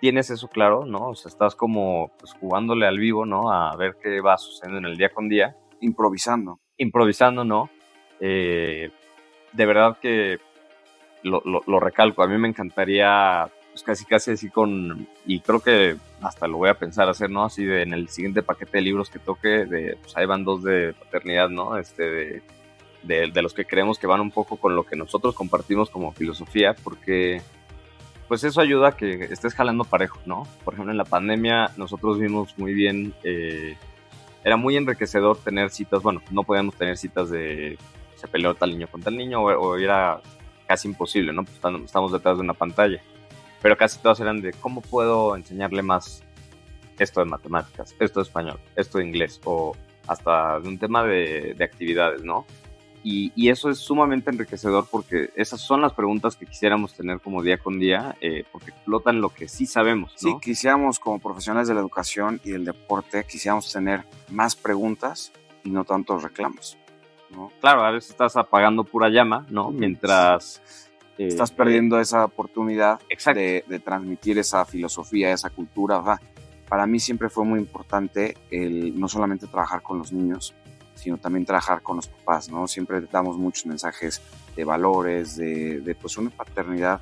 tienes 0.01 0.31
eso 0.31 0.49
claro, 0.49 0.87
¿no? 0.87 1.11
O 1.11 1.15
sea, 1.15 1.29
estás 1.29 1.55
como 1.55 2.13
pues, 2.19 2.33
jugándole 2.35 2.87
al 2.87 2.99
vivo, 2.99 3.27
¿no? 3.27 3.53
A 3.53 3.75
ver 3.77 3.97
qué 4.03 4.21
va 4.21 4.39
sucediendo 4.39 4.79
en 4.79 4.87
el 4.87 4.97
día 4.97 5.11
con 5.11 5.29
día. 5.29 5.57
Improvisando 5.81 6.61
improvisando, 6.79 7.45
¿no? 7.45 7.71
Eh, 8.21 8.91
de 9.53 9.67
verdad 9.67 9.99
que 10.01 10.39
lo, 11.23 11.43
lo, 11.45 11.63
lo, 11.67 11.81
recalco, 11.81 12.23
a 12.23 12.29
mí 12.29 12.39
me 12.39 12.49
encantaría 12.49 13.51
pues 13.71 13.83
casi 13.83 14.05
casi 14.05 14.33
así 14.33 14.51
con, 14.51 15.07
y 15.27 15.41
creo 15.41 15.61
que 15.61 15.97
hasta 16.21 16.49
lo 16.49 16.59
voy 16.59 16.69
a 16.69 16.79
pensar 16.79 17.09
hacer, 17.09 17.31
¿no? 17.31 17.45
Así 17.45 17.65
de 17.65 17.83
en 17.83 17.93
el 17.93 18.09
siguiente 18.09 18.43
paquete 18.43 18.79
de 18.79 18.83
libros 18.83 19.11
que 19.11 19.19
toque, 19.19 19.67
de, 19.67 19.97
pues 20.01 20.17
ahí 20.17 20.27
van 20.27 20.45
dos 20.45 20.63
de 20.63 20.95
paternidad, 20.95 21.49
¿no? 21.49 21.77
Este, 21.77 22.43
de, 23.03 23.31
de, 23.31 23.43
los 23.43 23.55
que 23.55 23.65
creemos 23.65 23.99
que 23.99 24.07
van 24.07 24.21
un 24.21 24.31
poco 24.31 24.57
con 24.57 24.75
lo 24.75 24.85
que 24.85 24.97
nosotros 24.97 25.35
compartimos 25.35 25.91
como 25.91 26.13
filosofía, 26.13 26.75
porque 26.83 27.41
pues 28.27 28.45
eso 28.45 28.61
ayuda 28.61 28.89
a 28.89 28.97
que 28.97 29.25
estés 29.31 29.55
jalando 29.55 29.85
parejo, 29.85 30.19
¿no? 30.27 30.47
Por 30.65 30.75
ejemplo, 30.75 30.93
en 30.93 30.99
la 30.99 31.05
pandemia 31.05 31.71
nosotros 31.77 32.19
vimos 32.19 32.59
muy 32.59 32.75
bien, 32.75 33.15
eh, 33.23 33.77
era 34.45 34.57
muy 34.57 34.77
enriquecedor 34.77 35.39
tener 35.39 35.71
citas, 35.71 36.03
bueno, 36.03 36.23
no 36.31 36.43
podíamos 36.43 36.75
tener 36.77 36.97
citas 36.97 37.31
de 37.31 37.79
se 38.17 38.27
peleó 38.27 38.55
tal 38.55 38.71
niño 38.71 38.89
con 38.89 39.01
tal 39.01 39.17
niño 39.17 39.43
o, 39.43 39.77
era 39.77 40.21
casi 40.67 40.89
imposible, 40.89 41.33
¿no? 41.33 41.45
Pues 41.45 41.61
estamos 41.85 42.13
detrás 42.13 42.37
de 42.37 42.43
una 42.43 42.55
pantalla 42.55 43.01
pero 43.63 43.77
casi 43.77 43.99
todas 44.01 44.21
eran 44.21 44.41
de 44.41 44.53
cómo 44.53 44.81
puedo 44.81 45.37
enseñarle 45.37 45.83
más 45.83 46.23
esto 46.99 47.21
de 47.21 47.27
matemáticas, 47.27 47.95
esto 47.99 48.21
de 48.21 48.25
español, 48.25 48.59
esto 48.77 48.99
de 48.99 49.07
inglés, 49.07 49.41
o 49.45 49.77
hasta 50.07 50.59
de 50.61 50.69
un 50.69 50.79
tema 50.79 51.05
de, 51.05 51.57
actividades, 51.61 52.23
¿no? 52.23 52.47
Y, 53.03 53.49
eso 53.49 53.71
es 53.71 53.79
sumamente 53.79 54.31
enriquecedor 54.31 54.87
porque 54.91 55.31
esas 55.35 55.61
son 55.61 55.81
las 55.81 55.95
preguntas 55.95 56.37
que 56.37 56.45
quisiéramos 56.45 56.93
tener 56.93 57.21
como 57.21 57.43
día 57.43 57.57
con 57.57 57.79
día, 57.79 58.17
eh, 58.21 58.45
porque 58.53 58.71
explotan 58.71 59.21
lo 59.21 59.31
que 59.31 59.49
sí 59.49 59.65
sabemos. 59.65 60.13
¿no? 60.23 60.33
Sí, 60.33 60.37
quisiéramos 60.43 60.99
como 60.99 61.19
profesionales 61.19 61.69
de 61.69 61.75
la 61.75 61.81
educación 61.81 62.41
y 62.45 62.51
del 62.51 62.65
deporte, 62.65 63.25
quisiéramos 63.25 63.73
tener 63.73 64.05
más 64.29 64.55
preguntas 64.55 65.33
y 65.65 65.71
no 65.71 65.85
tantos 65.85 66.23
reclamos. 66.23 66.77
¿no? 67.31 67.51
Claro, 67.61 67.85
a 67.85 67.91
veces 67.91 68.11
estás 68.11 68.37
apagando 68.37 68.85
pura 68.85 69.09
llama, 69.09 69.47
¿no? 69.49 69.71
Mientras 69.71 70.61
Estás 71.19 71.51
perdiendo 71.51 71.99
esa 71.99 72.25
oportunidad 72.25 73.01
de, 73.35 73.65
de, 73.67 73.79
transmitir 73.81 74.39
esa 74.39 74.65
filosofía, 74.65 75.33
esa 75.33 75.51
cultura. 75.51 76.01
para 76.69 76.87
mí 76.87 77.01
siempre 77.01 77.29
fue 77.29 77.45
muy 77.45 77.59
importante 77.59 78.37
el 78.53 78.99
no 78.99 79.09
solamente 79.09 79.49
trabajar 79.49 79.83
con 79.83 79.99
los 79.99 80.13
niños, 80.13 80.55
sino 80.99 81.17
también 81.17 81.45
trabajar 81.45 81.83
con 81.83 81.97
los 81.97 82.09
papás, 82.09 82.51
¿no? 82.51 82.67
Siempre 82.67 83.01
damos 83.11 83.39
muchos 83.39 83.67
mensajes 83.67 84.21
de 84.57 84.65
valores, 84.65 85.37
de, 85.37 85.81
de 85.81 85.95
pues 85.95 86.17
una 86.19 86.31
paternidad 86.31 87.01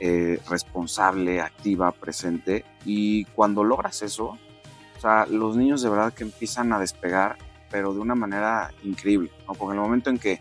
eh, 0.00 0.40
responsable, 0.48 1.40
activa, 1.40 1.90
presente. 1.92 2.64
Y 2.84 3.24
cuando 3.26 3.64
logras 3.64 4.02
eso, 4.02 4.38
o 4.96 5.00
sea, 5.00 5.26
los 5.26 5.56
niños 5.56 5.82
de 5.82 5.88
verdad 5.88 6.12
que 6.12 6.24
empiezan 6.24 6.72
a 6.72 6.78
despegar, 6.78 7.38
pero 7.70 7.92
de 7.92 8.00
una 8.00 8.14
manera 8.14 8.70
increíble, 8.82 9.30
¿no? 9.46 9.54
Porque 9.54 9.72
en 9.72 9.78
el 9.78 9.84
momento 9.84 10.10
en 10.10 10.18
que 10.18 10.40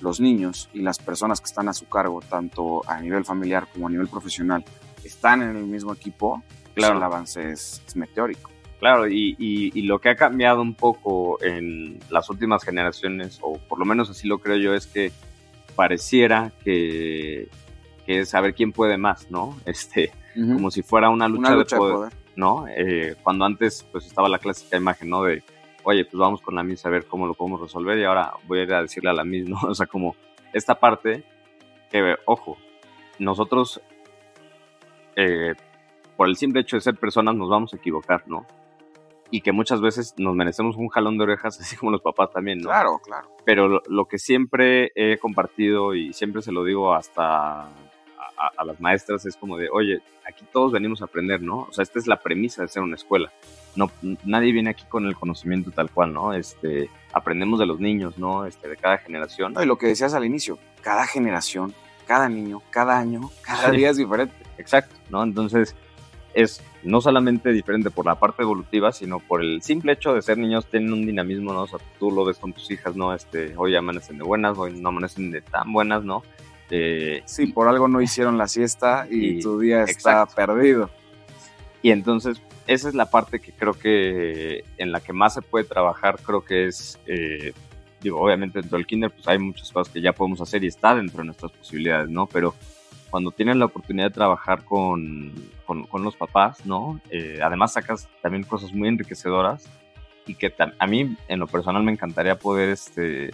los 0.00 0.20
niños 0.20 0.68
y 0.72 0.80
las 0.80 0.98
personas 0.98 1.40
que 1.40 1.46
están 1.46 1.68
a 1.68 1.72
su 1.72 1.88
cargo, 1.88 2.20
tanto 2.20 2.82
a 2.88 3.00
nivel 3.00 3.24
familiar 3.24 3.68
como 3.72 3.88
a 3.88 3.90
nivel 3.90 4.08
profesional, 4.08 4.64
están 5.02 5.42
en 5.42 5.56
el 5.56 5.66
mismo 5.66 5.92
equipo, 5.92 6.42
claro. 6.74 6.96
el 6.96 7.02
avance 7.02 7.50
es, 7.50 7.82
meteórico. 7.94 8.50
Claro, 8.84 9.08
y, 9.08 9.34
y, 9.38 9.80
lo 9.80 9.98
que 9.98 10.10
ha 10.10 10.14
cambiado 10.14 10.60
un 10.60 10.74
poco 10.74 11.42
en 11.42 12.00
las 12.10 12.28
últimas 12.28 12.62
generaciones, 12.62 13.38
o 13.40 13.56
por 13.56 13.78
lo 13.78 13.86
menos 13.86 14.10
así 14.10 14.28
lo 14.28 14.40
creo 14.40 14.58
yo, 14.58 14.74
es 14.74 14.86
que 14.86 15.10
pareciera 15.74 16.52
que, 16.62 17.48
que 18.04 18.20
es 18.20 18.28
saber 18.28 18.54
quién 18.54 18.72
puede 18.72 18.98
más, 18.98 19.30
¿no? 19.30 19.56
Este, 19.64 20.12
como 20.34 20.70
si 20.70 20.82
fuera 20.82 21.08
una 21.08 21.28
lucha, 21.28 21.56
de, 21.56 21.64
poder, 21.64 22.12
¿no? 22.36 22.66
Eh, 22.68 23.16
cuando 23.22 23.46
antes 23.46 23.86
pues 23.90 24.04
estaba 24.04 24.28
la 24.28 24.38
clásica 24.38 24.76
imagen, 24.76 25.08
¿no? 25.08 25.22
De 25.22 25.42
oye, 25.82 26.04
pues 26.04 26.18
vamos 26.18 26.42
con 26.42 26.54
la 26.54 26.62
misma 26.62 26.88
a 26.88 26.92
ver 26.92 27.06
cómo 27.06 27.26
lo 27.26 27.32
podemos 27.32 27.62
resolver 27.62 27.96
y 27.96 28.04
ahora 28.04 28.34
voy 28.46 28.58
a 28.58 28.62
ir 28.64 28.74
a 28.74 28.82
decirle 28.82 29.08
a 29.08 29.14
la 29.14 29.24
misma, 29.24 29.60
¿no? 29.62 29.68
O 29.70 29.74
sea, 29.74 29.86
como 29.86 30.14
esta 30.52 30.78
parte 30.78 31.24
que, 31.90 32.16
ojo, 32.26 32.58
nosotros, 33.18 33.80
eh, 35.16 35.54
por 36.18 36.28
el 36.28 36.36
simple 36.36 36.60
hecho 36.60 36.76
de 36.76 36.82
ser 36.82 36.96
personas, 36.96 37.34
nos 37.34 37.48
vamos 37.48 37.72
a 37.72 37.78
equivocar, 37.78 38.24
¿no? 38.26 38.44
Y 39.34 39.40
que 39.40 39.50
muchas 39.50 39.80
veces 39.80 40.14
nos 40.16 40.36
merecemos 40.36 40.76
un 40.76 40.86
jalón 40.86 41.18
de 41.18 41.24
orejas, 41.24 41.58
así 41.60 41.74
como 41.74 41.90
los 41.90 42.02
papás 42.02 42.30
también, 42.30 42.58
¿no? 42.58 42.68
Claro, 42.68 43.00
claro. 43.02 43.28
Pero 43.44 43.82
lo 43.88 44.04
que 44.04 44.16
siempre 44.16 44.92
he 44.94 45.18
compartido 45.18 45.92
y 45.92 46.12
siempre 46.12 46.40
se 46.40 46.52
lo 46.52 46.62
digo 46.62 46.94
hasta 46.94 47.62
a, 47.62 48.64
las 48.64 48.78
maestras 48.80 49.26
es 49.26 49.36
como 49.36 49.58
de, 49.58 49.68
oye, 49.70 50.02
aquí 50.24 50.44
todos 50.52 50.70
venimos 50.70 51.02
a 51.02 51.06
aprender, 51.06 51.42
¿no? 51.42 51.66
O 51.68 51.72
sea, 51.72 51.82
esta 51.82 51.98
es 51.98 52.06
la 52.06 52.20
premisa 52.20 52.62
de 52.62 52.68
ser 52.68 52.84
una 52.84 52.94
escuela. 52.94 53.32
No, 53.74 53.90
nadie 54.24 54.52
viene 54.52 54.70
aquí 54.70 54.84
con 54.88 55.04
el 55.04 55.16
conocimiento 55.16 55.72
tal 55.72 55.90
cual, 55.90 56.12
¿no? 56.12 56.32
Este, 56.32 56.88
aprendemos 57.12 57.58
de 57.58 57.66
los 57.66 57.80
niños, 57.80 58.16
¿no? 58.16 58.46
Este, 58.46 58.68
de 58.68 58.76
cada 58.76 58.98
generación. 58.98 59.54
y 59.60 59.66
lo 59.66 59.78
que 59.78 59.88
decías 59.88 60.14
al 60.14 60.24
inicio, 60.24 60.60
cada 60.80 61.08
generación, 61.08 61.74
cada 62.06 62.28
niño, 62.28 62.62
cada 62.70 62.96
año, 63.00 63.32
cada 63.42 63.72
día 63.72 63.90
es 63.90 63.96
diferente. 63.96 64.36
Exacto, 64.58 64.94
¿no? 65.10 65.24
Entonces, 65.24 65.74
es 66.34 66.62
no 66.84 67.00
solamente 67.00 67.50
diferente 67.50 67.90
por 67.90 68.06
la 68.06 68.14
parte 68.16 68.42
evolutiva, 68.42 68.92
sino 68.92 69.18
por 69.18 69.42
el 69.42 69.62
simple 69.62 69.92
hecho 69.92 70.14
de 70.14 70.22
ser 70.22 70.38
niños, 70.38 70.66
tienen 70.66 70.92
un 70.92 71.06
dinamismo, 71.06 71.52
¿no? 71.52 71.62
O 71.62 71.66
sea, 71.66 71.78
tú 71.98 72.10
lo 72.10 72.24
ves 72.24 72.38
con 72.38 72.52
tus 72.52 72.70
hijas, 72.70 72.94
¿no? 72.94 73.14
Este, 73.14 73.54
hoy 73.56 73.74
amanecen 73.74 74.18
de 74.18 74.24
buenas, 74.24 74.58
hoy 74.58 74.78
no 74.78 74.90
amanecen 74.90 75.30
de 75.30 75.40
tan 75.40 75.72
buenas, 75.72 76.04
¿no? 76.04 76.22
Eh, 76.70 77.22
sí, 77.24 77.46
por 77.46 77.68
algo 77.68 77.88
no 77.88 78.00
hicieron 78.00 78.38
la 78.38 78.48
siesta 78.48 79.06
y, 79.10 79.40
tu 79.40 79.58
día 79.58 79.84
está 79.84 80.26
perdido. 80.26 80.90
Y 81.82 81.90
entonces, 81.90 82.40
esa 82.66 82.88
es 82.88 82.94
la 82.94 83.10
parte 83.10 83.40
que 83.40 83.52
creo 83.52 83.74
que 83.74 84.64
en 84.78 84.92
la 84.92 85.00
que 85.00 85.12
más 85.12 85.34
se 85.34 85.42
puede 85.42 85.64
trabajar, 85.64 86.18
creo 86.22 86.44
que 86.44 86.66
es, 86.66 86.98
eh, 87.06 87.52
digo, 88.00 88.20
obviamente 88.20 88.60
dentro 88.60 88.78
del 88.78 88.86
kinder, 88.86 89.10
pues 89.10 89.26
hay 89.28 89.38
muchas 89.38 89.70
cosas 89.70 89.92
que 89.92 90.00
ya 90.00 90.12
podemos 90.12 90.40
hacer 90.40 90.64
y 90.64 90.68
está 90.68 90.94
dentro 90.94 91.18
de 91.18 91.26
nuestras 91.26 91.52
posibilidades, 91.52 92.08
¿no? 92.08 92.26
Pero 92.26 92.54
cuando 93.14 93.30
tienes 93.30 93.54
la 93.54 93.66
oportunidad 93.66 94.08
de 94.08 94.14
trabajar 94.14 94.64
con, 94.64 95.32
con, 95.64 96.02
los 96.02 96.16
papás, 96.16 96.66
¿no? 96.66 97.00
Eh, 97.10 97.38
además 97.40 97.74
sacas 97.74 98.08
también 98.20 98.42
cosas 98.42 98.72
muy 98.72 98.88
enriquecedoras 98.88 99.70
y 100.26 100.34
que 100.34 100.52
a 100.80 100.86
mí 100.88 101.16
en 101.28 101.38
lo 101.38 101.46
personal 101.46 101.84
me 101.84 101.92
encantaría 101.92 102.36
poder, 102.36 102.70
este, 102.70 103.32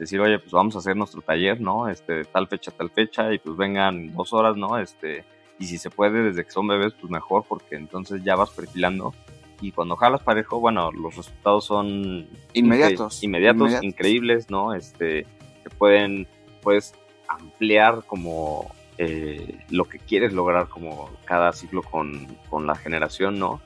decir, 0.00 0.18
oye, 0.18 0.40
pues 0.40 0.50
vamos 0.50 0.74
a 0.74 0.80
hacer 0.80 0.96
nuestro 0.96 1.22
taller, 1.22 1.60
¿no? 1.60 1.88
Este, 1.88 2.24
tal 2.24 2.48
fecha, 2.48 2.72
tal 2.72 2.90
fecha, 2.90 3.32
y 3.32 3.38
pues 3.38 3.56
vengan 3.56 4.12
dos 4.16 4.32
horas, 4.32 4.56
¿no? 4.56 4.76
Este, 4.78 5.24
y 5.60 5.66
si 5.66 5.78
se 5.78 5.90
puede 5.90 6.24
desde 6.24 6.44
que 6.44 6.50
son 6.50 6.66
bebés, 6.66 6.94
pues 6.94 7.08
mejor, 7.08 7.44
porque 7.48 7.76
entonces 7.76 8.24
ya 8.24 8.34
vas 8.34 8.50
perfilando. 8.50 9.14
Y 9.60 9.70
cuando 9.70 9.94
jalas 9.94 10.24
parejo, 10.24 10.58
bueno, 10.58 10.90
los 10.90 11.14
resultados 11.14 11.66
son 11.66 12.28
inmediatos, 12.52 13.22
inmediatos, 13.22 13.80
increíbles, 13.80 14.50
¿no? 14.50 14.74
Este, 14.74 15.24
que 15.62 15.70
pueden, 15.78 16.26
puedes 16.62 16.96
ampliar 17.28 18.02
como 18.08 18.72
eh, 19.02 19.64
lo 19.70 19.86
que 19.86 19.98
quieres 19.98 20.34
lograr 20.34 20.68
como 20.68 21.08
cada 21.24 21.54
ciclo 21.54 21.82
con, 21.82 22.26
con 22.50 22.66
la 22.66 22.74
generación, 22.74 23.38
¿no? 23.38 23.62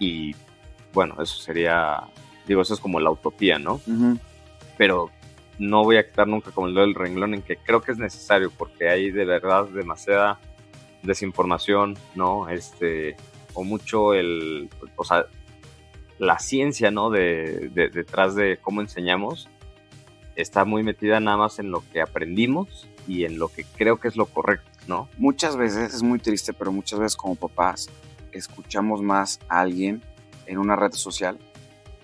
Y 0.00 0.34
bueno, 0.92 1.14
eso 1.22 1.40
sería, 1.40 2.00
digo, 2.48 2.60
eso 2.60 2.74
es 2.74 2.80
como 2.80 2.98
la 2.98 3.12
utopía, 3.12 3.60
¿no? 3.60 3.80
Pero 4.76 5.12
no 5.60 5.84
voy 5.84 5.98
a 5.98 6.04
quitar 6.04 6.26
nunca 6.26 6.50
como 6.50 6.66
el 6.66 6.74
del 6.74 6.96
renglón 6.96 7.34
en 7.34 7.42
que 7.42 7.56
creo 7.56 7.82
que 7.82 7.92
es 7.92 7.98
necesario 7.98 8.50
porque 8.50 8.88
hay 8.88 9.12
de 9.12 9.24
verdad 9.24 9.66
demasiada 9.66 10.40
desinformación, 11.04 11.96
¿no? 12.16 12.48
Este, 12.48 13.14
o 13.52 13.62
mucho 13.62 14.12
el, 14.12 14.68
o 14.96 15.04
sea, 15.04 15.26
la 16.18 16.40
ciencia, 16.40 16.90
¿no? 16.90 17.10
De, 17.10 17.70
detrás 17.72 18.34
de 18.34 18.56
cómo 18.56 18.80
enseñamos 18.80 19.48
está 20.36 20.64
muy 20.64 20.82
metida 20.82 21.20
nada 21.20 21.36
más 21.36 21.58
en 21.58 21.70
lo 21.70 21.82
que 21.92 22.00
aprendimos 22.00 22.88
y 23.06 23.24
en 23.24 23.38
lo 23.38 23.48
que 23.48 23.64
creo 23.64 23.98
que 23.98 24.08
es 24.08 24.16
lo 24.16 24.26
correcto, 24.26 24.68
¿no? 24.86 25.08
Muchas 25.18 25.56
veces, 25.56 25.94
es 25.94 26.02
muy 26.02 26.18
triste, 26.18 26.52
pero 26.52 26.72
muchas 26.72 26.98
veces 26.98 27.16
como 27.16 27.34
papás 27.36 27.90
escuchamos 28.32 29.02
más 29.02 29.40
a 29.48 29.60
alguien 29.60 30.02
en 30.46 30.58
una 30.58 30.76
red 30.76 30.92
social 30.92 31.38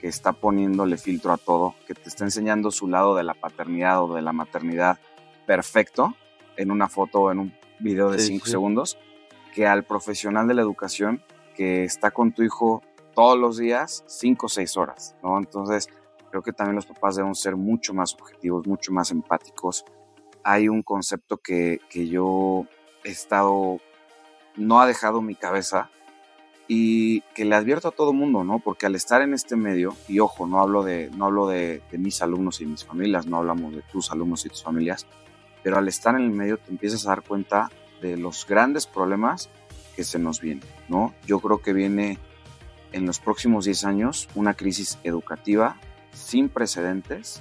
que 0.00 0.08
está 0.08 0.32
poniéndole 0.32 0.96
filtro 0.96 1.32
a 1.32 1.36
todo, 1.36 1.74
que 1.86 1.94
te 1.94 2.08
está 2.08 2.24
enseñando 2.24 2.70
su 2.70 2.88
lado 2.88 3.14
de 3.14 3.22
la 3.22 3.34
paternidad 3.34 4.02
o 4.02 4.14
de 4.14 4.22
la 4.22 4.32
maternidad 4.32 4.98
perfecto 5.46 6.14
en 6.56 6.70
una 6.70 6.88
foto 6.88 7.20
o 7.22 7.32
en 7.32 7.38
un 7.38 7.54
video 7.78 8.10
de 8.10 8.18
5 8.18 8.46
segundos, 8.46 8.98
que 9.54 9.66
al 9.66 9.84
profesional 9.84 10.48
de 10.48 10.54
la 10.54 10.62
educación 10.62 11.22
que 11.54 11.84
está 11.84 12.10
con 12.10 12.32
tu 12.32 12.42
hijo 12.42 12.82
todos 13.14 13.38
los 13.38 13.58
días, 13.58 14.04
5 14.06 14.46
o 14.46 14.48
6 14.48 14.76
horas, 14.76 15.16
¿no? 15.22 15.36
Entonces, 15.38 15.88
creo 16.30 16.42
que 16.42 16.52
también 16.52 16.76
los 16.76 16.86
papás 16.86 17.16
deben 17.16 17.34
ser 17.34 17.56
mucho 17.56 17.92
más 17.92 18.14
objetivos, 18.14 18.66
mucho 18.66 18.92
más 18.92 19.10
empáticos. 19.10 19.84
Hay 20.42 20.68
un 20.68 20.82
concepto 20.82 21.38
que, 21.38 21.80
que 21.90 22.08
yo 22.08 22.66
he 23.04 23.10
estado, 23.10 23.78
no 24.56 24.80
ha 24.80 24.86
dejado 24.86 25.20
mi 25.20 25.34
cabeza, 25.34 25.90
y 26.72 27.22
que 27.34 27.44
le 27.44 27.56
advierto 27.56 27.88
a 27.88 27.90
todo 27.90 28.12
mundo, 28.12 28.44
¿no? 28.44 28.60
Porque 28.60 28.86
al 28.86 28.94
estar 28.94 29.22
en 29.22 29.34
este 29.34 29.56
medio, 29.56 29.96
y 30.06 30.20
ojo, 30.20 30.46
no 30.46 30.60
hablo 30.60 30.84
de, 30.84 31.10
no 31.16 31.24
hablo 31.24 31.48
de, 31.48 31.82
mis 31.90 32.22
alumnos 32.22 32.60
y 32.60 32.66
mis 32.66 32.84
familias, 32.84 33.26
no 33.26 33.38
hablamos 33.38 33.74
de 33.74 33.82
tus 33.82 34.12
alumnos 34.12 34.46
y 34.46 34.50
tus 34.50 34.62
familias, 34.62 35.04
pero 35.64 35.78
al 35.78 35.88
estar 35.88 36.14
en 36.14 36.20
el 36.20 36.30
medio 36.30 36.58
te 36.58 36.70
empiezas 36.70 37.04
a 37.06 37.08
dar 37.08 37.22
cuenta 37.22 37.72
de 38.00 38.16
los 38.16 38.46
grandes 38.46 38.86
problemas 38.86 39.50
que 39.96 40.04
se 40.04 40.20
nos 40.20 40.40
vienen, 40.40 40.62
¿no? 40.88 41.12
Yo 41.26 41.40
creo 41.40 41.60
que 41.60 41.72
viene 41.72 42.18
en 42.92 43.04
los 43.04 43.18
próximos 43.18 43.64
10 43.64 43.84
años 43.86 44.28
una 44.36 44.54
crisis 44.54 45.00
educativa 45.02 45.76
sin 46.12 46.48
precedentes 46.48 47.40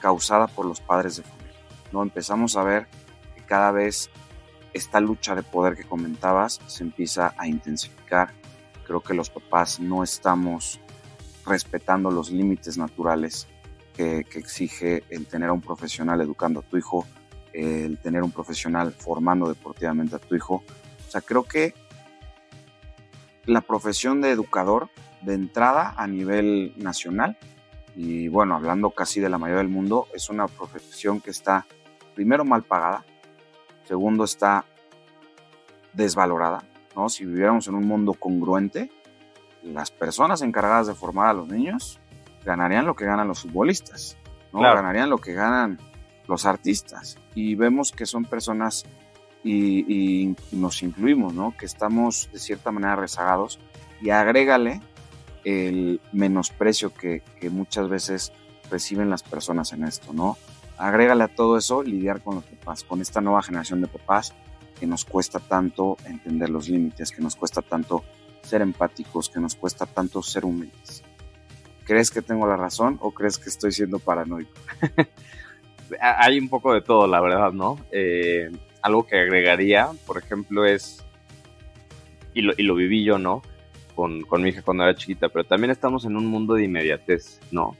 causada 0.00 0.46
por 0.46 0.66
los 0.66 0.80
padres 0.80 1.16
de 1.16 1.22
familia, 1.22 1.58
¿no? 1.92 2.02
Empezamos 2.02 2.56
a 2.56 2.62
ver 2.62 2.86
que 3.34 3.44
cada 3.44 3.70
vez 3.70 4.10
esta 4.72 5.00
lucha 5.00 5.34
de 5.34 5.42
poder 5.42 5.76
que 5.76 5.84
comentabas 5.84 6.60
se 6.66 6.84
empieza 6.84 7.34
a 7.36 7.46
intensificar. 7.46 8.32
Creo 8.86 9.00
que 9.00 9.14
los 9.14 9.30
papás 9.30 9.80
no 9.80 10.02
estamos 10.02 10.80
respetando 11.44 12.10
los 12.10 12.30
límites 12.30 12.78
naturales 12.78 13.48
que, 13.94 14.20
exige 14.34 15.04
el 15.10 15.26
tener 15.26 15.50
a 15.50 15.52
un 15.52 15.60
profesional 15.60 16.20
educando 16.20 16.60
a 16.60 16.62
tu 16.62 16.76
hijo, 16.76 17.06
el 17.52 17.98
tener 17.98 18.22
un 18.22 18.30
profesional 18.30 18.92
formando 18.92 19.48
deportivamente 19.48 20.16
a 20.16 20.18
tu 20.18 20.34
hijo. 20.34 20.62
O 21.06 21.10
sea, 21.10 21.20
creo 21.20 21.42
que 21.44 21.74
la 23.44 23.60
profesión 23.60 24.20
de 24.20 24.30
educador 24.30 24.88
de 25.22 25.34
entrada 25.34 25.94
a 25.96 26.06
nivel 26.06 26.72
nacional 26.76 27.36
y 27.96 28.28
bueno, 28.28 28.54
hablando 28.54 28.90
casi 28.90 29.20
de 29.20 29.28
la 29.28 29.38
mayoría 29.38 29.62
del 29.62 29.68
mundo, 29.68 30.06
es 30.14 30.30
una 30.30 30.46
profesión 30.46 31.20
que 31.20 31.30
está 31.30 31.66
primero 32.14 32.44
mal 32.44 32.62
pagada, 32.62 33.04
segundo 33.84 34.24
está 34.24 34.64
desvalorada, 35.92 36.62
¿no? 36.96 37.08
Si 37.08 37.24
viviéramos 37.24 37.66
en 37.68 37.74
un 37.74 37.86
mundo 37.86 38.14
congruente, 38.14 38.90
las 39.62 39.90
personas 39.90 40.42
encargadas 40.42 40.86
de 40.86 40.94
formar 40.94 41.28
a 41.28 41.34
los 41.34 41.48
niños 41.48 42.00
ganarían 42.44 42.86
lo 42.86 42.94
que 42.94 43.04
ganan 43.04 43.28
los 43.28 43.42
futbolistas, 43.42 44.16
¿no? 44.52 44.60
Ganarían 44.60 45.10
lo 45.10 45.18
que 45.18 45.34
ganan 45.34 45.78
los 46.26 46.46
artistas. 46.46 47.18
Y 47.34 47.54
vemos 47.54 47.92
que 47.92 48.06
son 48.06 48.24
personas 48.24 48.84
y, 49.44 50.34
nos 50.52 50.82
incluimos, 50.82 51.34
¿no? 51.34 51.54
Que 51.56 51.66
estamos 51.66 52.30
de 52.32 52.38
cierta 52.38 52.70
manera 52.70 52.96
rezagados 52.96 53.58
y 54.00 54.10
agrégale 54.10 54.80
el 55.44 56.00
menosprecio 56.12 56.92
que, 56.92 57.22
muchas 57.50 57.88
veces 57.88 58.32
reciben 58.70 59.10
las 59.10 59.22
personas 59.22 59.72
en 59.72 59.84
esto, 59.84 60.12
¿no? 60.12 60.36
Agrégale 60.78 61.24
a 61.24 61.28
todo 61.28 61.56
eso 61.58 61.82
lidiar 61.82 62.22
con 62.22 62.36
los 62.36 62.44
papás, 62.44 62.84
con 62.84 63.00
esta 63.00 63.20
nueva 63.20 63.42
generación 63.42 63.80
de 63.80 63.88
papás 63.88 64.34
que 64.78 64.86
nos 64.86 65.04
cuesta 65.04 65.38
tanto 65.40 65.96
entender 66.06 66.48
los 66.48 66.68
límites, 66.68 67.10
que 67.10 67.20
nos 67.20 67.36
cuesta 67.36 67.60
tanto 67.60 68.02
ser 68.42 68.62
empáticos, 68.62 69.28
que 69.28 69.40
nos 69.40 69.54
cuesta 69.54 69.84
tanto 69.84 70.22
ser 70.22 70.44
humildes. 70.44 71.02
¿Crees 71.84 72.10
que 72.10 72.22
tengo 72.22 72.46
la 72.46 72.56
razón 72.56 72.98
o 73.02 73.10
crees 73.10 73.36
que 73.36 73.50
estoy 73.50 73.72
siendo 73.72 73.98
paranoico? 73.98 74.52
Hay 76.00 76.38
un 76.38 76.48
poco 76.48 76.72
de 76.72 76.80
todo, 76.80 77.06
la 77.06 77.20
verdad, 77.20 77.52
¿no? 77.52 77.78
Eh, 77.90 78.50
algo 78.80 79.06
que 79.06 79.18
agregaría, 79.18 79.90
por 80.06 80.16
ejemplo, 80.16 80.64
es, 80.64 81.04
y 82.32 82.42
lo, 82.42 82.54
y 82.56 82.62
lo 82.62 82.74
viví 82.74 83.04
yo, 83.04 83.18
¿no? 83.18 83.42
Con, 84.00 84.22
con, 84.22 84.42
mi 84.42 84.48
hija 84.48 84.62
cuando 84.62 84.84
era 84.84 84.94
chiquita, 84.94 85.28
pero 85.28 85.44
también 85.44 85.72
estamos 85.72 86.06
en 86.06 86.16
un 86.16 86.24
mundo 86.24 86.54
de 86.54 86.64
inmediatez, 86.64 87.38
¿no? 87.50 87.76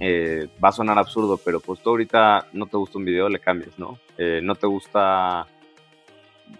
Eh, 0.00 0.48
va 0.62 0.70
a 0.70 0.72
sonar 0.72 0.98
absurdo, 0.98 1.36
pero 1.36 1.60
pues 1.60 1.78
tú 1.78 1.90
ahorita 1.90 2.48
no 2.52 2.66
te 2.66 2.76
gusta 2.76 2.98
un 2.98 3.04
video, 3.04 3.28
le 3.28 3.38
cambias, 3.38 3.78
¿no? 3.78 3.96
Eh, 4.18 4.40
no 4.42 4.56
te 4.56 4.66
gusta, 4.66 5.46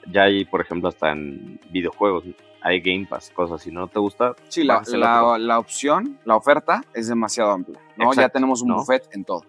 ya 0.07 0.23
hay, 0.23 0.45
por 0.45 0.61
ejemplo, 0.61 0.89
hasta 0.89 1.11
en 1.11 1.59
videojuegos, 1.71 2.27
hay 2.61 2.81
Game 2.81 3.09
Pass, 3.11 3.33
cosas 3.35 3.61
así, 3.61 3.73
¿no 3.73 3.89
te 3.89 3.99
gusta? 3.99 4.37
Sí, 4.47 4.63
la, 4.63 4.85
la, 5.37 5.59
opción, 5.59 6.21
la 6.25 6.37
oferta 6.37 6.83
es 6.95 7.09
demasiado 7.09 7.51
amplia, 7.51 7.81
¿no? 7.97 8.15
ya 8.15 8.29
tenemos 8.29 8.63
un 8.63 8.77
buffet 8.77 9.09
en 9.11 9.25
todo. 9.25 9.43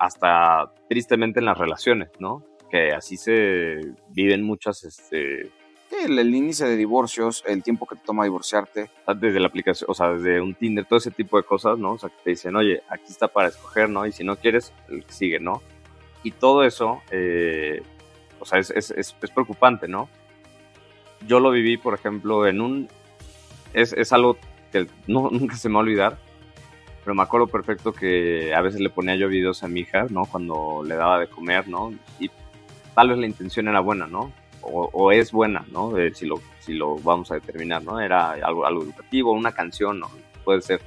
Hasta 0.00 0.72
tristemente 0.88 1.38
en 1.38 1.46
las 1.46 1.56
relaciones, 1.56 2.10
¿no? 2.18 2.42
Que 2.68 2.90
así 2.90 3.16
se 3.16 3.78
viven 4.08 4.42
muchas, 4.42 4.82
este, 4.82 5.52
el, 5.92 6.34
índice 6.34 6.66
de 6.66 6.76
divorcios, 6.76 7.42
el 7.46 7.62
tiempo 7.62 7.86
que 7.86 7.96
te 7.96 8.02
toma 8.04 8.24
divorciarte. 8.24 8.90
Desde 9.16 9.40
la 9.40 9.48
aplicación, 9.48 9.90
o 9.90 9.94
sea, 9.94 10.12
desde 10.12 10.40
un 10.40 10.54
Tinder, 10.54 10.84
todo 10.84 10.98
ese 10.98 11.10
tipo 11.10 11.36
de 11.36 11.44
cosas, 11.44 11.78
¿no? 11.78 11.92
O 11.92 11.98
sea, 11.98 12.08
que 12.08 12.16
te 12.22 12.30
dicen, 12.30 12.56
oye, 12.56 12.82
aquí 12.88 13.06
está 13.08 13.28
para 13.28 13.48
escoger, 13.48 13.88
¿no? 13.88 14.06
Y 14.06 14.12
si 14.12 14.24
no 14.24 14.36
quieres, 14.36 14.72
el 14.88 15.04
sigue, 15.08 15.40
¿no? 15.40 15.62
Y 16.22 16.32
todo 16.32 16.64
eso, 16.64 17.02
eh, 17.10 17.82
o 18.40 18.44
sea, 18.44 18.58
es, 18.58 18.70
es, 18.70 18.90
es, 18.90 19.30
preocupante, 19.30 19.88
¿no? 19.88 20.08
Yo 21.26 21.40
lo 21.40 21.50
viví, 21.50 21.76
por 21.76 21.94
ejemplo, 21.94 22.46
en 22.46 22.60
un... 22.60 22.88
Es, 23.72 23.92
es 23.92 24.12
algo 24.12 24.36
que 24.72 24.86
no, 25.06 25.30
nunca 25.32 25.56
se 25.56 25.68
me 25.68 25.74
va 25.74 25.80
a 25.80 25.84
olvidar, 25.84 26.18
pero 27.04 27.14
me 27.14 27.22
acuerdo 27.22 27.46
perfecto 27.46 27.92
que 27.92 28.54
a 28.54 28.60
veces 28.60 28.80
le 28.80 28.90
ponía 28.90 29.16
yo 29.16 29.28
videos 29.28 29.62
a 29.62 29.68
mi 29.68 29.80
hija, 29.80 30.06
¿no? 30.10 30.26
Cuando 30.26 30.82
le 30.84 30.94
daba 30.96 31.18
de 31.18 31.28
comer, 31.28 31.68
¿no? 31.68 31.92
Y 32.18 32.30
tal 32.94 33.10
vez 33.10 33.18
la 33.18 33.26
intención 33.26 33.68
era 33.68 33.80
buena, 33.80 34.06
¿no? 34.06 34.32
O, 34.70 35.12
es 35.12 35.32
buena, 35.32 35.64
¿no? 35.72 35.92
si, 36.14 36.26
lo, 36.26 36.40
si 36.60 36.74
lo 36.74 36.96
vamos 36.96 37.30
a 37.30 37.34
determinar, 37.34 37.82
¿no? 37.82 38.00
Era 38.00 38.32
algo, 38.32 38.66
algo 38.66 38.82
educativo, 38.82 39.32
una 39.32 39.52
canción, 39.52 40.00
¿no? 40.00 40.10
Puede 40.44 40.62
ser. 40.62 40.80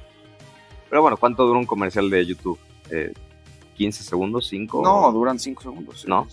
Pero 0.88 1.02
bueno, 1.02 1.16
¿cuánto 1.16 1.46
dura 1.46 1.58
un 1.58 1.66
comercial 1.66 2.10
de 2.10 2.26
YouTube? 2.26 2.58
Eh, 2.90 3.12
¿15 3.78 3.92
segundos? 3.92 4.52
¿5? 4.52 4.82
No, 4.82 5.10
duran 5.12 5.38
5 5.38 5.62
segundos. 5.62 6.06
¿No? 6.06 6.26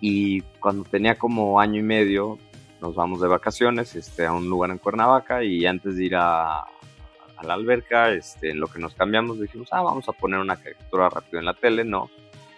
Y 0.00 0.42
cuando 0.60 0.84
tenía 0.84 1.18
como 1.18 1.58
año 1.58 1.80
y 1.80 1.82
medio, 1.82 2.38
nos 2.80 2.94
vamos 2.94 3.20
de 3.20 3.28
vacaciones 3.28 3.94
este, 3.94 4.26
a 4.26 4.32
un 4.32 4.48
lugar 4.48 4.70
en 4.70 4.78
Cuernavaca 4.78 5.42
y 5.42 5.66
antes 5.66 5.96
de 5.96 6.04
ir 6.04 6.16
a, 6.16 6.60
a 6.60 7.44
la 7.44 7.54
alberca, 7.54 8.12
este, 8.12 8.50
en 8.50 8.60
lo 8.60 8.68
que 8.68 8.78
nos 8.78 8.94
cambiamos, 8.94 9.40
dijimos, 9.40 9.68
ah, 9.72 9.82
vamos 9.82 10.08
a 10.08 10.12
poner 10.12 10.40
una 10.40 10.56
caricatura 10.56 11.08
rápido 11.08 11.38
en 11.38 11.46
la 11.46 11.54
tele, 11.54 11.84
¿no? 11.84 12.10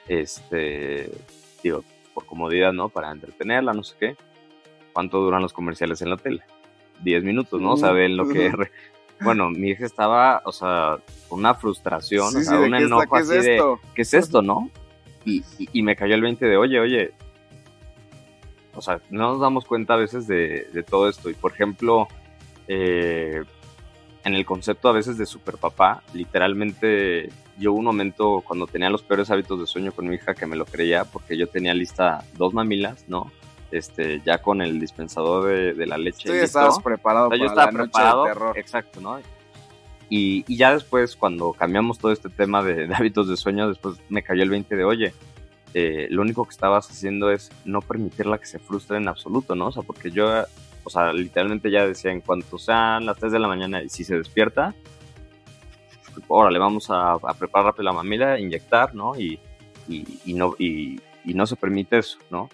Este, 0.07 1.11
digo, 1.63 1.85
por 2.19 2.27
comodidad, 2.27 2.73
¿no? 2.73 2.89
Para 2.89 3.13
entretenerla, 3.13 3.73
no 3.73 3.85
sé 3.85 3.95
qué. 4.01 4.17
¿Cuánto 4.93 5.21
duran 5.21 5.41
los 5.41 5.53
comerciales 5.53 6.03
en 6.03 6.11
la 6.11 6.17
tele? 6.17 6.43
Diez 7.01 7.23
minutos, 7.23 7.61
¿no? 7.61 7.75
O 7.75 7.77
sea, 7.77 7.93
ven 7.93 8.17
lo 8.17 8.29
que... 8.29 8.53
Bueno, 9.21 9.51
mi 9.51 9.71
hija 9.71 9.85
estaba, 9.85 10.43
o 10.45 10.53
sea, 10.53 10.99
con 11.29 11.41
una 11.41 11.55
frustración, 11.55 12.27
o 12.27 12.41
sea, 12.41 12.61
un 12.61 12.75
enojo 12.75 13.17
así 13.17 13.37
de, 13.37 13.61
¿qué 13.95 14.03
es 14.03 14.15
esto, 14.15 14.43
no? 14.43 14.71
Y, 15.25 15.43
y, 15.73 15.83
me 15.83 15.97
cayó 15.97 16.15
el 16.15 16.23
20 16.23 16.47
de, 16.47 16.57
oye, 16.57 16.79
oye, 16.79 17.13
o 18.75 18.81
sea, 18.81 19.01
no 19.11 19.33
nos 19.33 19.41
damos 19.41 19.65
cuenta 19.65 19.95
a 19.95 19.97
veces 19.97 20.29
de, 20.29 20.69
de 20.73 20.83
todo 20.85 21.09
esto. 21.09 21.31
Y 21.31 21.35
por 21.35 21.53
ejemplo, 21.53 22.07
eh, 22.69 23.43
en 24.25 24.35
el 24.35 24.47
concepto 24.47 24.89
a 24.89 24.93
veces 24.93 25.19
de 25.19 25.27
super 25.27 25.57
papá, 25.57 26.03
literalmente 26.15 27.31
yo 27.59 27.73
un 27.73 27.85
momento 27.85 28.43
cuando 28.47 28.67
tenía 28.67 28.91
los 28.91 29.03
peores 29.03 29.31
hábitos 29.31 29.61
de 29.61 29.67
sueño 29.67 29.93
con 29.93 30.09
mi 30.09 30.17
hija 30.17 30.35
que 30.35 30.47
me 30.47 30.57
lo 30.57 30.65
creía 30.65 31.05
porque 31.05 31.37
yo 31.37 31.47
tenía 31.47 31.75
lista 31.75 32.25
dos 32.37 32.55
mamilas, 32.55 33.05
¿no? 33.09 33.31
Este, 33.71 34.23
ya 34.25 34.39
con 34.39 34.63
el 34.63 34.81
dispensador 34.81 35.75
de, 35.77 35.87
la 35.87 35.99
leche. 35.99 36.29
Tú 36.29 36.35
estabas 36.35 36.79
preparado 36.79 37.31
yo 37.35 37.45
estaba 37.45 37.71
preparado, 37.71 38.55
exacto, 38.55 39.01
¿no? 39.01 39.21
Y, 40.11 40.45
y, 40.49 40.57
ya 40.57 40.73
después, 40.73 41.17
cuando 41.17 41.53
cambiamos 41.53 41.99
todo 41.99 42.13
este 42.13 42.31
tema 42.31 42.63
de, 42.63 42.89
hábitos 42.95 43.29
de 43.29 43.37
sueño, 43.37 43.69
después 43.69 43.97
me 44.09 44.23
cayó 44.23 44.43
el 44.43 44.49
20 44.49 44.75
de, 44.75 44.85
oye, 44.85 45.13
eh, 45.75 46.07
lo 46.11 46.23
único 46.23 46.45
que 46.45 46.51
estabas 46.51 46.89
haciendo 46.91 47.31
es 47.31 47.51
no 47.67 47.83
permitirla 47.83 48.39
que 48.39 48.47
se 48.47 48.59
frustre 48.59 48.97
en 48.97 49.07
absoluto, 49.09 49.55
¿no? 49.55 49.67
O 49.67 49.73
sea, 49.73 49.83
porque 49.83 50.11
yo, 50.11 50.45
o 50.85 50.91
sea, 50.91 51.13
literalmente 51.13 51.71
ya 51.71 51.87
decía, 51.87 52.11
en 52.11 52.23
cuanto 52.23 52.59
sean 52.59 53.05
las 53.05 53.19
3 53.19 53.33
de 53.33 53.39
la 53.39 53.49
mañana 53.49 53.83
y 53.83 53.91
si 53.91 54.03
se 54.03 54.17
despierta, 54.17 54.75
órale, 56.27 56.59
vamos 56.59 56.89
a, 56.91 57.19
preparar 57.39 57.67
rápido 57.67 57.85
la 57.85 57.93
mamila, 57.93 58.39
inyectar, 58.39 58.95
¿no? 58.95 59.19
Y, 59.19 59.39
y, 59.89 60.35
no, 60.35 60.55
y, 60.59 61.01
no 61.25 61.47
se 61.47 61.57
permite 61.57 61.99
eso, 61.99 62.19
¿no? 62.31 62.49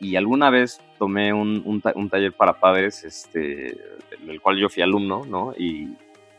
Y 0.00 0.16
alguna 0.16 0.50
vez 0.50 0.80
tomé 0.98 1.32
un, 1.32 1.62
un, 1.64 2.10
taller 2.10 2.32
para 2.32 2.60
padres, 2.60 3.04
este, 3.04 3.76
del 4.24 4.40
cual 4.40 4.58
yo 4.58 4.68
fui 4.68 4.82
alumno, 4.82 5.24
¿no? 5.26 5.54
Y, 5.58 5.96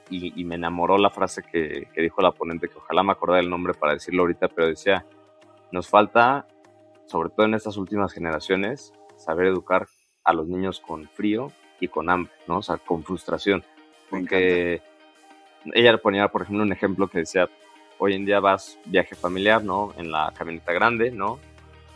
y, 0.10 0.44
me 0.44 0.56
enamoró 0.56 0.98
la 0.98 1.10
frase 1.10 1.44
que, 1.44 1.88
que, 1.94 2.02
dijo 2.02 2.22
la 2.22 2.32
ponente, 2.32 2.68
que 2.68 2.78
ojalá 2.78 3.04
me 3.04 3.12
acordara 3.12 3.42
el 3.42 3.50
nombre 3.50 3.74
para 3.74 3.94
decirlo 3.94 4.22
ahorita, 4.24 4.48
pero 4.48 4.68
decía, 4.68 5.06
nos 5.72 5.88
falta, 5.88 6.48
sobre 7.06 7.30
todo 7.30 7.46
en 7.46 7.54
estas 7.54 7.78
últimas 7.78 8.14
generaciones, 8.14 8.94
saber 9.18 9.48
educar 9.48 9.88
a 10.24 10.34
los 10.34 10.48
niños 10.48 10.80
con 10.80 11.08
frío 11.10 11.52
y 11.80 11.88
con 11.88 12.10
hambre, 12.10 12.32
¿no? 12.48 12.58
O 12.58 12.62
sea, 12.62 12.78
con 12.78 13.04
frustración. 13.04 13.64
Porque 14.10 14.82
ella 15.74 15.98
ponía, 15.98 16.28
por 16.28 16.44
ejemplo, 16.44 16.64
un 16.64 16.72
ejemplo 16.72 17.08
que 17.08 17.20
decía, 17.20 17.50
hoy 17.98 18.14
en 18.14 18.26
día 18.26 18.40
vas 18.40 18.78
viaje 18.86 19.16
familiar, 19.16 19.64
¿no? 19.64 19.94
En 19.98 20.12
la 20.12 20.34
camioneta 20.38 20.74
grande, 20.74 21.12
¿no? 21.12 21.40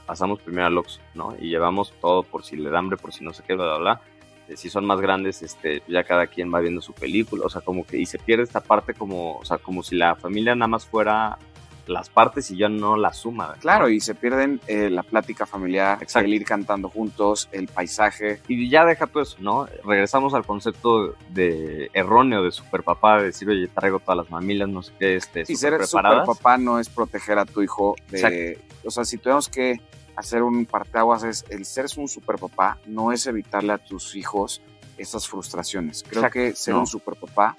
Pasamos 0.05 0.41
primero 0.41 0.67
al 0.67 0.77
Oxxo, 0.77 0.99
¿no? 1.15 1.35
Y 1.39 1.49
llevamos 1.49 1.93
todo 2.01 2.23
por 2.23 2.43
si 2.43 2.57
le 2.57 2.69
da 2.69 2.79
hambre, 2.79 2.97
por 2.97 3.13
si 3.13 3.23
no 3.23 3.33
sé 3.33 3.43
qué, 3.47 3.55
bla, 3.55 3.65
bla, 3.65 3.77
bla. 3.77 4.01
Eh, 4.49 4.57
si 4.57 4.69
son 4.69 4.85
más 4.85 4.99
grandes, 4.99 5.41
este, 5.41 5.81
ya 5.87 6.03
cada 6.03 6.27
quien 6.27 6.53
va 6.53 6.59
viendo 6.59 6.81
su 6.81 6.93
película, 6.93 7.45
o 7.45 7.49
sea, 7.49 7.61
como 7.61 7.85
que, 7.85 7.97
y 7.97 8.05
se 8.05 8.19
pierde 8.19 8.43
esta 8.43 8.59
parte 8.59 8.93
como, 8.93 9.37
o 9.37 9.45
sea, 9.45 9.57
como 9.57 9.81
si 9.83 9.95
la 9.95 10.15
familia 10.15 10.55
nada 10.55 10.67
más 10.67 10.85
fuera 10.85 11.37
las 11.85 12.09
partes 12.09 12.49
y 12.51 12.57
ya 12.57 12.69
no 12.69 12.95
la 12.95 13.13
suma. 13.13 13.55
Claro, 13.59 13.89
y 13.89 13.99
se 13.99 14.15
pierden 14.15 14.61
eh, 14.67 14.89
la 14.89 15.03
plática 15.03 15.45
familiar, 15.45 15.99
el 16.15 16.33
ir 16.33 16.45
cantando 16.45 16.89
juntos, 16.89 17.49
el 17.51 17.67
paisaje. 17.67 18.39
Y 18.47 18.69
ya 18.69 18.85
deja 18.85 19.07
todo 19.07 19.23
eso, 19.23 19.37
¿no? 19.39 19.67
Regresamos 19.83 20.33
al 20.33 20.45
concepto 20.45 21.15
de 21.29 21.89
erróneo 21.93 22.43
de 22.43 22.51
superpapá, 22.51 23.17
de 23.17 23.25
decir, 23.25 23.49
oye, 23.49 23.67
traigo 23.67 23.99
todas 23.99 24.17
las 24.17 24.29
mamilas, 24.29 24.69
no 24.69 24.81
sé 24.81 24.93
qué, 24.99 25.15
este, 25.15 25.43
Y 25.47 25.55
ser 25.55 25.85
superpapá 25.85 26.57
no 26.57 26.79
es 26.79 26.89
proteger 26.89 27.39
a 27.39 27.45
tu 27.45 27.61
hijo 27.61 27.95
de... 28.09 28.59
O 28.85 28.91
sea, 28.91 29.05
si 29.05 29.17
tenemos 29.17 29.47
que 29.47 29.79
hacer 30.15 30.43
un 30.43 30.65
parteaguas 30.65 31.23
es 31.23 31.45
el 31.49 31.65
ser 31.65 31.87
un 31.97 32.07
superpapá 32.07 32.77
no 32.85 33.11
es 33.11 33.25
evitarle 33.27 33.73
a 33.73 33.77
tus 33.77 34.15
hijos 34.15 34.61
esas 34.97 35.27
frustraciones. 35.27 36.03
Creo 36.07 36.29
que 36.29 36.53
ser 36.53 36.75
un 36.75 36.87
superpapá 36.87 37.55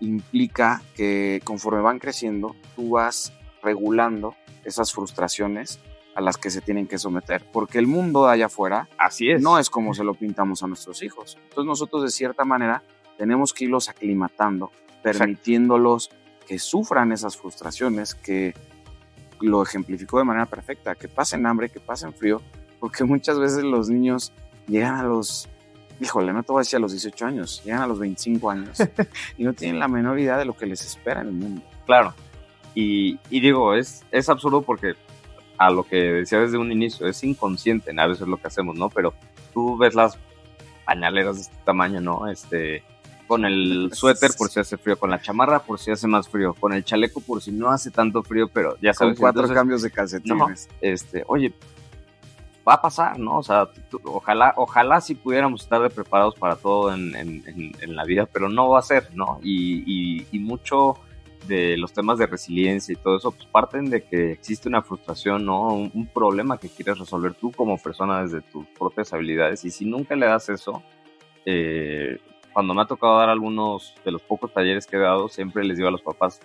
implica 0.00 0.82
que 0.94 1.40
conforme 1.44 1.80
van 1.80 1.98
creciendo, 1.98 2.56
tú 2.76 2.90
vas 2.90 3.32
regulando 3.62 4.34
esas 4.64 4.92
frustraciones 4.92 5.80
a 6.14 6.20
las 6.20 6.36
que 6.36 6.50
se 6.50 6.60
tienen 6.60 6.86
que 6.86 6.98
someter, 6.98 7.42
porque 7.52 7.78
el 7.78 7.86
mundo 7.86 8.26
de 8.26 8.32
allá 8.32 8.46
afuera 8.46 8.88
Así 8.98 9.30
es. 9.30 9.40
no 9.40 9.58
es 9.58 9.70
como 9.70 9.94
se 9.94 10.04
lo 10.04 10.14
pintamos 10.14 10.62
a 10.62 10.66
nuestros 10.66 11.02
hijos. 11.02 11.38
Entonces 11.44 11.66
nosotros 11.66 12.02
de 12.02 12.10
cierta 12.10 12.44
manera 12.44 12.82
tenemos 13.16 13.52
que 13.52 13.64
irlos 13.64 13.88
aclimatando, 13.88 14.70
permitiéndolos 15.02 16.10
que 16.46 16.58
sufran 16.58 17.12
esas 17.12 17.36
frustraciones, 17.36 18.14
que 18.14 18.54
lo 19.40 19.62
ejemplificó 19.62 20.18
de 20.18 20.24
manera 20.24 20.46
perfecta, 20.46 20.94
que 20.94 21.08
pasen 21.08 21.46
hambre, 21.46 21.70
que 21.70 21.80
pasen 21.80 22.12
frío, 22.12 22.42
porque 22.78 23.04
muchas 23.04 23.38
veces 23.38 23.64
los 23.64 23.88
niños 23.88 24.32
llegan 24.66 24.96
a 24.96 25.02
los, 25.02 25.48
híjole, 26.00 26.32
no 26.32 26.42
te 26.42 26.52
voy 26.52 26.60
a 26.60 26.62
decir 26.62 26.76
a 26.76 26.80
los 26.80 26.92
18 26.92 27.26
años, 27.26 27.62
llegan 27.64 27.82
a 27.82 27.86
los 27.86 27.98
25 27.98 28.50
años 28.50 28.78
y 29.38 29.44
no 29.44 29.52
tienen 29.52 29.78
la 29.78 29.88
menor 29.88 30.18
idea 30.18 30.36
de 30.36 30.44
lo 30.44 30.54
que 30.54 30.66
les 30.66 30.84
espera 30.84 31.22
en 31.22 31.28
el 31.28 31.34
mundo. 31.34 31.62
Claro. 31.86 32.14
Y, 32.74 33.18
y 33.30 33.40
digo, 33.40 33.74
es, 33.74 34.04
es 34.10 34.28
absurdo 34.28 34.62
porque 34.62 34.94
a 35.58 35.70
lo 35.70 35.84
que 35.84 35.96
decía 35.96 36.40
desde 36.40 36.58
un 36.58 36.72
inicio, 36.72 37.06
es 37.06 37.22
inconsciente 37.22 37.92
a 37.96 38.06
veces 38.06 38.26
lo 38.26 38.36
que 38.36 38.48
hacemos, 38.48 38.76
¿no? 38.76 38.88
Pero 38.90 39.14
tú 39.52 39.76
ves 39.76 39.94
las 39.94 40.18
pañaleras 40.84 41.36
de 41.36 41.42
este 41.42 41.56
tamaño, 41.64 42.00
¿no? 42.00 42.28
Este, 42.28 42.82
con 43.26 43.44
el 43.44 43.90
suéter 43.94 44.32
por 44.36 44.50
si 44.50 44.60
hace 44.60 44.76
frío, 44.76 44.98
con 44.98 45.10
la 45.10 45.20
chamarra 45.20 45.60
por 45.60 45.78
si 45.78 45.90
hace 45.90 46.06
más 46.06 46.28
frío, 46.28 46.54
con 46.54 46.72
el 46.72 46.84
chaleco 46.84 47.20
por 47.20 47.40
si 47.40 47.52
no 47.52 47.70
hace 47.70 47.90
tanto 47.90 48.22
frío, 48.22 48.48
pero 48.48 48.76
ya 48.80 48.92
sabes. 48.92 49.14
Con 49.18 49.22
cuatro 49.22 49.54
cambios 49.54 49.82
de 49.82 49.90
calcetines. 49.90 50.68
este, 50.80 51.24
oye, 51.26 51.54
va 52.66 52.74
a 52.74 52.82
pasar, 52.82 53.18
¿no? 53.18 53.38
O 53.38 53.42
sea, 53.42 53.68
ojalá, 54.04 54.54
ojalá 54.56 55.00
si 55.00 55.14
pudiéramos 55.14 55.62
estar 55.62 55.88
preparados 55.90 56.34
para 56.34 56.56
todo 56.56 56.92
en, 56.92 57.14
en, 57.14 57.72
en, 57.80 57.96
la 57.96 58.04
vida, 58.04 58.26
pero 58.26 58.48
no 58.48 58.68
va 58.68 58.80
a 58.80 58.82
ser, 58.82 59.08
¿no? 59.14 59.38
Y, 59.42 59.82
y, 59.86 60.26
y 60.32 60.38
mucho 60.38 60.98
de 61.46 61.76
los 61.76 61.92
temas 61.92 62.18
de 62.18 62.26
resiliencia 62.26 62.92
y 62.92 62.96
todo 62.96 63.16
eso, 63.16 63.32
pues 63.32 63.46
parten 63.46 63.90
de 63.90 64.02
que 64.02 64.32
existe 64.32 64.68
una 64.68 64.82
frustración, 64.82 65.44
¿no? 65.44 65.74
Un, 65.74 66.08
problema 66.12 66.58
que 66.58 66.68
quieres 66.68 66.98
resolver 66.98 67.34
tú 67.34 67.52
como 67.52 67.78
persona 67.78 68.22
desde 68.22 68.42
tus 68.42 68.66
propias 68.68 69.12
habilidades. 69.12 69.64
Y 69.64 69.70
si 69.70 69.84
nunca 69.84 70.14
le 70.14 70.26
das 70.26 70.48
eso, 70.48 70.82
eh, 71.46 72.18
cuando 72.52 72.74
me 72.74 72.82
ha 72.82 72.86
tocado 72.86 73.18
dar 73.18 73.28
algunos 73.28 73.94
de 74.04 74.12
los 74.12 74.22
pocos 74.22 74.52
talleres 74.52 74.86
que 74.86 74.96
he 74.96 75.00
dado, 75.00 75.28
siempre 75.28 75.64
les 75.64 75.76
digo 75.76 75.88
a 75.88 75.92
los 75.92 76.02
papás, 76.02 76.40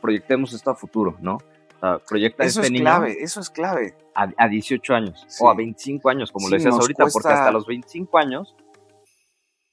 proyectemos 0.00 0.52
esto 0.52 0.70
a 0.70 0.74
futuro, 0.74 1.16
¿no? 1.20 1.34
O 1.34 1.78
sea, 1.78 1.98
proyecta 1.98 2.44
eso 2.44 2.62
este 2.62 2.74
es 2.74 2.80
clave, 2.80 3.16
eso 3.20 3.40
es 3.40 3.50
clave. 3.50 3.94
A, 4.14 4.28
a 4.38 4.48
18 4.48 4.94
años 4.94 5.24
sí. 5.28 5.44
o 5.44 5.50
a 5.50 5.54
25 5.54 6.08
años, 6.08 6.32
como 6.32 6.46
sí, 6.46 6.52
lo 6.52 6.56
decías 6.56 6.74
ahorita, 6.74 7.02
cuesta... 7.02 7.20
porque 7.20 7.34
hasta 7.34 7.50
los 7.50 7.66
25 7.66 8.18
años, 8.18 8.56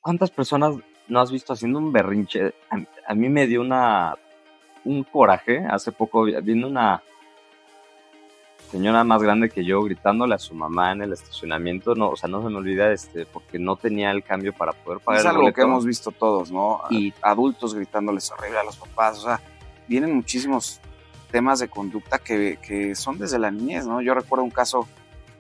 ¿cuántas 0.02 0.32
personas 0.32 0.76
no 1.08 1.20
has 1.22 1.32
visto 1.32 1.54
haciendo 1.54 1.80
un 1.80 1.94
berrinche? 1.94 2.54
A, 2.70 2.78
a 3.08 3.16
mí 3.16 3.30
me 3.30 3.48
dio 3.48 3.62
una 3.62 4.16
un 4.86 5.04
coraje. 5.04 5.66
Hace 5.70 5.92
poco 5.92 6.24
viendo 6.24 6.68
una 6.68 7.02
señora 8.74 9.04
más 9.04 9.22
grande 9.22 9.50
que 9.50 9.64
yo 9.64 9.84
gritándole 9.84 10.34
a 10.34 10.40
su 10.40 10.56
mamá 10.56 10.94
en 10.94 11.04
el 11.04 11.14
estacionamiento, 11.14 11.94
no, 11.94 12.10
o 12.10 12.16
sea, 12.16 12.28
no 12.28 12.42
se 12.42 12.50
me 12.50 12.56
olvida 12.56 12.92
este, 12.92 13.28
porque 13.28 13.60
no 13.60 13.76
tenía 13.76 14.10
el 14.10 14.24
cambio 14.24 14.52
para 14.52 14.74
poder 14.74 15.00
pagar 15.00 15.20
es 15.20 15.26
el 15.26 15.30
algo 15.30 15.42
boleto. 15.44 15.56
que 15.56 15.62
hemos 15.62 15.86
visto 15.86 16.12
todos, 16.12 16.52
¿no? 16.52 16.82
Y 16.90 17.14
adultos 17.22 17.76
gritándoles 17.76 18.32
horrible 18.32 18.58
a 18.58 18.64
los 18.64 18.78
papás, 18.78 19.20
o 19.20 19.22
sea, 19.22 19.40
vienen 19.88 20.16
muchísimos 20.16 20.82
temas 21.30 21.60
de 21.60 21.68
conducta 21.68 22.18
que, 22.18 22.58
que 22.66 22.96
son 22.96 23.20
desde 23.20 23.38
la 23.38 23.52
niñez, 23.52 23.86
¿no? 23.86 24.02
Yo 24.02 24.16
recuerdo 24.16 24.44
un 24.44 24.50
caso 24.50 24.88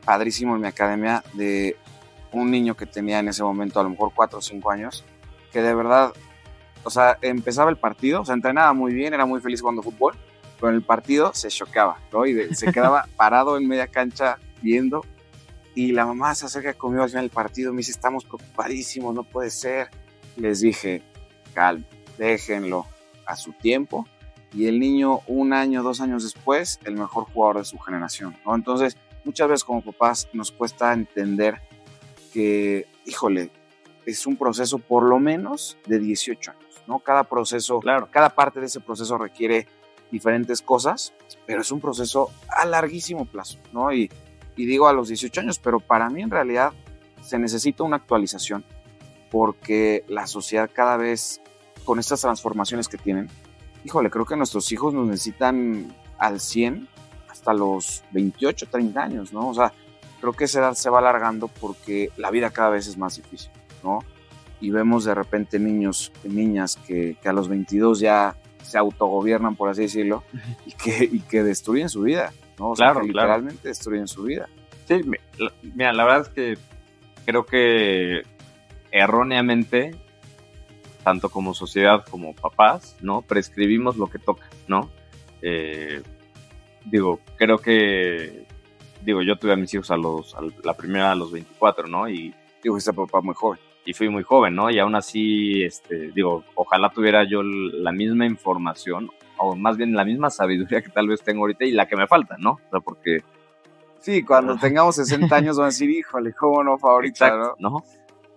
padrísimo 0.05 0.55
en 0.55 0.61
mi 0.61 0.67
academia 0.67 1.23
de 1.33 1.75
un 2.31 2.51
niño 2.51 2.75
que 2.75 2.85
tenía 2.85 3.17
en 3.17 3.29
ese 3.29 3.41
momento 3.41 3.79
a 3.79 3.83
lo 3.83 3.89
mejor 3.89 4.11
4 4.13 4.37
o 4.37 4.41
5 4.41 4.71
años, 4.71 5.03
que 5.51 5.63
de 5.63 5.73
verdad 5.73 6.13
o 6.83 6.89
sea, 6.89 7.17
empezaba 7.21 7.69
el 7.69 7.77
partido, 7.77 8.21
o 8.21 8.25
sea, 8.25 8.35
entrenaba 8.35 8.73
muy 8.73 8.93
bien, 8.93 9.13
era 9.13 9.25
muy 9.25 9.39
feliz 9.41 9.61
jugando 9.61 9.81
fútbol, 9.81 10.15
pero 10.57 10.69
en 10.69 10.75
el 10.75 10.83
partido 10.83 11.33
se 11.33 11.49
choqueaba, 11.49 11.99
¿no? 12.11 12.25
Y 12.25 12.33
de, 12.33 12.55
se 12.55 12.71
quedaba 12.71 13.07
parado 13.15 13.57
en 13.57 13.67
media 13.67 13.87
cancha 13.87 14.37
viendo. 14.61 15.01
Y 15.75 15.91
la 15.91 16.05
mamá 16.05 16.35
se 16.35 16.45
acerca 16.45 16.73
conmigo 16.73 17.03
al 17.03 17.09
final 17.09 17.25
del 17.25 17.31
partido, 17.31 17.73
me 17.73 17.77
dice, 17.77 17.91
estamos 17.91 18.25
preocupadísimos, 18.25 19.15
no 19.15 19.23
puede 19.23 19.49
ser. 19.49 19.89
Les 20.35 20.61
dije, 20.61 21.01
calma, 21.53 21.85
déjenlo 22.17 22.85
a 23.25 23.35
su 23.35 23.53
tiempo. 23.53 24.07
Y 24.53 24.67
el 24.67 24.79
niño, 24.79 25.21
un 25.25 25.51
año, 25.51 25.81
dos 25.81 25.99
años 25.99 26.23
después, 26.23 26.79
el 26.85 26.93
mejor 26.93 27.25
jugador 27.25 27.57
de 27.57 27.65
su 27.65 27.79
generación, 27.79 28.37
¿no? 28.45 28.53
Entonces, 28.53 28.97
muchas 29.25 29.47
veces 29.47 29.63
como 29.63 29.81
papás 29.81 30.29
nos 30.31 30.51
cuesta 30.51 30.93
entender 30.93 31.59
que, 32.31 32.87
híjole, 33.05 33.49
es 34.05 34.27
un 34.27 34.37
proceso 34.37 34.77
por 34.79 35.03
lo 35.03 35.19
menos 35.19 35.77
de 35.87 35.99
18 35.99 36.51
años. 36.51 36.62
¿No? 36.87 36.99
Cada 36.99 37.23
proceso, 37.23 37.79
claro. 37.79 38.07
cada 38.11 38.29
parte 38.29 38.59
de 38.59 38.67
ese 38.67 38.79
proceso 38.79 39.17
requiere 39.17 39.67
diferentes 40.11 40.61
cosas, 40.61 41.13
pero 41.45 41.61
es 41.61 41.71
un 41.71 41.81
proceso 41.81 42.29
a 42.47 42.65
larguísimo 42.65 43.25
plazo, 43.25 43.57
¿no? 43.71 43.91
Y, 43.91 44.11
y 44.55 44.65
digo 44.65 44.87
a 44.87 44.93
los 44.93 45.07
18 45.07 45.41
años, 45.41 45.59
pero 45.59 45.79
para 45.79 46.09
mí 46.09 46.21
en 46.21 46.29
realidad 46.29 46.73
se 47.21 47.39
necesita 47.39 47.83
una 47.83 47.95
actualización 47.97 48.63
porque 49.31 50.05
la 50.07 50.27
sociedad 50.27 50.69
cada 50.71 50.95
vez, 50.95 51.41
con 51.85 51.99
estas 51.99 52.21
transformaciones 52.21 52.87
que 52.87 52.97
tienen, 52.97 53.29
híjole, 53.83 54.11
creo 54.11 54.25
que 54.25 54.35
nuestros 54.35 54.71
hijos 54.71 54.93
nos 54.93 55.07
necesitan 55.07 55.95
al 56.19 56.39
100 56.39 56.87
hasta 57.29 57.53
los 57.53 58.03
28, 58.11 58.67
30 58.69 59.01
años, 59.01 59.33
¿no? 59.33 59.49
O 59.49 59.53
sea, 59.55 59.73
creo 60.21 60.33
que 60.33 60.43
esa 60.43 60.59
edad 60.59 60.73
se 60.75 60.89
va 60.89 60.99
alargando 60.99 61.47
porque 61.47 62.11
la 62.15 62.29
vida 62.29 62.51
cada 62.51 62.69
vez 62.69 62.87
es 62.87 62.95
más 62.95 63.15
difícil, 63.15 63.51
¿no? 63.83 63.99
Y 64.63 64.71
vemos 64.71 65.03
de 65.03 65.13
repente 65.13 65.59
niños 65.59 66.13
y 66.23 66.29
niñas 66.29 66.77
que, 66.87 67.17
que, 67.21 67.27
a 67.27 67.33
los 67.33 67.49
22 67.49 67.99
ya 67.99 68.37
se 68.61 68.77
autogobiernan, 68.77 69.57
por 69.57 69.69
así 69.69 69.81
decirlo, 69.81 70.23
y 70.65 70.71
que, 70.71 71.03
y 71.03 71.19
que 71.19 71.43
destruyen 71.43 71.89
su 71.89 72.03
vida, 72.03 72.31
¿no? 72.57 72.69
O 72.69 72.73
claro, 72.73 72.93
sea, 72.93 73.03
que 73.03 73.11
claro. 73.11 73.27
literalmente 73.27 73.67
destruyen 73.67 74.07
su 74.07 74.23
vida. 74.23 74.47
Sí, 74.85 75.01
mira, 75.75 75.91
la 75.91 76.05
verdad 76.05 76.21
es 76.21 76.29
que 76.29 76.57
creo 77.25 77.45
que 77.45 78.21
erróneamente, 78.89 79.97
tanto 81.03 81.27
como 81.27 81.53
sociedad 81.53 82.05
como 82.09 82.33
papás, 82.33 82.95
¿no? 83.01 83.21
Prescribimos 83.21 83.97
lo 83.97 84.07
que 84.07 84.17
toca, 84.17 84.49
¿no? 84.69 84.89
Eh, 85.41 86.01
digo, 86.85 87.19
creo 87.35 87.57
que, 87.57 88.45
digo, 89.01 89.23
yo 89.23 89.35
tuve 89.35 89.51
a 89.51 89.57
mis 89.57 89.73
hijos 89.73 89.91
a 89.91 89.97
los, 89.97 90.33
a 90.35 90.39
la 90.63 90.73
primera 90.77 91.11
a 91.11 91.15
los 91.15 91.33
24, 91.33 91.87
¿no? 91.87 92.07
Y 92.07 92.33
digo, 92.63 92.77
este 92.77 92.93
papá 92.93 93.19
muy 93.19 93.35
joven 93.35 93.59
y 93.85 93.93
fui 93.93 94.09
muy 94.09 94.23
joven, 94.23 94.55
¿no? 94.55 94.69
Y 94.69 94.79
aún 94.79 94.95
así, 94.95 95.63
este, 95.63 96.11
digo, 96.11 96.43
ojalá 96.55 96.89
tuviera 96.89 97.23
yo 97.23 97.43
la 97.43 97.91
misma 97.91 98.25
información, 98.25 99.09
o 99.37 99.55
más 99.55 99.77
bien 99.77 99.93
la 99.93 100.05
misma 100.05 100.29
sabiduría 100.29 100.81
que 100.81 100.89
tal 100.89 101.07
vez 101.07 101.21
tengo 101.21 101.41
ahorita 101.41 101.65
y 101.65 101.71
la 101.71 101.87
que 101.87 101.95
me 101.95 102.07
falta, 102.07 102.37
¿no? 102.37 102.51
O 102.51 102.69
sea, 102.69 102.79
porque... 102.79 103.23
Sí, 103.99 104.23
cuando 104.23 104.57
tengamos 104.57 104.95
60 104.95 105.33
años 105.35 105.57
van 105.57 105.65
a 105.65 105.69
decir, 105.69 105.89
híjole, 105.89 106.33
cómo 106.33 106.63
no, 106.63 106.77
favorita, 106.77 107.27
Exacto, 107.27 107.55
¿no? 107.59 107.69
¿no? 107.69 107.83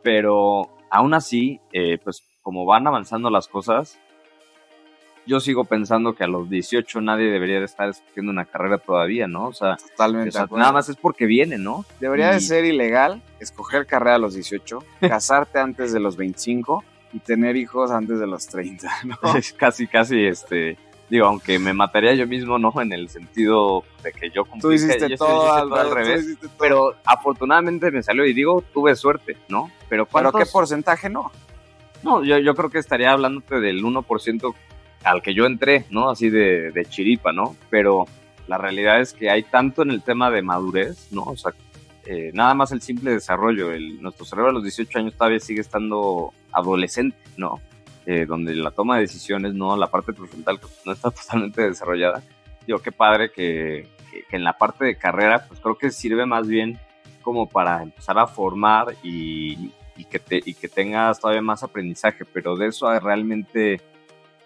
Pero 0.03 0.71
aún 0.91 1.15
así, 1.15 1.61
eh, 1.73 1.99
pues 2.03 2.23
como 2.43 2.65
van 2.65 2.87
avanzando 2.87 3.31
las 3.31 3.49
cosas, 3.49 3.99
yo 5.27 5.41
sigo 5.41 5.65
pensando 5.65 6.15
que 6.15 6.25
a 6.25 6.29
los 6.29 6.49
18 6.49 7.01
nadie 7.01 7.31
debería 7.31 7.59
de 7.59 7.65
estar 7.65 7.89
escogiendo 7.89 8.31
una 8.31 8.45
carrera 8.45 8.79
todavía, 8.79 9.27
¿no? 9.27 9.49
O 9.49 9.53
sea, 9.53 9.77
Totalmente 9.77 10.31
o 10.31 10.33
sea 10.33 10.47
nada 10.53 10.73
más 10.73 10.89
es 10.89 10.97
porque 10.97 11.27
viene, 11.27 11.59
¿no? 11.59 11.85
Debería 12.01 12.31
y... 12.31 12.35
de 12.35 12.41
ser 12.41 12.65
ilegal 12.65 13.23
escoger 13.41 13.87
carrera 13.87 14.17
a 14.17 14.19
los 14.19 14.35
18, 14.35 14.79
casarte 15.01 15.59
antes 15.59 15.93
de 15.93 16.01
los 16.01 16.17
25 16.17 16.85
y 17.13 17.19
tener 17.19 17.57
hijos 17.57 17.91
antes 17.91 18.19
de 18.19 18.27
los 18.27 18.47
30, 18.47 18.91
¿no? 19.05 19.19
casi, 19.59 19.87
casi, 19.87 20.25
este, 20.25 20.77
digo, 21.09 21.27
aunque 21.27 21.59
me 21.59 21.73
mataría 21.73 22.15
yo 22.15 22.27
mismo, 22.27 22.59
¿no? 22.59 22.73
En 22.81 22.93
el 22.93 23.09
sentido 23.09 23.85
de 24.03 24.13
que 24.13 24.31
yo 24.31 24.45
cumplí. 24.45 24.61
Tú 24.61 24.73
hiciste, 24.73 25.09
yo 25.09 25.17
todo, 25.17 25.57
hice 25.57 25.69
todo 25.69 25.75
al 25.75 25.91
revés, 25.91 26.39
todo. 26.41 26.51
pero 26.59 26.95
afortunadamente 27.05 27.91
me 27.91 28.03
salió 28.03 28.25
y 28.25 28.33
digo, 28.33 28.63
tuve 28.73 28.95
suerte, 28.95 29.37
¿no? 29.49 29.71
Pero, 29.89 30.07
¿Pero 30.07 30.33
qué 30.33 30.47
porcentaje 30.47 31.09
no? 31.09 31.33
No, 32.03 32.23
yo, 32.23 32.39
yo 32.39 32.55
creo 32.55 32.71
que 32.71 32.79
estaría 32.79 33.11
hablándote 33.11 33.59
del 33.61 33.83
1% 33.83 34.55
al 35.07 35.23
que 35.23 35.35
yo 35.35 35.47
entré, 35.47 35.87
¿no? 35.91 36.11
Así 36.11 36.31
de, 36.31 36.73
de, 36.73 36.85
chiripa, 36.85 37.33
¿no? 37.33 37.57
Pero 37.71 38.07
la 38.49 38.59
realidad 38.59 39.01
es 39.01 39.13
que 39.13 39.31
hay 39.31 39.45
tanto 39.45 39.83
en 39.83 39.91
el 39.91 40.03
tema 40.03 40.31
de 40.31 40.43
madurez, 40.43 41.09
¿no? 41.13 41.23
O 41.23 41.37
sea, 41.37 41.53
eh, 42.05 42.33
nada 42.35 42.55
más 42.55 42.73
el 42.73 42.83
simple 42.83 43.13
desarrollo, 43.13 43.73
el, 43.73 44.03
nuestro 44.03 44.25
cerebro 44.25 44.51
a 44.51 44.55
los 44.55 44.65
18 44.65 44.99
años 44.99 45.15
todavía 45.15 45.39
sigue 45.39 45.61
estando 45.61 46.33
adolescente, 46.53 47.17
¿no? 47.37 47.61
Eh, 48.05 48.27
donde 48.27 48.55
la 48.57 48.73
toma 48.73 48.97
de 48.97 49.03
decisiones, 49.03 49.55
¿no? 49.55 49.77
La 49.77 49.87
parte 49.87 50.13
prefrontal 50.13 50.59
que 50.61 50.67
no 50.85 50.93
está 50.93 51.11
totalmente 51.13 51.63
desarrollada. 51.63 52.23
Digo, 52.67 52.81
qué 52.81 52.91
padre 52.91 53.31
que, 53.31 53.89
que, 54.11 54.37
en 54.37 54.43
la 54.43 54.59
parte 54.59 54.85
de 54.85 54.97
carrera, 54.97 55.47
pues 55.47 55.61
creo 55.61 55.79
que 55.79 55.91
sirve 55.91 56.27
más 56.27 56.49
bien 56.49 56.81
como 57.23 57.49
para 57.49 57.83
empezar 57.83 58.19
a 58.19 58.27
formar 58.27 58.97
y, 59.05 59.71
y, 59.97 60.05
que, 60.05 60.19
te, 60.19 60.41
y 60.45 60.55
que 60.55 60.69
tengas 60.69 61.21
todavía 61.21 61.43
más 61.43 61.63
aprendizaje, 61.63 62.25
pero 62.25 62.57
de 62.57 62.69
eso 62.69 62.89
a 62.89 62.99
realmente 62.99 63.81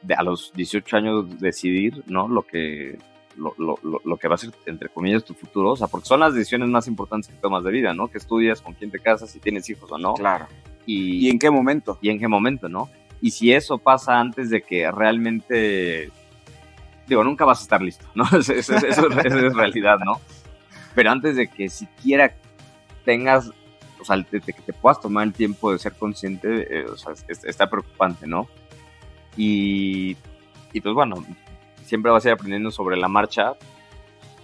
de 0.03 0.15
a 0.15 0.23
los 0.23 0.53
18 0.55 0.97
años 0.97 1.41
decidir, 1.41 2.03
¿no? 2.07 2.29
Lo 2.29 2.43
que, 2.43 2.99
lo, 3.37 3.55
lo, 3.59 3.79
lo, 4.05 4.17
que 4.17 4.29
va 4.29 4.35
a 4.35 4.39
ser, 4.39 4.51
entre 4.67 4.89
comillas, 4.89 5.25
tu 5.25 5.35
futuro. 5.35 5.73
O 5.73 5.77
sea, 5.77 5.87
porque 5.89 6.07
son 6.07 6.21
las 6.21 6.35
decisiones 6.35 6.69
más 6.69 6.87
importantes 6.89 7.31
que 7.31 7.41
tomas 7.41 7.65
de 7.65 7.71
vida, 7.71 7.95
¿no? 7.95 8.09
Que 8.09 8.19
estudias, 8.19 8.61
con 8.61 8.75
quién 8.75 8.91
te 8.91 8.99
casas, 8.99 9.31
si 9.31 9.41
tienes 9.41 9.69
hijos 9.71 9.91
o 9.93 9.99
no. 9.99 10.15
Claro. 10.15 10.47
Y, 10.87 11.27
¿Y 11.27 11.31
en 11.31 11.39
qué 11.39 11.51
momento? 11.51 11.99
Y 12.01 12.11
en 12.11 12.19
qué 12.19 12.29
momento, 12.29 12.69
¿no? 12.69 12.89
Y 13.21 13.31
si 13.31 13.53
eso 13.53 13.79
pasa 13.79 14.19
antes 14.19 14.51
de 14.51 14.63
que 14.63 14.91
realmente, 14.91 16.11
digo, 17.07 17.23
nunca 17.23 17.45
vas 17.45 17.61
a 17.61 17.63
estar 17.63 17.83
listo, 17.83 18.07
¿no? 18.15 18.25
Eso, 18.39 18.53
eso, 18.55 18.77
eso, 18.77 19.09
eso 19.09 19.47
es 19.47 19.55
realidad, 19.55 19.99
¿no? 20.05 20.21
pero 20.95 21.11
antes 21.11 21.37
de 21.37 21.49
que 21.49 21.69
siquiera 21.69 22.35
tengas, 23.05 23.51
o 24.01 24.05
sea, 24.05 24.17
de, 24.17 24.41
que 24.41 24.53
te 24.53 24.73
puedas 24.73 25.01
tomar 25.01 25.27
el 25.27 25.33
tiempo 25.33 25.73
de 25.73 25.79
ser 25.79 25.95
consciente, 25.95 26.81
eh, 26.81 26.85
o 26.87 26.97
sea, 26.97 27.13
está 27.45 27.69
preocupante, 27.69 28.27
¿no? 28.27 28.49
Y, 29.37 30.17
y 30.73 30.81
pues 30.81 30.95
bueno, 30.95 31.25
siempre 31.85 32.13
vas 32.13 32.25
a 32.25 32.29
ir 32.29 32.35
aprendiendo 32.35 32.71
sobre 32.71 32.97
la 32.97 33.09
marcha, 33.09 33.55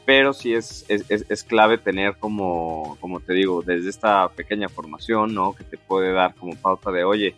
pero 0.05 0.32
sí 0.32 0.55
es, 0.55 0.84
es, 0.89 1.05
es, 1.11 1.45
clave 1.45 1.78
tener 1.78 2.16
como, 2.16 2.97
como 3.01 3.20
te 3.20 3.32
digo, 3.34 3.62
desde 3.62 3.91
esta 3.91 4.28
pequeña 4.28 4.68
formación, 4.68 5.34
¿no? 5.34 5.53
Que 5.53 5.64
te 5.64 5.76
puede 5.78 6.12
dar 6.12 6.34
como 6.37 6.55
pauta 6.55 6.93
de, 6.93 7.05
oye, 7.05 7.34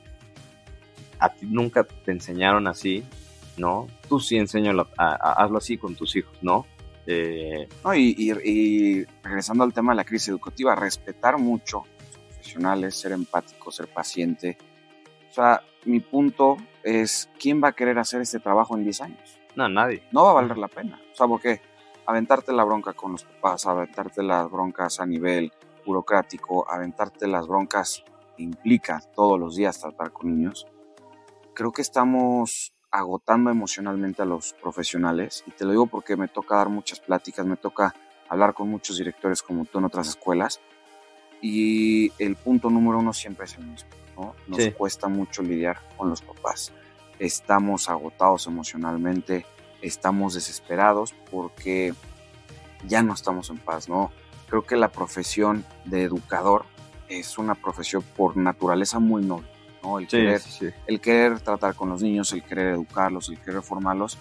a 1.19 1.31
ti 1.31 1.47
nunca 1.47 1.85
te 1.85 2.13
enseñaron 2.13 2.67
así, 2.67 3.05
¿no? 3.57 3.87
Tú 4.09 4.21
sí 4.21 4.37
enséñalo, 4.37 4.89
hazlo 4.97 5.59
así 5.59 5.79
con 5.79 5.95
tus 5.95 6.15
hijos, 6.17 6.37
¿no? 6.43 6.67
Eh, 7.07 7.67
no 7.83 7.95
y, 7.95 8.15
y, 8.19 9.05
regresando 9.23 9.65
al 9.65 9.73
tema 9.73 9.93
de 9.93 9.97
la 9.97 10.05
crisis 10.05 10.29
educativa, 10.29 10.75
respetar 10.75 11.39
mucho 11.39 11.79
a 11.79 12.05
los 12.05 12.19
profesionales, 12.19 12.95
ser 12.97 13.13
empático, 13.13 13.73
ser 13.73 13.89
paciente. 13.89 14.59
O 15.31 15.33
sea, 15.33 15.63
mi 15.87 16.01
punto 16.01 16.59
es, 16.89 17.29
¿quién 17.39 17.63
va 17.63 17.69
a 17.69 17.73
querer 17.73 17.99
hacer 17.99 18.23
este 18.23 18.41
trabajo 18.41 18.75
en 18.75 18.85
10 18.85 19.01
años? 19.03 19.39
No, 19.55 19.69
nadie. 19.69 20.03
No 20.11 20.25
va 20.25 20.31
a 20.31 20.35
valer 20.35 20.57
la 20.57 20.69
pena. 20.69 21.01
O 21.13 21.17
sea, 21.17 21.27
porque 21.27 21.61
aventarte 22.07 22.53
la 22.53 22.65
bronca 22.65 22.95
con 22.95 23.13
los 23.13 23.25
papás, 23.25 23.67
aventarte 23.67 24.23
las 24.23 24.51
broncas 24.51 24.99
a 24.99 25.07
nivel 25.07 25.53
burocrático, 25.85 26.71
aventarte 26.71 27.27
las 27.27 27.47
broncas 27.47 28.05
que 28.37 28.43
implica 28.43 29.03
todos 29.15 29.39
los 29.39 29.57
días 29.57 29.79
tratar 29.79 30.13
con 30.13 30.35
niños, 30.35 30.67
creo 31.55 31.73
que 31.73 31.83
estamos 31.83 32.73
agotando 32.91 33.51
emocionalmente 33.51 34.23
a 34.23 34.25
los 34.25 34.55
profesionales. 34.55 35.45
Y 35.47 35.51
te 35.51 35.67
lo 35.67 35.73
digo 35.73 35.87
porque 35.87 36.17
me 36.17 36.29
toca 36.29 36.57
dar 36.57 36.71
muchas 36.71 37.01
pláticas, 37.01 37.45
me 37.45 37.57
toca 37.57 37.95
hablar 38.31 38.55
con 38.55 38.71
muchos 38.71 38.97
directores 38.97 39.43
como 39.43 39.67
tú 39.67 39.79
en 39.79 39.85
otras 39.85 40.09
escuelas. 40.09 40.61
Y 41.43 42.13
el 42.19 42.37
punto 42.37 42.71
número 42.71 42.99
uno 42.99 43.13
siempre 43.13 43.45
es 43.45 43.59
el 43.59 43.67
mismo. 43.67 43.91
¿No? 44.19 44.35
Nos 44.47 44.75
cuesta 44.75 45.09
mucho 45.09 45.43
lidiar 45.43 45.81
con 45.97 46.11
los 46.11 46.23
papás. 46.23 46.73
Estamos 47.19 47.89
agotados 47.89 48.47
emocionalmente, 48.47 49.47
estamos 49.81 50.35
desesperados 50.35 51.15
porque 51.31 51.95
ya 52.87 53.03
no 53.03 53.15
estamos 53.15 53.51
en 53.51 53.59
paz, 53.59 53.89
¿no? 53.89 54.11
Creo 54.49 54.63
que 54.63 54.77
la 54.77 54.89
profesión 54.89 55.65
de 55.85 56.03
educador 56.03 56.65
es 57.09 57.39
una 57.39 57.55
profesión 57.55 58.03
por 58.17 58.37
naturaleza 58.37 58.99
muy 58.99 59.25
noble, 59.25 59.49
¿no? 59.83 59.99
El, 59.99 60.07
querer, 60.07 60.41
el 60.87 61.01
querer 61.01 61.41
tratar 61.41 61.75
con 61.75 61.89
los 61.89 62.03
niños, 62.03 62.33
el 62.33 62.43
querer 62.43 62.75
educarlos, 62.75 63.29
el 63.29 63.41
querer 63.41 63.63
formarlos, 63.63 64.19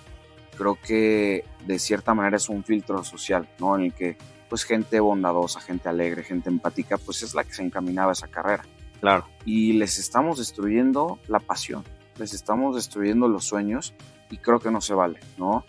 creo 0.57 0.77
que 0.81 1.45
de 1.65 1.79
cierta 1.79 2.13
manera 2.13 2.37
es 2.37 2.49
un 2.49 2.63
filtro 2.63 3.03
social, 3.03 3.47
¿no? 3.59 3.75
En 3.75 3.85
el 3.85 3.93
que 3.93 4.17
pues 4.49 4.63
gente 4.63 4.99
bondadosa, 4.99 5.59
gente 5.59 5.89
alegre, 5.89 6.23
gente 6.23 6.49
empática, 6.49 6.97
pues 6.97 7.21
es 7.21 7.35
la 7.35 7.43
que 7.43 7.53
se 7.53 7.63
encaminaba 7.63 8.11
a 8.11 8.13
esa 8.13 8.27
carrera. 8.27 8.63
Claro. 8.99 9.27
Y 9.45 9.73
les 9.73 9.99
estamos 9.99 10.37
destruyendo 10.39 11.19
la 11.27 11.39
pasión, 11.39 11.83
les 12.17 12.33
estamos 12.33 12.75
destruyendo 12.75 13.27
los 13.27 13.45
sueños 13.45 13.93
y 14.29 14.37
creo 14.37 14.59
que 14.59 14.71
no 14.71 14.81
se 14.81 14.93
vale, 14.93 15.19
¿no? 15.37 15.65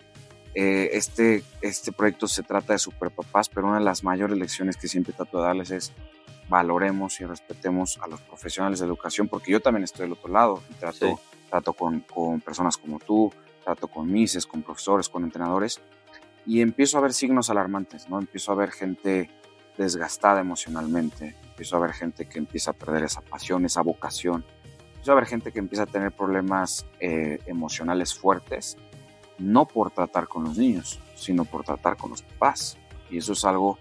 Eh, 0.55 0.89
este, 0.93 1.43
este 1.61 1.91
proyecto 1.91 2.27
se 2.27 2.43
trata 2.43 2.73
de 2.73 2.79
superpapás, 2.79 3.49
pero 3.49 3.67
una 3.67 3.77
de 3.77 3.85
las 3.85 4.03
mayores 4.03 4.37
lecciones 4.37 4.77
que 4.77 4.87
siempre 4.87 5.13
trato 5.13 5.37
de 5.37 5.43
darles 5.45 5.71
es 5.71 5.93
valoremos 6.49 7.21
y 7.21 7.25
respetemos 7.25 7.99
a 8.01 8.07
los 8.07 8.21
profesionales 8.21 8.79
de 8.79 8.85
educación, 8.85 9.27
porque 9.27 9.51
yo 9.51 9.59
también 9.59 9.83
estoy 9.83 10.05
del 10.05 10.13
otro 10.13 10.33
lado 10.33 10.63
y 10.69 10.73
trato, 10.73 11.19
trato 11.49 11.73
con, 11.73 11.99
con, 12.01 12.41
personas 12.41 12.75
como 12.77 12.99
tú, 12.99 13.31
trato 13.63 13.87
con 13.87 14.11
mises, 14.11 14.47
con 14.47 14.63
profesores, 14.63 15.07
con 15.07 15.23
entrenadores, 15.23 15.79
y 16.47 16.61
empiezo 16.61 16.97
a 16.97 17.01
ver 17.01 17.13
signos 17.13 17.51
alarmantes, 17.51 18.09
¿no? 18.09 18.17
Empiezo 18.17 18.51
a 18.51 18.55
ver 18.55 18.71
gente 18.71 19.29
desgastada 19.77 20.41
emocionalmente, 20.41 21.35
empiezo 21.59 21.75
a 21.75 21.79
ver 21.79 21.91
gente 21.91 22.23
que 22.23 22.39
empieza 22.39 22.71
a 22.71 22.73
perder 22.73 23.03
esa 23.03 23.19
pasión, 23.19 23.65
esa 23.65 23.81
vocación, 23.81 24.45
empiezo 24.91 25.11
a 25.11 25.15
ver 25.15 25.25
gente 25.25 25.51
que 25.51 25.59
empieza 25.59 25.83
a 25.83 25.87
tener 25.87 26.13
problemas 26.13 26.85
eh, 27.01 27.39
emocionales 27.47 28.13
fuertes, 28.13 28.77
no 29.37 29.67
por 29.67 29.91
tratar 29.91 30.29
con 30.29 30.45
los 30.45 30.57
niños, 30.57 31.01
sino 31.15 31.43
por 31.43 31.65
tratar 31.65 31.97
con 31.97 32.11
los 32.11 32.21
papás. 32.21 32.77
Y 33.09 33.17
eso 33.17 33.33
es 33.33 33.43
algo 33.43 33.77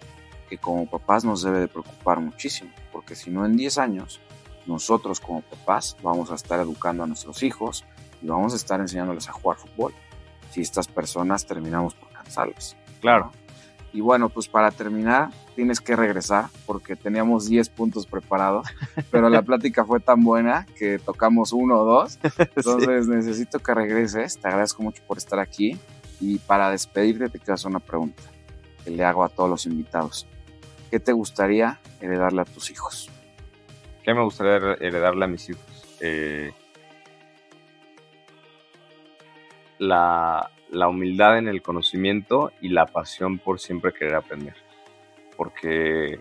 que 0.49 0.59
como 0.59 0.91
papás 0.91 1.25
nos 1.25 1.45
debe 1.45 1.61
de 1.61 1.69
preocupar 1.69 2.19
muchísimo, 2.19 2.73
porque 2.91 3.15
si 3.15 3.31
no 3.31 3.47
en 3.47 3.57
10 3.57 3.79
años, 3.79 4.21
nosotros 4.67 5.21
como 5.21 5.43
papás 5.43 5.97
vamos 6.03 6.33
a 6.33 6.35
estar 6.35 6.59
educando 6.59 7.05
a 7.05 7.07
nuestros 7.07 7.45
hijos 7.45 7.85
y 8.21 8.27
vamos 8.27 8.55
a 8.55 8.57
estar 8.57 8.81
enseñándoles 8.81 9.29
a 9.29 9.33
jugar 9.33 9.57
fútbol. 9.57 9.95
Si 10.51 10.63
estas 10.63 10.89
personas 10.89 11.47
terminamos 11.47 11.95
por 11.95 12.11
cansarlas. 12.11 12.77
Claro. 13.01 13.31
Y 13.93 14.01
bueno, 14.01 14.31
pues 14.31 14.49
para 14.49 14.73
terminar, 14.73 15.31
tienes 15.59 15.81
que 15.81 15.97
regresar 15.97 16.45
porque 16.67 16.95
teníamos 16.95 17.49
10 17.49 17.71
puntos 17.71 18.07
preparados, 18.07 18.69
pero 19.11 19.29
la 19.29 19.43
plática 19.43 19.85
fue 19.85 19.99
tan 19.99 20.23
buena 20.23 20.69
que 20.79 21.01
tocamos 21.01 21.53
uno 21.53 21.81
o 21.81 21.85
dos. 21.85 22.21
Entonces 22.55 23.09
necesito 23.09 23.59
que 23.59 23.75
regreses. 23.75 24.39
Te 24.39 24.47
agradezco 24.47 24.85
mucho 24.85 25.03
por 25.05 25.19
estar 25.19 25.41
aquí. 25.41 25.77
Y 26.21 26.39
para 26.39 26.71
despedirte, 26.71 27.29
te 27.29 27.41
quiero 27.41 27.55
hacer 27.55 27.71
una 27.71 27.81
pregunta 27.81 28.23
que 28.85 28.93
le 28.93 29.03
hago 29.03 29.25
a 29.25 29.29
todos 29.29 29.51
los 29.51 29.67
invitados. 29.67 30.29
¿Qué 30.93 31.01
te 31.01 31.11
gustaría 31.11 31.81
heredarle 32.01 32.43
a 32.43 32.45
tus 32.45 32.71
hijos? 32.71 33.11
¿Qué 34.05 34.15
me 34.15 34.23
gustaría 34.23 34.75
heredarle 34.75 35.25
a 35.25 35.29
mis 35.29 35.51
hijos? 35.51 35.97
Eh, 35.99 36.53
la, 39.81 40.53
la 40.71 40.87
humildad 40.87 41.37
en 41.37 41.49
el 41.49 41.63
conocimiento 41.63 42.53
y 42.61 42.69
la 42.69 42.87
pasión 42.87 43.41
por 43.41 43.59
siempre 43.59 43.93
querer 43.93 44.15
aprender. 44.15 44.68
Porque 45.39 46.21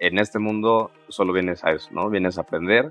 en 0.00 0.18
este 0.18 0.38
mundo 0.38 0.90
solo 1.08 1.32
vienes 1.32 1.64
a 1.64 1.70
eso, 1.70 1.88
¿no? 1.92 2.10
Vienes 2.10 2.36
a 2.36 2.42
aprender, 2.42 2.90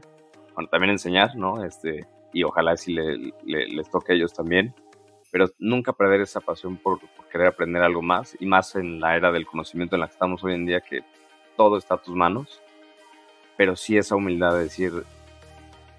bueno, 0.55 0.69
también 0.69 0.91
enseñar, 0.91 1.35
¿no? 1.35 1.63
Este, 1.63 2.07
y 2.33 2.43
ojalá 2.43 2.77
si 2.77 2.93
le, 2.93 3.33
les 3.45 3.89
toque 3.89 4.13
a 4.13 4.15
ellos 4.15 4.33
también, 4.33 4.73
pero 5.31 5.47
nunca 5.59 5.93
perder 5.93 6.21
esa 6.21 6.39
pasión 6.39 6.77
por, 6.77 6.99
querer 7.31 7.47
aprender 7.47 7.83
algo 7.83 8.01
más, 8.01 8.35
y 8.39 8.45
más 8.45 8.75
en 8.75 8.99
la 8.99 9.15
era 9.15 9.31
del 9.31 9.45
conocimiento 9.45 9.95
en 9.95 10.01
la 10.01 10.07
que 10.07 10.13
estamos 10.13 10.43
hoy 10.43 10.53
en 10.53 10.65
día, 10.65 10.81
que 10.81 11.01
todo 11.57 11.77
está 11.77 11.95
a 11.95 12.01
tus 12.01 12.15
manos, 12.15 12.61
pero 13.57 13.75
sí 13.75 13.97
esa 13.97 14.15
humildad 14.15 14.53
de 14.53 14.63
decir, 14.63 14.93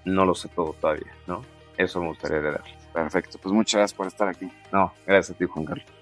no 0.03 0.25
lo 0.25 0.33
sé 0.33 0.49
todo 0.49 0.73
todavía, 0.73 1.13
¿no? 1.27 1.41
Eso 1.77 2.01
me 2.01 2.07
gustaría 2.07 2.37
heredar. 2.37 2.63
Perfecto, 2.91 3.37
pues 3.41 3.53
muchas 3.53 3.79
gracias 3.79 3.97
por 3.97 4.07
estar 4.07 4.27
aquí. 4.27 4.49
No, 4.73 4.91
gracias 5.05 5.35
a 5.35 5.39
ti, 5.39 5.45
Juan 5.45 5.65
Carlos. 5.65 6.00